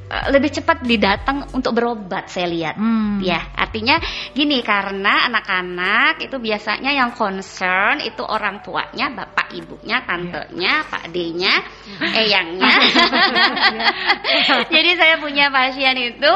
lebih 0.08 0.52
cepat 0.56 0.88
didatang 0.88 1.52
untuk 1.52 1.76
berobat 1.76 2.32
saya 2.32 2.48
lihat 2.48 2.80
hmm. 2.80 3.20
ya 3.20 3.52
artinya 3.60 4.00
gini 4.32 4.63
karena 4.63 5.28
anak-anak 5.28 6.24
itu 6.24 6.39
biasanya 6.39 6.96
yang 6.96 7.12
concern 7.12 8.00
itu 8.00 8.24
orang 8.24 8.63
tuanya 8.63 9.12
bapak 9.12 9.52
ibunya 9.52 10.00
tantenya 10.08 10.74
yeah. 10.80 10.88
pak 10.88 11.04
d-nya 11.12 11.54
eyangnya 12.00 12.74
jadi 14.74 14.91
saya 14.96 15.15
punya 15.20 15.52
pasien 15.52 15.96
itu 16.00 16.32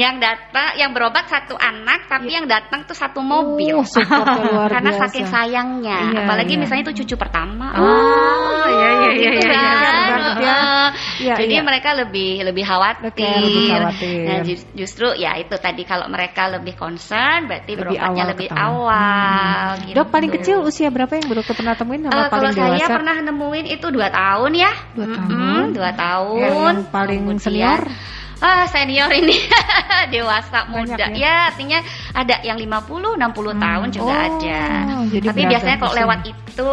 yang 0.00 0.16
datang 0.16 0.80
yang 0.80 0.96
berobat 0.96 1.28
satu 1.28 1.60
anak 1.60 2.08
tapi 2.08 2.32
yeah. 2.32 2.36
yang 2.40 2.46
datang 2.48 2.88
tuh 2.88 2.96
satu 2.96 3.20
mobil 3.20 3.84
uh, 3.84 4.66
karena 4.72 4.90
biasa. 4.96 5.02
saking 5.12 5.26
sayangnya 5.28 5.98
yeah, 6.16 6.24
apalagi 6.24 6.56
yeah. 6.56 6.60
misalnya 6.64 6.82
itu 6.88 7.04
cucu 7.04 7.20
pertama 7.20 7.68
oh, 7.76 7.84
oh 7.84 8.66
iya 8.72 8.90
iya 8.96 9.10
iya, 9.12 9.30
gitu 9.36 9.44
iya, 9.44 9.52
iya, 9.52 9.52
kan. 9.52 9.68
iya, 9.68 10.16
iya, 10.16 10.30
iya. 10.40 10.58
ya 11.20 11.34
Jadi 11.36 11.54
ya. 11.56 11.62
mereka 11.64 11.90
lebih 11.92 12.30
lebih 12.44 12.64
khawatir. 12.64 13.09
Lebih 13.16 13.62
khawatir. 13.70 14.20
Nah, 14.26 14.38
justru 14.76 15.06
ya 15.18 15.36
itu 15.40 15.56
tadi 15.58 15.82
kalau 15.82 16.06
mereka 16.06 16.46
lebih 16.52 16.74
concern 16.78 17.50
berarti 17.50 17.72
lebih 17.74 17.98
berobatnya 17.98 18.22
awal 18.22 18.30
lebih 18.32 18.48
ketemu. 18.48 18.66
awal. 18.66 19.64
Hmm. 19.70 19.84
Gitu. 19.86 19.96
Dok 19.96 20.08
paling 20.12 20.30
kecil 20.30 20.56
usia 20.62 20.88
berapa 20.92 21.12
yang 21.16 21.26
dokter 21.30 21.54
pernah 21.56 21.74
temuin 21.74 22.00
sama 22.06 22.12
uh, 22.14 22.28
paling 22.30 22.52
kalau 22.54 22.76
saya 22.76 22.86
pernah 22.88 23.16
nemuin 23.24 23.66
itu 23.72 23.86
dua 23.90 24.08
tahun 24.12 24.52
ya. 24.54 24.72
Dua 24.94 25.06
tahun. 25.08 25.30
Mm 25.30 25.40
-hmm, 25.40 25.62
dua 25.74 25.90
tahun. 25.96 26.38
Ya, 26.38 26.48
yang 26.52 26.80
paling 26.92 27.20
Kemudian, 27.26 27.40
senior 27.42 27.82
ah 28.40 28.64
senior 28.68 29.12
ini 29.12 29.36
dewasa 30.14 30.64
Banyak 30.64 30.96
muda. 30.96 31.06
Ya? 31.12 31.16
ya 31.16 31.34
artinya 31.52 31.78
ada 32.16 32.40
yang 32.40 32.56
50 32.56 33.20
60 33.20 33.20
hmm. 33.20 33.60
tahun 33.60 33.88
juga 33.92 34.12
oh, 34.16 34.26
ada. 34.26 34.60
Jadi 35.12 35.26
Tapi 35.28 35.42
biasanya 35.44 35.76
kalau 35.76 35.94
lewat 35.94 36.18
itu 36.24 36.70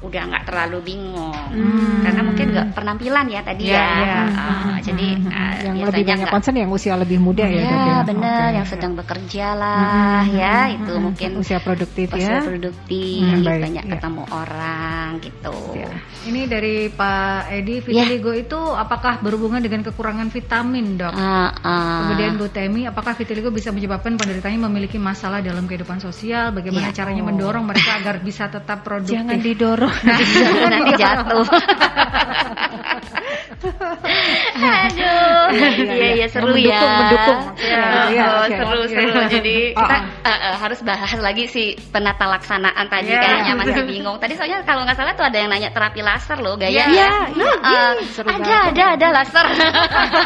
udah 0.00 0.22
nggak 0.32 0.44
terlalu 0.48 0.78
bingung. 0.80 1.36
Hmm. 1.52 2.00
Karena 2.00 2.20
mungkin 2.24 2.46
nggak 2.56 2.68
penampilan 2.72 3.26
ya 3.28 3.40
tadi 3.44 3.64
ya. 3.68 3.76
ya. 3.76 3.84
ya. 4.00 4.20
Uh, 4.32 4.50
hmm. 4.50 4.78
Jadi 4.80 5.06
uh, 5.28 5.52
yang 5.60 5.76
lebih 5.92 6.04
banyak 6.08 6.28
gak, 6.28 6.32
concern 6.32 6.56
yang 6.56 6.70
usia 6.72 6.94
lebih 6.96 7.18
muda 7.20 7.44
ya. 7.44 7.68
Ya 7.68 7.96
benar 8.02 8.48
okay. 8.48 8.56
yang 8.56 8.66
sedang 8.66 8.92
bekerja 8.96 9.46
lah 9.54 10.24
hmm. 10.24 10.36
ya 10.40 10.56
hmm. 10.56 10.76
itu 10.80 10.92
hmm. 10.92 11.02
mungkin 11.04 11.30
usia 11.36 11.58
produktif 11.60 12.06
usia 12.16 12.20
ya. 12.20 12.32
Usia 12.40 12.48
produktif 12.48 13.22
hmm, 13.28 13.44
baik. 13.44 13.60
banyak 13.68 13.84
ya. 13.84 13.92
ketemu 13.92 14.22
orang 14.32 15.08
gitu. 15.20 15.56
Ya. 15.76 15.90
Ini 16.24 16.40
dari 16.48 16.76
Pak 16.88 17.52
Edi 17.52 17.74
vitiligo 17.84 18.32
ya. 18.32 18.40
itu 18.40 18.60
apakah 18.72 19.20
berhubungan 19.20 19.60
dengan 19.60 19.84
kekurangan 19.84 20.32
vitamin, 20.32 20.96
Dok? 20.96 21.09
Uh, 21.10 21.50
uh. 21.50 21.98
Kemudian 22.06 22.38
Bu 22.38 22.46
Temi, 22.48 22.86
apakah 22.86 23.12
vitiligo 23.18 23.50
bisa 23.50 23.74
menyebabkan 23.74 24.14
penderitanya 24.14 24.70
memiliki 24.70 24.96
masalah 24.96 25.42
dalam 25.42 25.66
kehidupan 25.66 25.98
sosial? 25.98 26.54
Bagaimana 26.54 26.94
ya. 26.94 27.02
caranya 27.02 27.22
oh. 27.22 27.28
mendorong 27.28 27.64
mereka 27.66 27.98
agar 27.98 28.22
bisa 28.22 28.46
tetap 28.48 28.86
produktif? 28.86 29.18
Jangan 29.18 29.38
didorong, 29.42 29.94
nanti 30.72 30.92
jatuh. 30.96 31.46
Aduh, 34.60 35.52
iya 35.52 36.10
iya 36.16 36.26
seru 36.28 36.56
ya. 36.56 36.80
Mendukung, 36.80 37.40
ya. 37.60 37.84
ya, 38.08 38.24
oh, 38.24 38.46
seru 38.48 38.80
seru. 38.88 39.20
Jadi 39.28 39.76
kita 39.76 39.96
uh, 40.24 40.30
uh, 40.30 40.54
harus 40.60 40.80
bahas 40.80 41.10
lagi 41.20 41.44
si 41.46 41.76
penata 41.92 42.24
laksanaan 42.24 42.88
tadi 42.88 43.12
yeah. 43.12 43.20
kayaknya 43.20 43.54
masih 43.56 43.82
bingung. 43.84 44.16
Tadi 44.16 44.34
soalnya 44.36 44.64
kalau 44.64 44.84
nggak 44.88 44.96
salah 44.96 45.12
tuh 45.14 45.26
ada 45.28 45.36
yang 45.36 45.50
nanya 45.52 45.70
terapi 45.72 46.00
laser 46.00 46.38
loh, 46.40 46.56
gaya 46.56 46.88
Iya, 46.88 46.88
iya. 47.36 47.52
Uh, 47.60 47.92
ada 48.24 48.56
ada 48.72 48.84
ada 48.96 49.06
laser. 49.20 49.46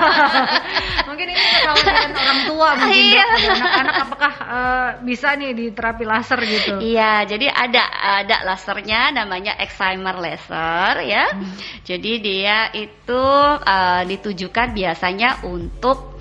mungkin 1.08 1.26
ini 1.30 1.42
kekhawatiran 1.42 2.10
orang 2.14 2.40
tua 2.48 2.68
mungkin 2.78 3.04
iya. 3.14 3.26
anak-anak 3.34 3.96
apakah 4.06 4.32
uh, 4.42 4.88
bisa 5.02 5.34
nih 5.34 5.50
di 5.54 5.66
terapi 5.74 6.04
laser 6.06 6.40
gitu. 6.42 6.74
Iya, 6.78 7.26
jadi 7.26 7.46
ada 7.50 7.82
ada 8.22 8.36
lasernya 8.46 9.10
namanya 9.10 9.58
excimer 9.58 10.16
laser 10.18 10.94
ya. 11.02 11.30
Hmm. 11.34 11.54
Jadi 11.82 12.13
dia 12.22 12.70
itu 12.74 13.22
uh, 13.58 14.02
ditujukan 14.06 14.74
biasanya 14.74 15.42
untuk 15.46 16.13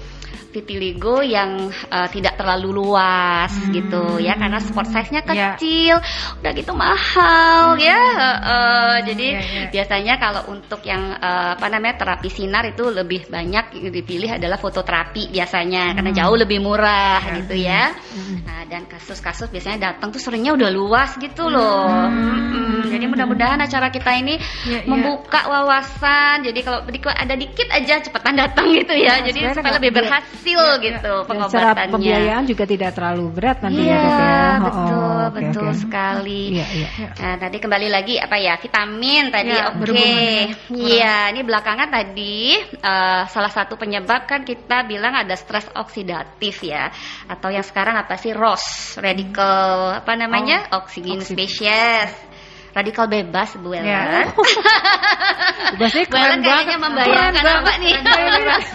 vitiligo 0.53 1.25
yang 1.25 1.73
uh, 1.89 2.07
tidak 2.13 2.37
terlalu 2.37 2.85
luas 2.85 3.49
hmm. 3.49 3.73
gitu 3.73 4.03
ya 4.21 4.37
karena 4.37 4.61
sport 4.61 4.87
size-nya 4.93 5.25
ya. 5.25 5.57
kecil 5.57 5.95
yeah. 5.97 6.39
udah 6.39 6.51
gitu 6.53 6.71
mahal 6.77 7.73
hmm. 7.73 7.81
ya 7.81 7.97
uh, 7.97 8.23
uh, 8.37 8.95
jadi 9.01 9.27
yeah, 9.33 9.43
yeah. 9.43 9.69
biasanya 9.73 10.13
kalau 10.21 10.41
untuk 10.53 10.85
yang 10.85 11.17
uh, 11.17 11.57
apa 11.57 11.67
namanya 11.73 12.05
terapi 12.05 12.29
sinar 12.29 12.69
itu 12.69 12.85
lebih 12.93 13.25
banyak 13.25 13.89
dipilih 13.89 14.37
adalah 14.37 14.61
fototerapi 14.61 15.33
biasanya 15.33 15.89
hmm. 15.89 15.95
karena 15.97 16.11
jauh 16.13 16.37
lebih 16.37 16.61
murah 16.61 17.21
yeah. 17.25 17.35
gitu 17.41 17.55
ya 17.57 17.83
hmm. 17.89 18.37
nah, 18.45 18.63
dan 18.69 18.85
kasus-kasus 18.85 19.49
biasanya 19.49 19.91
datang 19.91 20.13
tuh 20.13 20.21
seringnya 20.21 20.53
udah 20.53 20.69
luas 20.69 21.17
gitu 21.17 21.49
loh 21.49 21.89
hmm. 21.89 22.53
Hmm. 22.53 22.81
jadi 22.93 23.05
mudah-mudahan 23.09 23.57
acara 23.57 23.89
kita 23.89 24.13
ini 24.21 24.37
yeah, 24.69 24.85
ya. 24.85 24.87
membuka 24.87 25.49
wawasan 25.49 26.45
jadi 26.45 26.59
kalau 26.61 26.85
ada 26.85 27.33
dikit 27.33 27.67
aja 27.73 27.97
cepetan 28.05 28.37
datang 28.37 28.69
gitu 28.69 28.93
ya 28.93 29.17
nah, 29.17 29.25
jadi 29.25 29.39
supaya 29.57 29.81
lebih 29.81 29.91
berhasil 29.97 30.42
kecil 30.43 30.59
ya, 30.59 30.75
gitu 30.83 31.13
ya. 31.23 31.23
pengobatannya. 31.23 31.79
Dan 31.79 31.93
pembiayaan 31.95 32.43
juga 32.43 32.63
tidak 32.67 32.91
terlalu 32.91 33.25
berat 33.31 33.57
nanti 33.63 33.83
ya, 33.87 33.95
ya 33.95 34.03
ya. 34.03 34.43
betul, 34.59 34.99
oh, 34.99 35.23
okay, 35.23 35.39
betul 35.39 35.69
okay. 35.71 35.79
sekali. 35.79 36.43
Ya, 36.59 36.67
ya. 36.67 36.89
Nah, 37.15 37.35
tadi 37.39 37.57
kembali 37.63 37.87
lagi 37.87 38.15
apa 38.19 38.35
ya 38.35 38.53
vitamin 38.59 39.23
tadi, 39.31 39.55
ya, 39.55 39.63
oke. 39.71 39.87
Okay. 39.87 40.51
Iya, 40.75 41.15
ini 41.31 41.41
belakangan 41.47 41.87
tadi 41.87 42.59
uh, 42.83 43.23
salah 43.31 43.51
satu 43.55 43.79
penyebab 43.79 44.27
kan 44.27 44.43
kita 44.43 44.83
bilang 44.83 45.15
ada 45.15 45.33
stres 45.39 45.65
oksidatif 45.71 46.67
ya, 46.67 46.91
atau 47.31 47.47
yang 47.47 47.63
sekarang 47.63 47.95
apa 47.95 48.19
sih 48.19 48.35
ROS, 48.35 48.99
radical 48.99 49.95
apa 50.03 50.13
namanya, 50.19 50.67
oh, 50.75 50.83
oksigen 50.83 51.23
species 51.23 52.32
radikal 52.73 53.05
bebas 53.05 53.55
Bu 53.61 53.77
Ella. 53.77 53.85
Ya. 53.85 54.01
Bahasanya 55.79 56.07
keren 56.09 56.39
Bu 56.41 56.49
kayaknya 56.49 56.77
membayangkan 56.77 57.45
apa 57.45 57.71
nih? 57.81 57.93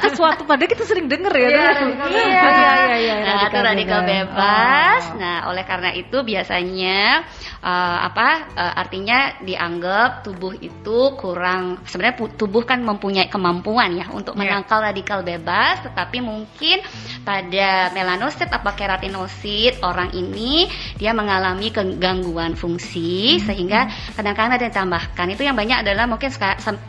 Sesuatu 0.02 0.42
padahal 0.46 0.70
kita 0.70 0.84
sering 0.86 1.06
denger 1.06 1.30
ya. 1.34 1.48
Iya, 1.50 1.68
iya, 2.08 2.42
iya, 2.48 2.96
iya. 2.98 3.14
Nah, 3.22 3.38
itu 3.50 3.58
radikal 3.58 4.00
bebas. 4.06 5.02
Oh. 5.14 5.18
Nah, 5.18 5.36
oleh 5.50 5.64
karena 5.66 5.90
itu 5.94 6.22
biasanya 6.22 7.26
uh, 7.62 7.98
apa 8.06 8.28
uh, 8.54 8.72
artinya 8.82 9.38
dianggap 9.42 10.26
tubuh 10.26 10.54
itu 10.58 11.14
kurang 11.18 11.82
sebenarnya 11.86 12.16
tubuh 12.34 12.62
kan 12.66 12.82
mempunyai 12.82 13.30
kemampuan 13.30 13.98
ya 13.98 14.10
untuk 14.10 14.34
yeah. 14.34 14.40
menangkal 14.46 14.82
radikal 14.82 15.22
bebas, 15.22 15.82
tetapi 15.86 16.18
mungkin 16.22 16.82
pada 17.22 17.94
melanosit 17.94 18.50
atau 18.50 18.74
keratinosit 18.74 19.82
orang 19.82 20.14
ini 20.14 20.66
dia 20.98 21.14
mengalami 21.14 21.70
kegangguan 21.70 22.54
fungsi 22.58 23.38
hmm. 23.38 23.42
sehingga 23.46 23.87
kadang-kadang 24.16 24.52
ada 24.58 24.64
yang 24.68 24.76
tambahkan 24.76 25.26
itu 25.32 25.42
yang 25.44 25.56
banyak 25.56 25.78
adalah 25.82 26.04
mungkin 26.04 26.30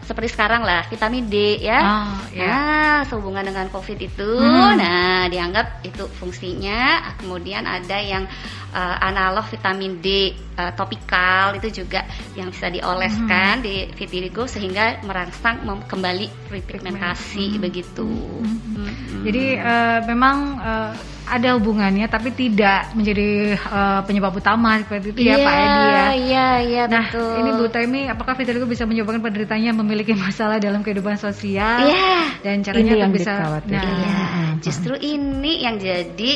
seperti 0.03 0.29
sekarang 0.31 0.61
lah 0.63 0.85
vitamin 0.87 1.27
D 1.27 1.63
ya 1.63 1.79
oh, 1.79 2.15
yeah. 2.35 2.47
nah 2.47 2.97
sehubungan 3.07 3.47
dengan 3.47 3.67
covid 3.71 3.97
itu 3.99 4.31
hmm. 4.39 4.73
nah 4.77 5.27
dianggap 5.31 5.83
itu 5.87 6.05
fungsinya 6.19 7.15
kemudian 7.19 7.63
ada 7.65 7.97
yang 7.99 8.27
uh, 8.73 8.97
analog 9.01 9.45
vitamin 9.49 10.01
D 10.01 10.33
uh, 10.57 10.71
topikal 10.75 11.57
itu 11.57 11.83
juga 11.83 12.05
yang 12.37 12.53
bisa 12.53 12.69
dioleskan 12.69 13.61
hmm. 13.61 13.65
di 13.65 13.75
vitiligo 13.95 14.45
sehingga 14.45 15.01
merangsang 15.05 15.65
kembali 15.65 16.51
repigmentasi 16.51 17.57
hmm. 17.57 17.61
begitu. 17.61 18.07
Hmm. 18.07 18.59
Hmm. 18.77 19.23
Jadi 19.25 19.45
uh, 19.59 19.99
memang 20.07 20.37
uh, 20.59 20.91
ada 21.29 21.55
hubungannya 21.55 22.09
tapi 22.09 22.33
tidak 22.33 22.91
menjadi 22.97 23.55
uh, 23.69 24.01
penyebab 24.03 24.33
utama 24.33 24.81
seperti 24.81 25.13
itu 25.13 25.19
yeah, 25.29 25.37
ya 25.37 25.45
Pak 25.45 25.53
Edi 25.53 25.69
ya. 25.69 25.85
Iya, 25.85 26.07
iya, 26.17 26.47
iya 26.65 26.83
nah, 26.89 27.05
betul. 27.07 27.37
ini 27.37 27.49
Bu 27.53 27.65
Temi 27.69 28.01
apakah 28.09 28.33
vitiligo 28.33 28.65
bisa 28.65 28.83
menyebabkan 28.89 29.21
penderitanya 29.21 29.71
memiliki 29.77 30.17
masalah 30.17 30.57
dalam 30.57 30.81
kehidupan 30.81 31.21
sosial? 31.21 31.85
Yeah. 31.85 32.41
Dan 32.41 32.65
caranya 32.65 32.93
ini 32.97 33.01
yang 33.05 33.13
bisa 33.13 33.31
nah, 33.39 33.61
iya, 33.63 34.57
justru 34.59 34.97
ini 34.97 35.61
yang 35.61 35.77
jadi 35.77 36.31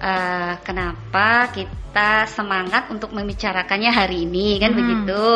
uh, 0.00 0.54
kenapa 0.62 1.50
kita 1.52 2.28
semangat 2.28 2.92
untuk 2.92 3.12
membicarakannya 3.16 3.88
hari 3.88 4.28
ini 4.28 4.60
kan 4.60 4.72
hmm. 4.72 4.78
begitu 4.78 5.28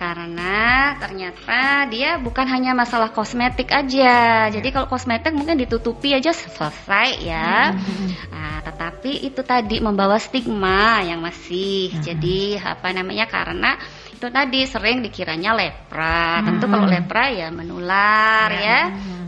karena 0.00 0.56
ternyata 0.98 1.86
dia 1.92 2.16
bukan 2.16 2.46
hanya 2.48 2.72
masalah 2.72 3.12
kosmetik 3.12 3.68
aja 3.70 4.48
jadi 4.48 4.68
kalau 4.72 4.88
kosmetik 4.88 5.36
mungkin 5.36 5.60
ditutupi 5.60 6.16
aja 6.16 6.32
selesai 6.32 7.08
ya 7.20 7.76
hmm. 7.76 8.08
nah, 8.32 8.58
tetapi 8.64 9.28
itu 9.28 9.44
tadi 9.44 9.78
membawa 9.84 10.16
stigma 10.16 11.04
yang 11.04 11.20
masih 11.20 11.92
hmm. 11.92 12.02
jadi 12.02 12.40
apa 12.76 12.88
namanya 12.96 13.28
karena 13.28 13.76
itu 14.22 14.30
tadi 14.30 14.62
sering 14.70 15.02
dikiranya 15.02 15.50
lepra. 15.50 16.38
Hmm. 16.38 16.46
Tentu 16.46 16.70
kalau 16.70 16.86
lepra 16.86 17.26
ya 17.34 17.50
menular 17.50 18.54
ya, 18.54 18.62
ya. 18.62 18.80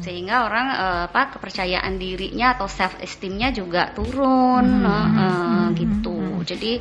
Sehingga 0.05 0.45
orang 0.45 0.67
uh, 0.69 1.03
apa 1.09 1.33
kepercayaan 1.33 1.97
dirinya 1.97 2.53
atau 2.53 2.69
self 2.69 3.01
esteemnya 3.01 3.49
juga 3.57 3.89
turun 3.97 4.85
hmm. 4.85 4.85
uh, 4.85 5.09
uh, 5.17 5.65
gitu. 5.73 6.14
Jadi 6.45 6.79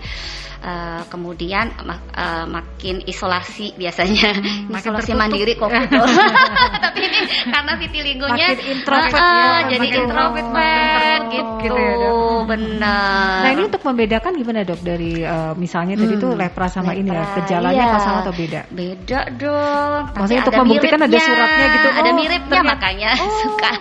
uh, 0.64 1.02
kemudian 1.12 1.76
mak, 1.84 2.00
uh, 2.16 2.46
makin 2.48 3.04
isolasi 3.04 3.76
biasanya. 3.76 4.32
Hmm, 4.40 4.70
makin 4.74 4.96
isolasi 4.96 5.12
tertutup. 5.12 5.22
mandiri 5.22 5.54
covid 5.60 5.88
tapi 6.86 7.00
ini 7.04 7.20
karena 7.52 7.74
vitiligonya 7.76 8.46
makin 8.56 8.62
introvert 8.72 9.20
uh, 9.20 9.28
ya, 9.28 9.52
jadi 9.76 9.88
makin 9.88 10.02
introvert 10.08 10.50
makin 10.50 11.20
gitu, 11.30 11.52
gitu 11.64 11.76
ya, 11.76 12.12
benar. 12.48 13.40
Nah 13.44 13.50
ini 13.52 13.64
untuk 13.68 13.82
membedakan 13.84 14.32
gimana 14.40 14.60
dok? 14.64 14.80
Dari 14.84 15.14
uh, 15.24 15.54
misalnya 15.56 15.96
hmm, 16.00 16.04
tadi 16.04 16.14
tuh 16.20 16.32
lepra 16.36 16.68
sama 16.72 16.92
lepra, 16.96 17.02
ini 17.02 17.12
ya 17.12 17.24
gejalanya 17.40 17.86
iya. 17.86 18.00
sama 18.00 18.18
atau 18.24 18.34
beda? 18.34 18.62
Beda 18.72 19.20
dong 19.36 20.02
maksudnya 20.16 20.42
untuk 20.48 20.60
membuktikan 20.64 21.00
miripnya, 21.00 21.20
ada 21.20 21.28
suratnya 21.28 21.66
gitu. 21.68 21.88
Oh, 21.88 22.00
ada 22.00 22.12
miripnya 22.16 22.60
ternyata. 22.62 22.72
makanya 22.72 23.12
oh. 23.20 23.32
suka. 23.44 23.72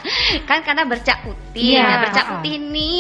Kan 0.49 0.59
karena 0.67 0.83
bercak 0.87 1.19
putih. 1.23 1.71
Yeah. 1.79 1.87
nah, 1.87 1.99
bercak 2.09 2.25
putih 2.37 2.53
ini 2.59 2.93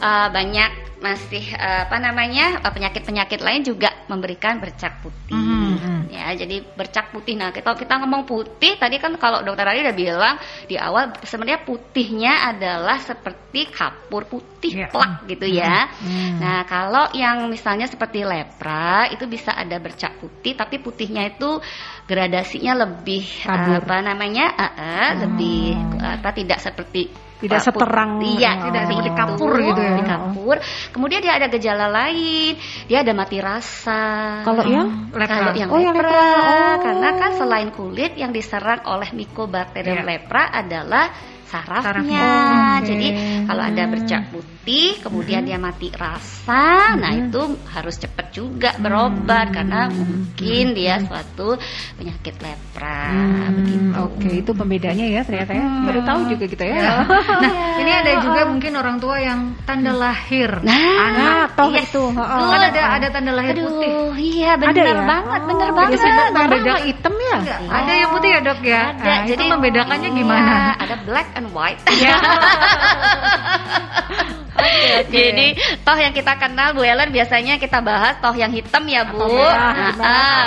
uh, 0.00 0.28
banyak 0.32 0.89
masih 1.00 1.44
uh, 1.56 1.88
apa 1.88 1.96
namanya 1.96 2.60
penyakit-penyakit 2.60 3.40
lain 3.40 3.64
juga 3.64 3.90
memberikan 4.06 4.60
bercak 4.60 5.00
putih. 5.00 5.32
Mm 5.32 5.60
-hmm. 5.80 6.00
ya 6.12 6.26
jadi 6.36 6.60
bercak 6.76 7.14
putih 7.14 7.34
nah 7.40 7.50
kalau 7.54 7.78
kita 7.78 7.96
ngomong 8.02 8.28
putih 8.28 8.76
tadi 8.76 9.00
kan 9.00 9.16
kalau 9.16 9.40
dokter 9.40 9.64
Ali 9.64 9.80
udah 9.80 9.96
bilang 9.96 10.36
di 10.68 10.76
awal 10.76 11.16
sebenarnya 11.24 11.64
putihnya 11.64 12.52
adalah 12.52 13.00
seperti 13.00 13.70
kapur 13.72 14.28
putih 14.28 14.84
yeah. 14.84 14.90
plak 14.92 15.24
gitu 15.30 15.46
ya 15.48 15.88
hmm. 15.88 16.42
nah 16.42 16.66
kalau 16.68 17.08
yang 17.16 17.48
misalnya 17.48 17.88
seperti 17.88 18.26
lepra 18.26 19.08
itu 19.08 19.24
bisa 19.24 19.56
ada 19.56 19.78
bercak 19.80 20.18
putih 20.20 20.52
tapi 20.58 20.82
putihnya 20.82 21.32
itu 21.32 21.62
gradasinya 22.04 22.84
lebih 22.86 23.24
uh, 23.46 23.80
apa 23.80 23.96
namanya 24.04 24.46
uh, 24.52 24.64
uh, 24.66 24.76
hmm. 24.76 25.16
lebih 25.24 25.62
apa 26.02 26.30
tidak 26.34 26.58
seperti 26.60 27.29
tidak 27.40 27.60
seterang 27.64 28.20
iya 28.22 28.52
oh. 28.60 28.64
tidak 28.68 28.82
seperti 28.88 29.10
kapur 29.16 29.52
gitu 29.56 29.80
ya 29.80 30.02
kapur 30.04 30.56
kemudian 30.92 31.20
dia 31.24 31.32
ada 31.40 31.46
gejala 31.48 31.86
lain 31.88 32.52
dia 32.86 32.98
ada 33.00 33.12
mati 33.16 33.38
rasa 33.40 34.00
kalau 34.44 34.62
yang 34.68 35.10
lepra 35.10 35.24
kalau 35.26 35.52
yang 35.56 35.70
oh, 35.72 35.80
lepra, 35.80 36.04
lepra. 36.04 36.20
Oh. 36.20 36.74
karena 36.84 37.08
kan 37.16 37.30
selain 37.36 37.68
kulit 37.72 38.12
yang 38.14 38.30
diserang 38.30 38.84
oleh 38.84 39.08
mycobacterium 39.16 40.04
yeah. 40.04 40.06
lepra 40.06 40.52
adalah 40.52 41.08
sarafnya. 41.50 41.82
sarafnya. 41.82 42.22
Oh, 42.22 42.30
okay. 42.30 42.86
Jadi 42.86 43.08
kalau 43.50 43.62
ada 43.66 43.82
bercak 43.90 44.22
putih, 44.30 44.59
kemudian 45.00 45.42
hmm. 45.44 45.48
dia 45.48 45.58
mati 45.58 45.88
rasa, 45.94 46.94
hmm. 46.94 47.00
nah 47.00 47.12
itu 47.16 47.42
harus 47.70 47.96
cepat 47.96 48.26
juga 48.30 48.70
berobat 48.78 49.50
hmm. 49.50 49.54
karena 49.54 49.80
mungkin 49.88 50.64
dia 50.76 51.00
suatu 51.02 51.56
penyakit 51.98 52.34
lepra. 52.40 53.02
Hmm. 53.10 53.62
Begitu. 53.62 53.90
Oke, 54.00 54.16
okay, 54.20 54.34
itu 54.42 54.50
pembedanya 54.54 55.06
ya 55.06 55.20
ternyata 55.26 55.52
ya. 55.54 55.64
Hmm. 55.64 55.86
Baru 55.88 56.00
tahu 56.06 56.20
juga 56.30 56.44
kita 56.46 56.64
ya. 56.66 56.76
ya. 56.76 56.94
nah, 57.42 57.52
ini 57.82 57.92
ada 57.92 58.12
juga 58.22 58.42
mungkin 58.46 58.72
orang 58.76 58.96
tua 59.00 59.16
yang 59.18 59.40
tanda 59.64 59.92
lahir 59.92 60.50
nah, 60.62 60.96
anak 61.08 61.46
toh 61.58 61.70
yes. 61.72 61.90
itu. 61.90 62.04
Oh. 62.10 62.50
Kan 62.50 62.62
ada 62.70 62.82
ada 63.00 63.06
tanda 63.10 63.32
lahir 63.34 63.54
Aduh, 63.58 63.68
putih. 63.68 63.92
Iya, 64.20 64.50
benar 64.56 64.86
ya? 64.86 65.02
banget, 65.04 65.40
benar 65.46 65.68
oh, 65.68 65.74
banget. 65.76 65.92
Biasanya 65.96 66.24
membeda 66.32 66.74
hitam 66.84 67.14
ya? 67.16 67.36
Iya. 67.40 67.56
Ada 67.70 67.92
yang 67.92 68.10
putih 68.10 68.30
ya, 68.30 68.40
Dok 68.40 68.60
ya? 68.62 68.82
Ada. 68.94 69.04
Nah, 69.04 69.18
Jadi 69.26 69.44
membedakannya 69.48 70.10
gimana? 70.14 70.40
Iya, 70.40 70.60
ada 70.80 70.96
black 71.04 71.28
and 71.36 71.48
white. 71.52 71.82
Ya. 72.00 72.16
okay, 74.56 75.06
okay. 75.06 75.22
Jadi 75.30 75.46
toh 75.82 75.98
yang 75.98 76.14
kita 76.14 76.32
kenal 76.38 76.74
Bu 76.74 76.82
Ellen 76.82 77.10
biasanya 77.14 77.58
kita 77.58 77.78
bahas 77.82 78.18
toh 78.18 78.34
yang 78.34 78.50
hitam 78.50 78.84
ya 78.86 79.06
Bu. 79.06 79.22
Merah, 79.22 79.94
nah, 79.94 80.02
ah, 80.02 80.46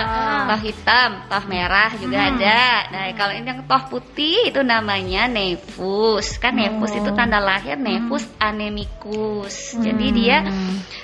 toh 0.53 0.59
hitam, 0.63 1.09
toh 1.27 1.43
merah 1.47 1.91
juga 1.95 2.17
hmm. 2.19 2.29
ada. 2.35 2.61
Nah 2.91 3.03
kalau 3.15 3.33
ini 3.35 3.47
yang 3.47 3.61
toh 3.63 3.83
putih 3.87 4.51
itu 4.51 4.61
namanya 4.61 5.27
nefus. 5.31 6.37
Kan 6.37 6.59
nefus 6.59 6.91
oh. 6.95 6.99
itu 6.99 7.09
tanda 7.15 7.39
lahir 7.39 7.79
nefus 7.79 8.27
hmm. 8.27 8.39
anemicus. 8.39 9.77
Hmm. 9.77 9.83
Jadi 9.85 10.07
dia 10.11 10.37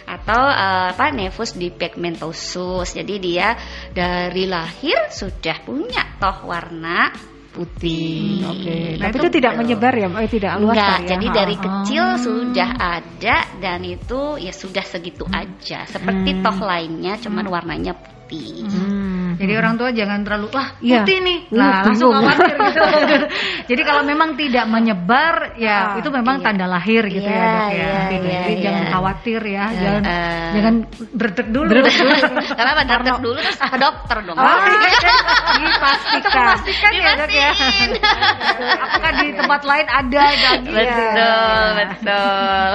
atau 0.10 0.42
uh, 0.42 0.92
apa 0.92 1.14
nefus 1.14 1.56
dipigmentosus. 1.56 2.98
Jadi 2.98 3.16
dia 3.22 3.56
dari 3.94 4.50
lahir 4.50 5.10
sudah 5.14 5.58
punya 5.64 6.20
toh 6.20 6.50
warna 6.50 7.12
putih. 7.50 8.46
Hmm, 8.46 8.52
Oke. 8.54 8.64
Okay. 8.64 8.86
Nah, 8.98 9.06
Tapi 9.10 9.18
itu, 9.18 9.26
itu 9.26 9.36
tidak 9.42 9.54
menyebar 9.58 9.94
ya, 9.98 10.08
eh, 10.08 10.30
tidak 10.30 10.54
luas 10.62 10.76
Enggak, 10.78 10.98
ya. 11.00 11.08
Jadi 11.10 11.28
dari 11.34 11.56
kecil 11.58 12.06
sudah 12.22 12.70
ada 12.78 13.38
dan 13.58 13.80
itu 13.84 14.22
ya 14.38 14.54
sudah 14.54 14.86
segitu 14.86 15.26
hmm. 15.26 15.40
aja. 15.42 15.80
Seperti 15.90 16.30
hmm. 16.38 16.42
toh 16.46 16.58
lainnya, 16.62 17.14
cuman 17.18 17.46
hmm. 17.46 17.54
warnanya 17.54 17.94
putih. 17.98 18.19
Hmm. 18.30 19.34
Jadi 19.40 19.54
orang 19.56 19.74
tua 19.80 19.90
jangan 19.96 20.20
terlalu 20.28 20.48
wah 20.52 20.68
iya. 20.84 21.02
putih 21.02 21.18
ya. 21.18 21.28
nih, 21.32 21.38
nah 21.56 21.80
langsung 21.88 22.12
khawatir 22.12 22.56
gitu. 22.60 22.82
Jadi 23.72 23.82
kalau 23.88 24.04
memang 24.04 24.30
tidak 24.36 24.66
menyebar, 24.68 25.56
ya 25.56 25.96
ah, 25.96 26.00
itu 26.00 26.10
memang 26.12 26.36
iya. 26.38 26.46
tanda 26.46 26.66
lahir 26.68 27.04
gitu 27.08 27.24
ya, 27.24 27.40
ya 27.40 27.48
dok 27.48 27.56
ya. 27.56 27.72
Iya, 27.72 27.96
gitu. 27.96 28.28
iya, 28.28 28.40
Jadi 28.44 28.54
iya. 28.54 28.64
jangan 28.68 28.84
khawatir 28.92 29.42
ya, 29.48 29.64
uh, 29.64 29.72
jangan 29.80 30.02
uh, 30.04 30.50
jangan 30.52 30.74
berdek 31.16 31.48
dulu. 31.56 31.70
Berdek 31.72 31.96
dulu. 31.96 32.16
Karena 32.60 32.72
berdek 32.84 33.20
dulu 33.24 33.38
terus 33.40 33.60
ke 33.64 33.78
dokter 33.80 34.18
dong. 34.28 34.38
Oh, 34.38 34.58
dipastikan. 35.64 36.46
Pastikan 36.60 36.92
ya 37.00 37.12
dok 37.16 37.32
ya. 37.32 37.52
Apakah 38.84 39.12
di 39.24 39.28
tempat 39.40 39.62
lain 39.64 39.88
ada 39.88 40.24
daging? 40.36 40.76
Betul, 40.76 41.66
betul. 41.80 42.72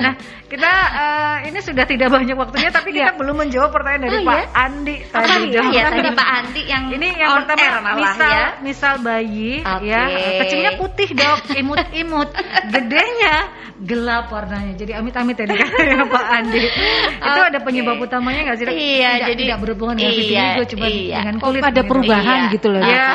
Nah, 0.00 0.12
kita 0.46 0.72
uh, 0.94 1.36
ini 1.42 1.58
sudah 1.58 1.84
tidak 1.84 2.08
banyak 2.08 2.38
waktunya 2.38 2.70
tapi 2.70 2.94
kita 2.94 3.12
ya. 3.12 3.18
belum 3.18 3.34
menjawab 3.34 3.70
pertanyaan 3.74 4.02
dari 4.06 4.16
oh, 4.16 4.22
Pak 4.22 4.36
ya? 4.38 4.46
Andi 4.54 4.95
tadi. 5.08 5.54
Oh, 5.56 5.68
iya, 5.72 5.84
ya, 5.84 5.84
tadi 5.92 6.10
Pak 6.12 6.28
Andi 6.28 6.62
yang 6.64 6.84
ini 6.92 7.08
yang 7.16 7.30
pertama 7.44 7.66
malah, 7.80 7.96
misal 7.96 8.30
ya. 8.30 8.48
misal 8.62 8.94
bayi 9.00 9.52
okay. 9.60 9.88
ya 9.88 10.02
kecilnya 10.44 10.72
putih 10.80 11.08
dok 11.12 11.40
imut-imut 11.52 12.28
gedenya 12.72 13.34
gelap 13.76 14.32
warnanya 14.32 14.72
jadi 14.74 14.92
amit-amit 15.04 15.36
tadi 15.36 15.52
kan 15.52 15.68
ya 15.68 16.04
Pak 16.08 16.26
Andi 16.40 16.64
okay. 16.64 17.28
itu 17.28 17.40
ada 17.44 17.58
penyebab 17.60 17.96
utamanya 18.00 18.40
nggak 18.48 18.56
sih 18.58 18.66
iya 18.72 19.10
tidak, 19.20 19.28
jadi 19.28 19.42
tidak 19.44 19.58
berhubungan 19.60 19.94
dengan 20.00 20.12
iya, 20.12 20.20
vitiligo 20.20 20.62
cuma 20.72 20.86
iya. 20.88 21.16
dengan 21.20 21.36
kulit 21.40 21.62
oh, 21.62 21.70
ada 21.70 21.82
perubahan 21.84 22.38
iya. 22.48 22.52
gitu 22.56 22.66
loh 22.72 22.80
ya, 22.80 22.88
ya 22.88 23.08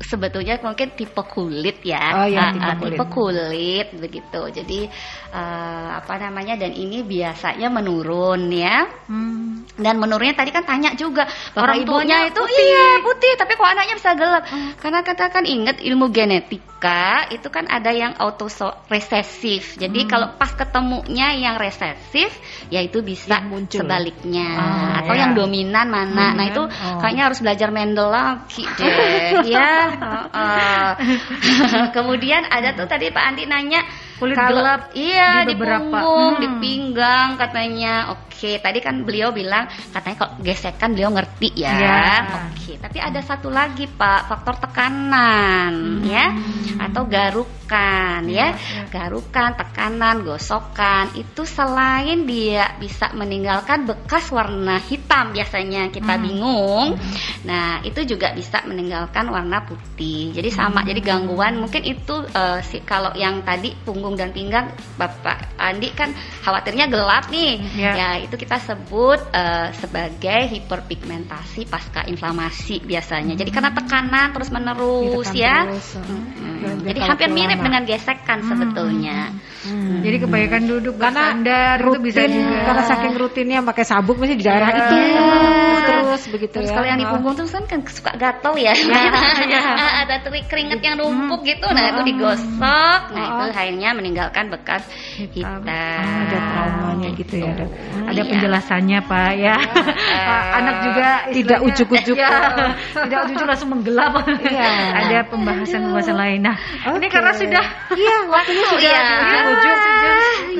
sebetulnya 0.00 0.56
mungkin 0.64 0.96
tipe 0.96 1.22
kulit 1.28 1.84
ya. 1.84 2.24
Oh 2.24 2.26
iya, 2.26 2.56
tipe, 2.56 2.64
uh, 2.64 2.76
kulit. 2.80 2.96
tipe 2.96 3.04
kulit 3.12 3.86
begitu. 4.00 4.42
Jadi 4.48 4.80
uh, 5.30 5.88
apa 6.00 6.14
namanya 6.16 6.56
dan 6.56 6.72
ini 6.72 7.04
biasanya 7.04 7.68
menurun 7.68 8.48
ya. 8.48 8.88
Hmm. 9.06 9.68
Dan 9.76 10.00
menurunnya 10.00 10.36
tadi 10.36 10.50
kan 10.50 10.64
tanya 10.64 10.96
juga 10.96 11.28
orang 11.56 11.84
tuanya 11.84 12.28
itu 12.28 12.40
putih. 12.40 12.64
iya 12.64 12.88
putih, 13.04 13.32
tapi 13.36 13.52
kok 13.56 13.68
anaknya 13.68 13.94
bisa 13.96 14.10
gelap? 14.16 14.44
Hmm. 14.48 14.72
Karena 14.80 15.00
katakan 15.04 15.44
ingat 15.44 15.76
ilmu 15.84 16.08
genetika 16.08 17.28
itu 17.28 17.48
kan 17.52 17.68
ada 17.68 17.92
yang 17.92 18.16
auto 18.16 18.48
resesif. 18.88 19.76
Jadi 19.76 20.04
hmm. 20.04 20.08
kalau 20.08 20.28
pas 20.40 20.52
ketemunya 20.56 21.36
yang 21.36 21.60
resesif, 21.60 22.32
ya 22.72 22.80
itu 22.80 23.04
bisa 23.04 23.40
yang 23.40 23.52
muncul. 23.52 23.84
sebaliknya 23.84 24.48
oh, 24.56 24.88
atau 25.04 25.14
ya. 25.14 25.20
yang 25.28 25.32
dominan 25.36 25.86
mana. 25.92 26.32
Hmm. 26.32 26.36
Nah 26.40 26.44
itu 26.48 26.62
oh. 26.64 26.98
kayaknya 27.04 27.24
harus 27.28 27.40
belajar 27.44 27.68
Mendel 27.68 28.08
lagi 28.08 28.64
deh 28.64 29.44
ya. 29.54 29.89
Uh, 29.98 30.92
Kemudian 31.96 32.46
ada 32.46 32.76
tuh 32.76 32.86
tadi 32.86 33.10
Pak 33.10 33.24
Andi 33.24 33.44
nanya 33.48 33.82
kulit 34.20 34.36
kalau, 34.36 34.60
gelap 34.60 34.92
iya 34.92 35.48
di, 35.48 35.56
di 35.56 35.60
punggung, 35.60 36.36
hmm. 36.36 36.42
di 36.44 36.48
pinggang 36.60 37.28
katanya. 37.40 37.94
Oke, 38.12 38.60
tadi 38.60 38.78
kan 38.84 39.04
beliau 39.04 39.32
bilang 39.32 39.68
katanya 39.92 40.16
kok 40.28 40.32
gesekan 40.44 40.92
beliau 40.92 41.10
ngerti 41.12 41.48
ya. 41.56 41.72
ya. 41.80 42.08
Oke, 42.52 42.76
tapi 42.76 43.00
ada 43.00 43.20
satu 43.24 43.48
lagi 43.48 43.88
Pak, 43.88 44.28
faktor 44.28 44.60
tekanan 44.60 45.72
hmm. 45.72 46.04
ya 46.04 46.26
atau 46.80 47.08
garukan 47.08 48.20
ya. 48.28 48.52
ya. 48.52 48.56
ya. 48.56 48.82
Garukan, 48.92 49.56
tekanan, 49.56 50.24
gosokan 50.24 51.12
itu 51.16 51.44
selain 51.48 52.28
dia 52.28 52.76
bisa 52.76 53.12
meninggalkan 53.16 53.88
bekas 53.88 54.28
warna 54.28 54.76
hitam 54.84 55.32
biasanya 55.32 55.88
kita 55.88 56.16
hmm. 56.16 56.22
bingung. 56.24 56.88
Hmm. 56.96 57.12
Nah, 57.48 57.80
itu 57.84 58.04
juga 58.04 58.36
bisa 58.36 58.60
meninggalkan 58.68 59.32
warna 59.32 59.64
putih. 59.64 59.79
Jadi 60.32 60.48
sama, 60.48 60.80
hmm. 60.80 60.88
jadi 60.88 61.00
gangguan 61.04 61.60
mungkin 61.60 61.84
itu 61.84 62.24
uh, 62.32 62.64
si 62.64 62.80
kalau 62.80 63.12
yang 63.12 63.44
tadi 63.44 63.76
punggung 63.84 64.16
dan 64.16 64.32
pinggang 64.32 64.72
Bapak 64.96 65.60
Andi 65.60 65.92
kan 65.92 66.16
khawatirnya 66.40 66.88
gelap 66.88 67.28
nih. 67.28 67.60
Yeah. 67.76 67.94
Ya, 67.96 68.08
itu 68.24 68.32
kita 68.40 68.56
sebut 68.64 69.20
uh, 69.36 69.68
sebagai 69.76 70.56
hiperpigmentasi 70.56 71.68
pasca 71.68 72.08
inflamasi 72.08 72.80
biasanya. 72.80 73.36
Hmm. 73.36 73.40
Jadi 73.44 73.50
karena 73.52 73.70
tekanan 73.76 74.32
terus-menerus 74.32 75.28
ya. 75.36 75.68
Terus. 75.68 76.00
Hmm. 76.00 76.49
Hmm. 76.60 76.84
Jadi 76.84 76.98
hampir 77.00 77.28
mirip 77.32 77.58
dengan 77.64 77.82
gesekan 77.88 78.38
hmm. 78.44 78.48
sebetulnya. 78.48 79.18
Hmm. 79.60 80.00
Jadi 80.00 80.16
kebanyakan 80.24 80.62
duduk 80.64 80.94
karena 80.96 81.24
rutin, 81.80 82.00
itu 82.00 82.00
bisa 82.04 82.20
juga. 82.28 82.58
Karena 82.64 82.82
saking 82.88 83.14
rutinnya 83.16 83.58
pakai 83.64 83.84
sabuk 83.84 84.16
masih 84.16 84.36
di 84.40 84.44
daerah 84.44 84.70
yeah. 84.72 84.80
itu. 84.80 84.96
Terus, 85.00 85.80
terus 85.84 86.22
begitu 86.32 86.54
terus 86.60 86.70
ya. 86.72 86.74
kalau 86.76 86.86
yang 86.88 86.98
di 87.00 87.06
punggung 87.08 87.34
terus 87.36 87.52
kan, 87.52 87.64
kan 87.68 87.80
suka 87.88 88.12
gatel 88.16 88.54
ya. 88.56 88.74
Yeah. 89.50 90.00
Ada 90.06 90.20
keringet 90.46 90.80
yang 90.82 91.00
numpuk 91.00 91.42
gitu. 91.46 91.66
Nah, 91.66 91.94
itu 91.94 92.02
digosok. 92.06 93.00
Nah, 93.10 93.24
itu 93.26 93.44
akhirnya 93.50 93.90
meninggalkan 93.96 94.50
bekas 94.52 94.82
hitam. 95.16 95.62
hitam. 95.62 96.00
Oh, 96.00 96.20
ada 96.26 96.38
traumanya 97.00 97.18
gitu, 97.18 97.34
ya. 97.40 97.52
Ada, 97.56 97.66
ada 98.10 98.20
iya. 98.20 98.30
penjelasannya 98.30 98.98
Pak 99.08 99.30
ya. 99.40 99.56
Uh, 99.56 100.44
Anak 100.60 100.76
juga 100.84 101.08
tidak 101.32 101.58
ujuk-ujuk. 101.64 102.16
Ya, 102.16 102.28
tidak 103.08 103.18
ujuk-ujuk 103.26 103.48
langsung 103.48 103.70
menggelap. 103.72 104.12
Iya. 104.44 104.70
ada 105.00 105.18
pembahasan-pembahasan 105.32 106.16
lain. 106.16 106.40
Nah, 106.44 106.56
okay. 106.56 106.98
ini 107.00 107.06
karena 107.08 107.32
sudah 107.32 107.64
iya 107.96 108.16
waktunya 108.28 108.64
sudah 108.68 108.90
ya. 108.92 109.40
ujung 109.50 109.78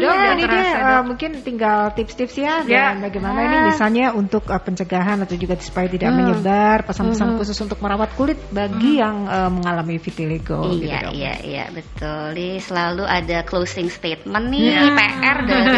Dok, 0.00 0.16
ya, 0.16 0.32
ini 0.32 0.44
dia 0.48 0.68
uh, 0.80 1.02
mungkin 1.04 1.30
tinggal 1.44 1.92
tips-tips 1.92 2.40
ya, 2.40 2.64
ya. 2.64 2.96
dan 2.96 3.04
bagaimana 3.04 3.38
ini 3.44 3.56
misalnya 3.68 4.16
untuk 4.16 4.48
uh, 4.48 4.56
pencegahan 4.56 5.20
atau 5.20 5.36
juga 5.36 5.60
supaya 5.60 5.92
tidak 5.92 6.14
hmm. 6.14 6.16
menyebar 6.16 6.88
pesan-pesan 6.88 7.34
hmm. 7.34 7.38
khusus 7.42 7.58
untuk 7.60 7.82
merawat 7.84 8.08
kulit 8.16 8.38
bagi 8.48 8.96
hmm. 8.96 9.02
yang 9.02 9.16
uh, 9.28 9.50
mengalami 9.52 10.00
vitiligo. 10.00 10.72
Iya, 10.72 11.10
gitu, 11.10 11.20
iya, 11.20 11.34
iya, 11.44 11.64
betul. 11.68 12.32
Ini 12.32 12.62
selalu 12.64 13.04
ada 13.04 13.44
closing 13.44 13.92
statement 13.92 14.46
nih, 14.48 14.64
ya. 14.72 14.88
PR 14.94 15.38
dari 15.44 15.68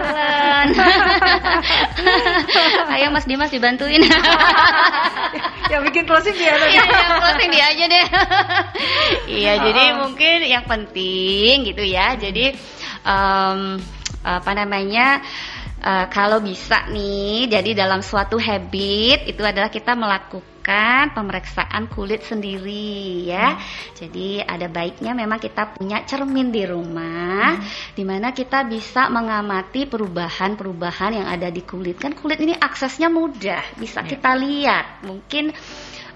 Ellen. 0.00 0.66
Ayo 2.96 3.06
Mas 3.12 3.26
Dimas 3.28 3.52
dibantuin. 3.52 4.02
ya 5.72 5.78
bikin 5.84 6.04
closing 6.08 6.34
dia 6.34 6.56
aja. 6.56 6.66
Iya, 6.66 6.82
ya, 6.82 7.00
closing 7.20 7.50
dia 7.52 7.64
aja 7.70 7.84
deh. 7.86 8.06
iya, 9.40 9.52
oh. 9.54 9.56
jadi 9.68 9.82
mungkin 9.94 10.38
yang 10.48 10.64
penting 10.66 11.68
gitu 11.68 11.84
ya. 11.84 12.16
Jadi 12.18 12.56
um, 13.06 13.78
apa 14.20 14.50
namanya 14.52 15.22
uh, 15.84 16.06
kalau 16.10 16.42
bisa 16.42 16.88
nih, 16.90 17.46
jadi 17.48 17.86
dalam 17.86 18.02
suatu 18.02 18.36
habit 18.40 19.28
itu 19.30 19.42
adalah 19.44 19.70
kita 19.70 19.94
melakukan 19.94 20.49
pemeriksaan 21.12 21.88
kulit 21.92 22.24
sendiri 22.24 23.28
ya. 23.28 23.54
Hmm. 23.54 23.62
Jadi 23.96 24.40
ada 24.40 24.66
baiknya 24.66 25.12
memang 25.12 25.38
kita 25.38 25.76
punya 25.76 26.02
cermin 26.04 26.50
di 26.50 26.64
rumah, 26.64 27.60
hmm. 27.60 27.94
di 27.94 28.04
mana 28.04 28.32
kita 28.32 28.64
bisa 28.66 29.12
mengamati 29.12 29.86
perubahan-perubahan 29.86 31.22
yang 31.22 31.28
ada 31.28 31.48
di 31.52 31.62
kulit. 31.62 32.00
Kan 32.00 32.16
kulit 32.16 32.40
ini 32.40 32.56
aksesnya 32.56 33.12
mudah, 33.12 33.62
bisa 33.76 34.00
yeah. 34.02 34.08
kita 34.08 34.30
lihat. 34.36 34.86
Mungkin 35.04 35.52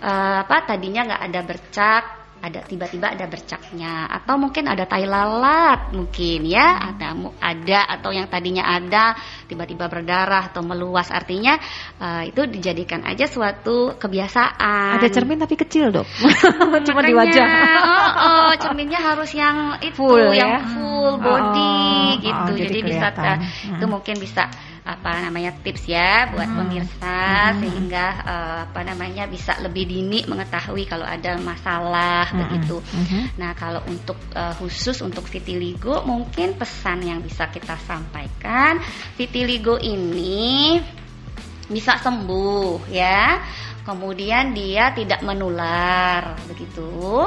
uh, 0.02 0.36
apa 0.42 0.56
tadinya 0.68 1.04
nggak 1.06 1.22
ada 1.30 1.40
bercak 1.44 2.23
ada 2.44 2.60
tiba-tiba 2.68 3.16
ada 3.16 3.24
bercaknya 3.24 4.04
atau 4.12 4.36
mungkin 4.36 4.68
ada 4.68 4.84
tai 4.84 5.08
lalat 5.08 5.96
mungkin 5.96 6.44
ya 6.44 6.76
ada 6.92 7.16
ada 7.40 7.80
atau 7.96 8.12
yang 8.12 8.28
tadinya 8.28 8.68
ada 8.68 9.16
tiba-tiba 9.48 9.88
berdarah 9.88 10.52
atau 10.52 10.60
meluas. 10.60 11.08
Artinya 11.08 11.56
uh, 11.96 12.22
itu 12.28 12.44
dijadikan 12.44 13.06
aja 13.08 13.24
suatu 13.24 13.96
kebiasaan. 13.96 15.00
Ada 15.00 15.08
cermin 15.08 15.40
tapi 15.40 15.56
kecil 15.56 15.88
dok. 15.94 16.04
Cuma 16.88 17.00
di 17.00 17.14
wajah. 17.16 17.46
oh, 17.80 18.10
oh 18.20 18.52
cerminnya 18.60 19.00
harus 19.00 19.30
yang 19.32 19.80
itu 19.80 19.96
full, 19.96 20.34
yang 20.36 20.60
ya? 20.60 20.68
full 20.68 21.16
body 21.16 21.80
oh, 21.80 22.20
gitu. 22.20 22.50
oh, 22.52 22.56
jadi, 22.56 22.68
jadi 22.68 22.78
bisa 22.84 23.06
uh, 23.14 23.36
itu 23.78 23.86
mungkin 23.88 24.16
bisa 24.20 24.44
apa 24.84 25.16
namanya 25.24 25.56
tips 25.64 25.88
ya 25.88 26.28
buat 26.28 26.44
hmm. 26.44 26.58
pemirsa 26.60 27.16
hmm. 27.24 27.56
sehingga 27.64 28.06
uh, 28.20 28.58
apa 28.68 28.80
namanya 28.84 29.24
bisa 29.24 29.56
lebih 29.64 29.88
dini 29.88 30.28
mengetahui 30.28 30.84
kalau 30.84 31.08
ada 31.08 31.40
masalah 31.40 32.28
hmm. 32.28 32.38
begitu. 32.44 32.76
Hmm. 32.92 33.24
Nah 33.40 33.56
kalau 33.56 33.80
untuk 33.88 34.20
uh, 34.36 34.52
khusus 34.60 35.00
untuk 35.00 35.24
vitiligo 35.24 36.04
mungkin 36.04 36.52
pesan 36.60 37.00
yang 37.00 37.24
bisa 37.24 37.48
kita 37.48 37.80
sampaikan 37.80 38.76
vitiligo 39.16 39.80
ini 39.80 40.76
bisa 41.72 41.96
sembuh 41.96 42.84
ya. 42.92 43.40
Kemudian 43.84 44.56
dia 44.56 44.92
tidak 44.96 45.20
menular 45.24 46.36
begitu. 46.48 47.24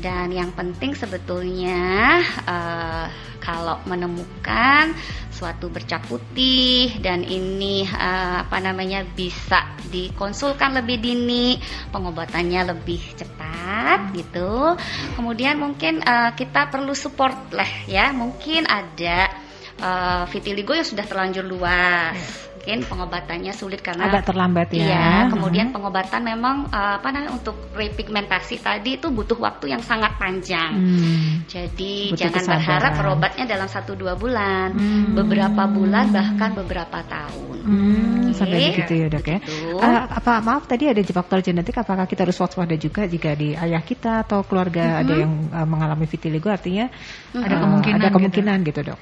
Dan 0.00 0.32
yang 0.32 0.48
penting 0.56 0.96
sebetulnya 0.96 2.20
uh, 2.48 3.04
kalau 3.40 3.80
menemukan 3.88 4.92
suatu 5.32 5.72
bercak 5.72 6.04
putih 6.04 7.00
dan 7.00 7.24
ini 7.24 7.88
uh, 7.88 8.44
apa 8.44 8.60
namanya 8.60 9.02
bisa 9.02 9.64
dikonsulkan 9.88 10.76
lebih 10.76 11.00
dini, 11.00 11.56
pengobatannya 11.88 12.76
lebih 12.76 13.00
cepat 13.16 14.12
gitu. 14.12 14.76
Kemudian 15.16 15.56
mungkin 15.56 16.04
uh, 16.04 16.36
kita 16.36 16.68
perlu 16.68 16.92
support 16.92 17.56
lah 17.56 17.88
ya, 17.88 18.12
mungkin 18.12 18.68
ada 18.68 19.32
uh, 19.80 20.22
vitiligo 20.28 20.76
yang 20.76 20.86
sudah 20.86 21.08
terlanjur 21.08 21.48
luas 21.48 22.49
mungkin 22.60 22.84
pengobatannya 22.84 23.56
sulit 23.56 23.80
karena 23.80 24.12
agak 24.12 24.28
terlambat 24.28 24.68
ya. 24.76 24.84
Iya, 24.84 25.08
kemudian 25.32 25.72
hmm. 25.72 25.80
pengobatan 25.80 26.20
memang 26.28 26.56
uh, 26.68 27.00
apa 27.00 27.08
namanya 27.08 27.32
untuk 27.32 27.56
repigmentasi 27.72 28.60
tadi 28.60 29.00
itu 29.00 29.08
butuh 29.08 29.40
waktu 29.40 29.72
yang 29.72 29.80
sangat 29.80 30.12
panjang. 30.20 30.76
Hmm. 30.76 31.40
Jadi 31.48 32.12
butuh 32.12 32.20
jangan 32.20 32.44
kesabaran. 32.44 32.60
berharap 32.60 32.92
berobatnya 33.00 33.44
dalam 33.48 33.64
satu 33.64 33.96
dua 33.96 34.12
bulan, 34.12 34.76
hmm. 34.76 35.16
beberapa 35.16 35.62
bulan 35.72 36.12
bahkan 36.12 36.52
beberapa 36.52 37.00
tahun. 37.08 37.56
Hmm, 37.64 38.28
okay. 38.28 38.36
Sampai 38.36 38.58
begitu 38.76 38.92
ya 38.92 39.06
dok 39.08 39.24
ya. 39.24 39.38
Uh, 39.80 40.04
apa 40.20 40.32
maaf 40.44 40.68
tadi 40.68 40.84
ada 40.92 41.00
faktor 41.00 41.40
genetik, 41.40 41.80
apakah 41.80 42.04
kita 42.04 42.28
harus 42.28 42.36
waspada 42.36 42.76
juga 42.76 43.08
jika 43.08 43.32
di 43.32 43.56
ayah 43.56 43.80
kita 43.80 44.28
atau 44.28 44.44
keluarga 44.44 45.00
hmm. 45.00 45.00
ada 45.00 45.14
yang 45.16 45.32
uh, 45.48 45.64
mengalami 45.64 46.04
vitiligo 46.04 46.52
artinya 46.52 46.92
hmm. 47.32 47.40
ada 47.40 47.56
kemungkinan, 47.56 48.00
ada 48.04 48.08
kemungkinan 48.12 48.58
gitu, 48.68 48.84
gitu 48.84 48.92
dok. 48.92 49.00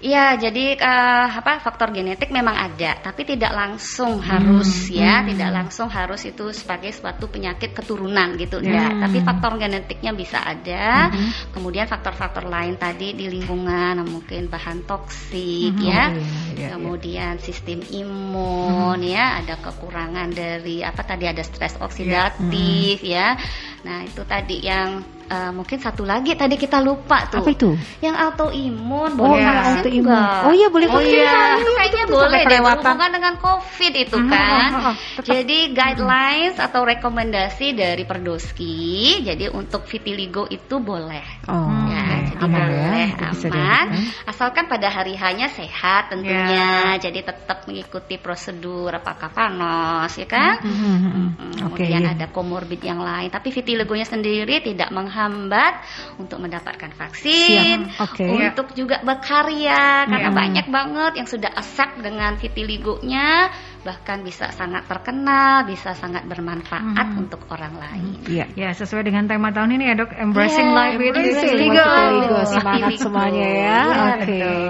Iya, 0.00 0.40
jadi 0.40 0.80
uh, 0.80 1.28
apa 1.44 1.60
faktor 1.60 1.92
genetik 1.92 2.32
memang 2.32 2.56
ada, 2.56 2.96
tapi 3.04 3.28
tidak 3.28 3.52
langsung 3.52 4.16
harus 4.24 4.88
hmm, 4.88 4.96
ya, 4.96 5.20
hmm. 5.20 5.26
tidak 5.36 5.50
langsung 5.52 5.92
harus 5.92 6.24
itu 6.24 6.56
sebagai 6.56 6.88
suatu 6.96 7.28
penyakit 7.28 7.76
keturunan 7.76 8.32
gitu, 8.40 8.64
ya. 8.64 8.96
Tapi 8.96 9.20
faktor 9.20 9.60
genetiknya 9.60 10.16
bisa 10.16 10.40
ada. 10.40 11.12
Hmm. 11.12 11.52
Kemudian 11.52 11.84
faktor-faktor 11.84 12.48
lain 12.48 12.80
tadi 12.80 13.12
di 13.12 13.28
lingkungan, 13.28 14.00
mungkin 14.08 14.48
bahan 14.48 14.88
toksik 14.88 15.76
hmm. 15.76 15.84
ya, 15.84 16.08
oh, 16.08 16.16
iya, 16.16 16.24
iya, 16.24 16.56
iya. 16.56 16.68
kemudian 16.80 17.34
iya. 17.36 17.44
sistem 17.44 17.84
imun 17.84 19.04
hmm. 19.04 19.12
ya, 19.12 19.44
ada 19.44 19.60
kekurangan 19.60 20.32
dari 20.32 20.80
apa 20.80 21.04
tadi 21.04 21.28
ada 21.28 21.44
stres 21.44 21.76
oksidatif 21.76 23.04
yeah. 23.04 23.36
hmm. 23.36 23.44
ya. 23.44 23.84
Nah 23.84 23.98
itu 24.08 24.24
tadi 24.24 24.64
yang 24.64 25.19
uh, 25.30 25.50
mungkin 25.54 25.78
satu 25.78 26.02
lagi 26.02 26.34
tadi 26.34 26.58
kita 26.58 26.82
lupa 26.82 27.30
tuh. 27.30 27.46
Apa 27.46 27.50
itu? 27.54 27.70
Yang 28.02 28.16
autoimun 28.18 29.10
oh, 29.14 29.30
boleh 29.30 29.40
ya. 29.40 29.78
autoimun. 29.78 30.26
Oh 30.44 30.52
iya 30.52 30.68
boleh 30.68 30.86
oh, 30.90 31.00
iya. 31.00 31.62
Itu 31.62 31.72
kayaknya 31.78 32.02
itu 32.04 32.14
boleh 32.18 32.42
deh 32.44 32.60
berhubungan 32.60 33.10
dengan 33.14 33.34
COVID 33.38 33.92
itu 33.94 34.18
ah, 34.18 34.26
kan. 34.26 34.70
Uh, 34.70 34.76
uh, 34.76 34.88
uh, 34.90 34.94
jadi 35.22 35.58
guidelines 35.70 36.56
uh. 36.58 36.66
atau 36.66 36.82
rekomendasi 36.82 37.78
dari 37.78 38.02
Perdoski. 38.02 39.22
Jadi 39.22 39.46
untuk 39.54 39.86
vitiligo 39.86 40.50
itu 40.50 40.82
boleh. 40.82 41.46
Oh, 41.46 41.70
ya, 41.86 42.09
aman 42.40 42.58
ya, 42.58 42.66
boleh 42.66 43.10
ya? 43.12 43.28
aman. 43.52 43.86
Asalkan 44.26 44.64
pada 44.66 44.88
hari 44.88 45.14
hanya 45.16 45.52
sehat 45.52 46.12
tentunya. 46.12 46.48
Yeah. 46.48 46.90
Jadi 46.98 47.24
tetap 47.24 47.68
mengikuti 47.68 48.16
prosedur 48.16 48.90
apakah 48.90 49.30
panas 49.30 50.12
ya 50.16 50.26
kan. 50.26 50.60
Mm 50.64 50.74
-hmm. 50.74 50.94
Mm 50.96 51.10
-hmm. 51.12 51.52
Kemudian 51.60 52.02
okay, 52.04 52.14
ada 52.16 52.26
komorbid 52.32 52.80
yang 52.80 53.00
lain. 53.00 53.28
Tapi 53.28 53.48
vitiligonya 53.52 54.06
sendiri 54.08 54.64
tidak 54.64 54.90
menghambat 54.90 55.84
untuk 56.16 56.40
mendapatkan 56.40 56.92
vaksin, 56.96 57.92
okay. 57.96 58.50
untuk 58.50 58.72
juga 58.74 59.00
berkarya 59.04 60.08
karena 60.08 60.30
banyak 60.30 60.66
banget 60.68 61.12
yang 61.20 61.28
sudah 61.28 61.50
accept 61.52 62.00
dengan 62.00 62.36
vitiligonya 62.40 63.52
bahkan 63.80 64.20
bisa 64.20 64.52
sangat 64.52 64.84
terkenal, 64.84 65.64
bisa 65.64 65.96
sangat 65.96 66.28
bermanfaat 66.28 67.08
hmm. 67.16 67.22
untuk 67.26 67.40
orang 67.48 67.74
lain. 67.80 68.20
Iya, 68.28 68.46
ya 68.52 68.68
sesuai 68.76 69.08
dengan 69.08 69.24
tema 69.24 69.50
tahun 69.50 69.80
ini 69.80 69.84
ya 69.88 69.94
dok, 69.96 70.12
embracing 70.14 70.68
yeah, 70.68 70.78
life 70.78 70.96
with 71.00 71.16
vitiligo. 71.16 71.88
Semangat 72.44 72.92
semuanya 73.00 73.48
ya. 73.48 73.78
Oke. 74.20 74.24
Okay. 74.24 74.60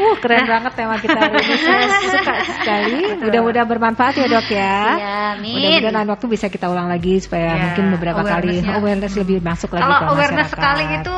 Uh 0.00 0.14
keren 0.20 0.44
nah. 0.44 0.48
banget 0.58 0.72
tema 0.76 0.94
kita 1.00 1.18
hari 1.18 1.36
ini. 1.40 1.56
Saya 1.60 2.00
suka 2.20 2.34
sekali. 2.44 3.00
Mudah-mudahan 3.24 3.68
bermanfaat 3.68 4.14
ya 4.20 4.26
dok 4.28 4.48
ya. 4.52 4.76
Iya, 4.96 5.18
Mudah-mudahan 5.40 5.94
lain 6.04 6.08
waktu 6.12 6.26
bisa 6.28 6.46
kita 6.52 6.66
ulang 6.68 6.88
lagi 6.92 7.20
supaya 7.20 7.56
ya, 7.56 7.62
mungkin 7.68 7.84
beberapa 7.96 8.22
kali 8.24 8.60
awareness 8.64 9.16
lebih 9.16 9.40
masuk 9.40 9.72
lagi 9.72 9.82
Kalau 9.84 9.98
awareness 10.12 10.48
sekali 10.52 10.84
itu 11.00 11.16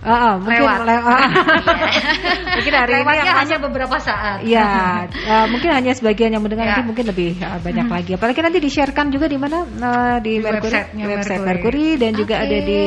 Uh, 0.00 0.08
uh, 0.08 0.32
mungkin 0.40 0.64
lewat. 0.64 0.78
Le 0.88 0.96
uh, 0.96 1.02
mungkin 2.56 2.72
hari 2.72 2.92
Lewatnya 3.00 3.20
ini 3.20 3.32
hanya 3.36 3.56
beberapa 3.60 3.96
saat. 4.00 4.38
Ya, 4.48 5.04
uh, 5.12 5.46
mungkin 5.52 5.70
hanya 5.76 5.92
sebagian 5.92 6.32
yang 6.32 6.40
mendengar 6.40 6.64
ya. 6.64 6.70
nanti 6.72 6.84
mungkin 6.88 7.04
lebih 7.12 7.36
uh, 7.44 7.60
banyak 7.60 7.84
hmm. 7.84 7.96
lagi. 8.00 8.10
Apalagi 8.16 8.40
nanti 8.40 8.58
di-sharekan 8.64 9.12
juga 9.12 9.28
di 9.28 9.36
mana 9.36 9.64
uh, 9.64 10.16
di, 10.24 10.40
di 10.40 10.44
Mercury, 10.44 11.04
website 11.04 11.44
Mercury. 11.44 11.44
Mercury 11.44 11.88
dan 12.00 12.12
okay. 12.16 12.20
juga 12.24 12.34
ada 12.40 12.56
di 12.64 12.82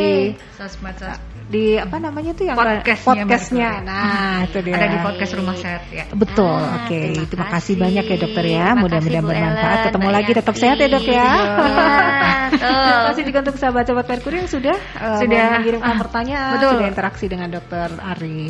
di 1.52 1.76
apa 1.76 2.00
namanya 2.00 2.32
tuh 2.32 2.46
yang 2.48 2.56
podcastnya, 2.56 3.28
podcastnya. 3.28 3.70
nah 3.84 4.48
itu 4.48 4.60
dia. 4.64 4.74
Ada 4.80 4.88
di 4.88 5.00
podcast 5.04 5.32
rumah 5.36 5.56
sehat 5.60 5.84
ya. 5.92 6.06
Betul 6.16 6.48
ah, 6.48 6.88
oke. 6.88 6.88
okay. 6.88 7.04
terima, 7.12 7.28
terima 7.28 7.48
kasih. 7.52 7.74
banyak 7.76 8.06
ya 8.08 8.18
dokter 8.18 8.46
ya. 8.48 8.68
Mudah-mudahan 8.80 9.26
bermanfaat. 9.28 9.80
Ketemu 9.92 10.10
lagi 10.10 10.32
tetap 10.32 10.56
sehat 10.56 10.78
ya 10.80 10.88
dok 10.88 11.06
ya. 11.06 11.30
terima 12.54 13.02
kasih 13.12 13.24
juga 13.28 13.40
untuk 13.44 13.58
sahabat-sahabat 13.60 14.06
Merkuri 14.08 14.36
yang 14.46 14.50
sudah 14.50 14.78
uh, 14.78 15.20
sudah 15.20 15.46
mengirimkan 15.60 15.96
pertanyaan 16.00 16.54
betul. 16.58 16.72
sudah 16.78 16.88
interaksi 16.88 17.26
dengan 17.28 17.50
dokter 17.52 17.90
Ari. 17.92 18.44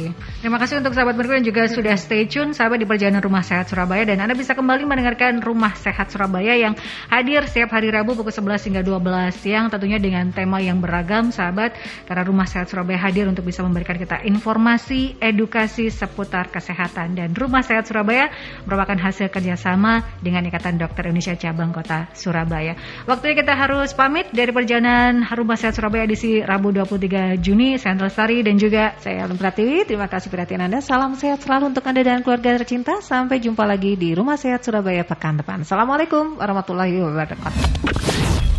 Terima 0.44 0.58
kasih 0.62 0.76
untuk 0.84 0.94
sahabat 0.94 1.16
Merkuri 1.18 1.36
yang 1.42 1.48
juga 1.50 1.64
sudah 1.66 1.96
stay 1.98 2.30
tune 2.30 2.54
sahabat 2.54 2.78
di 2.78 2.88
perjalanan 2.88 3.24
rumah 3.24 3.42
sehat 3.42 3.74
Surabaya. 3.74 4.06
Dan 4.06 4.22
anda 4.22 4.38
bisa 4.38 4.54
kembali 4.54 4.86
mendengarkan 4.86 5.42
rumah 5.42 5.74
sehat 5.74 6.14
Surabaya 6.14 6.54
yang 6.54 6.78
hadir 7.10 7.48
setiap 7.50 7.74
hari 7.74 7.90
Rabu 7.90 8.14
pukul 8.14 8.32
11 8.32 8.70
hingga 8.70 8.82
12 8.86 9.34
siang 9.34 9.66
tentunya 9.74 9.98
dengan 9.98 10.30
tema 10.30 10.62
yang 10.62 10.78
beragam 10.78 11.34
sahabat. 11.34 11.74
Karena 12.06 12.22
rumah 12.22 12.46
sehat 12.46 12.70
Surabaya 12.70 12.83
Surabaya 12.84 13.00
hadir 13.00 13.32
untuk 13.32 13.48
bisa 13.48 13.64
memberikan 13.64 13.96
kita 13.96 14.28
informasi, 14.28 15.16
edukasi 15.24 15.88
seputar 15.88 16.52
kesehatan 16.52 17.16
dan 17.16 17.32
Rumah 17.32 17.64
Sehat 17.64 17.88
Surabaya 17.88 18.28
merupakan 18.68 19.00
hasil 19.00 19.32
kerjasama 19.32 20.04
dengan 20.20 20.44
Ikatan 20.44 20.76
Dokter 20.76 21.08
Indonesia 21.08 21.32
Cabang 21.40 21.72
Kota 21.72 22.12
Surabaya. 22.12 22.76
Waktunya 23.08 23.40
kita 23.40 23.56
harus 23.56 23.96
pamit 23.96 24.28
dari 24.36 24.52
perjalanan 24.52 25.24
Rumah 25.24 25.56
Sehat 25.56 25.80
Surabaya 25.80 26.04
edisi 26.04 26.44
Rabu 26.44 26.76
23 26.76 27.40
Juni. 27.40 27.80
Saya 27.80 27.96
Lestari 27.96 28.44
dan 28.44 28.60
juga 28.60 29.00
saya 29.00 29.24
Alun 29.24 29.40
Pratiwi. 29.40 29.88
Terima 29.88 30.12
kasih 30.12 30.28
perhatian 30.28 30.68
Anda. 30.68 30.84
Salam 30.84 31.16
sehat 31.16 31.40
selalu 31.40 31.72
untuk 31.72 31.88
Anda 31.88 32.04
dan 32.04 32.20
keluarga 32.20 32.60
tercinta. 32.60 33.00
Sampai 33.00 33.40
jumpa 33.40 33.64
lagi 33.64 33.96
di 33.96 34.12
Rumah 34.12 34.36
Sehat 34.36 34.60
Surabaya 34.60 35.08
pekan 35.08 35.40
depan. 35.40 35.64
Assalamualaikum 35.64 36.36
warahmatullahi 36.36 37.00
wabarakatuh. 37.00 38.53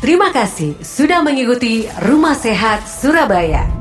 Terima 0.00 0.32
kasih 0.32 0.80
sudah 0.80 1.20
mengikuti 1.20 1.84
Rumah 1.84 2.32
Sehat 2.32 2.88
Surabaya. 2.88 3.79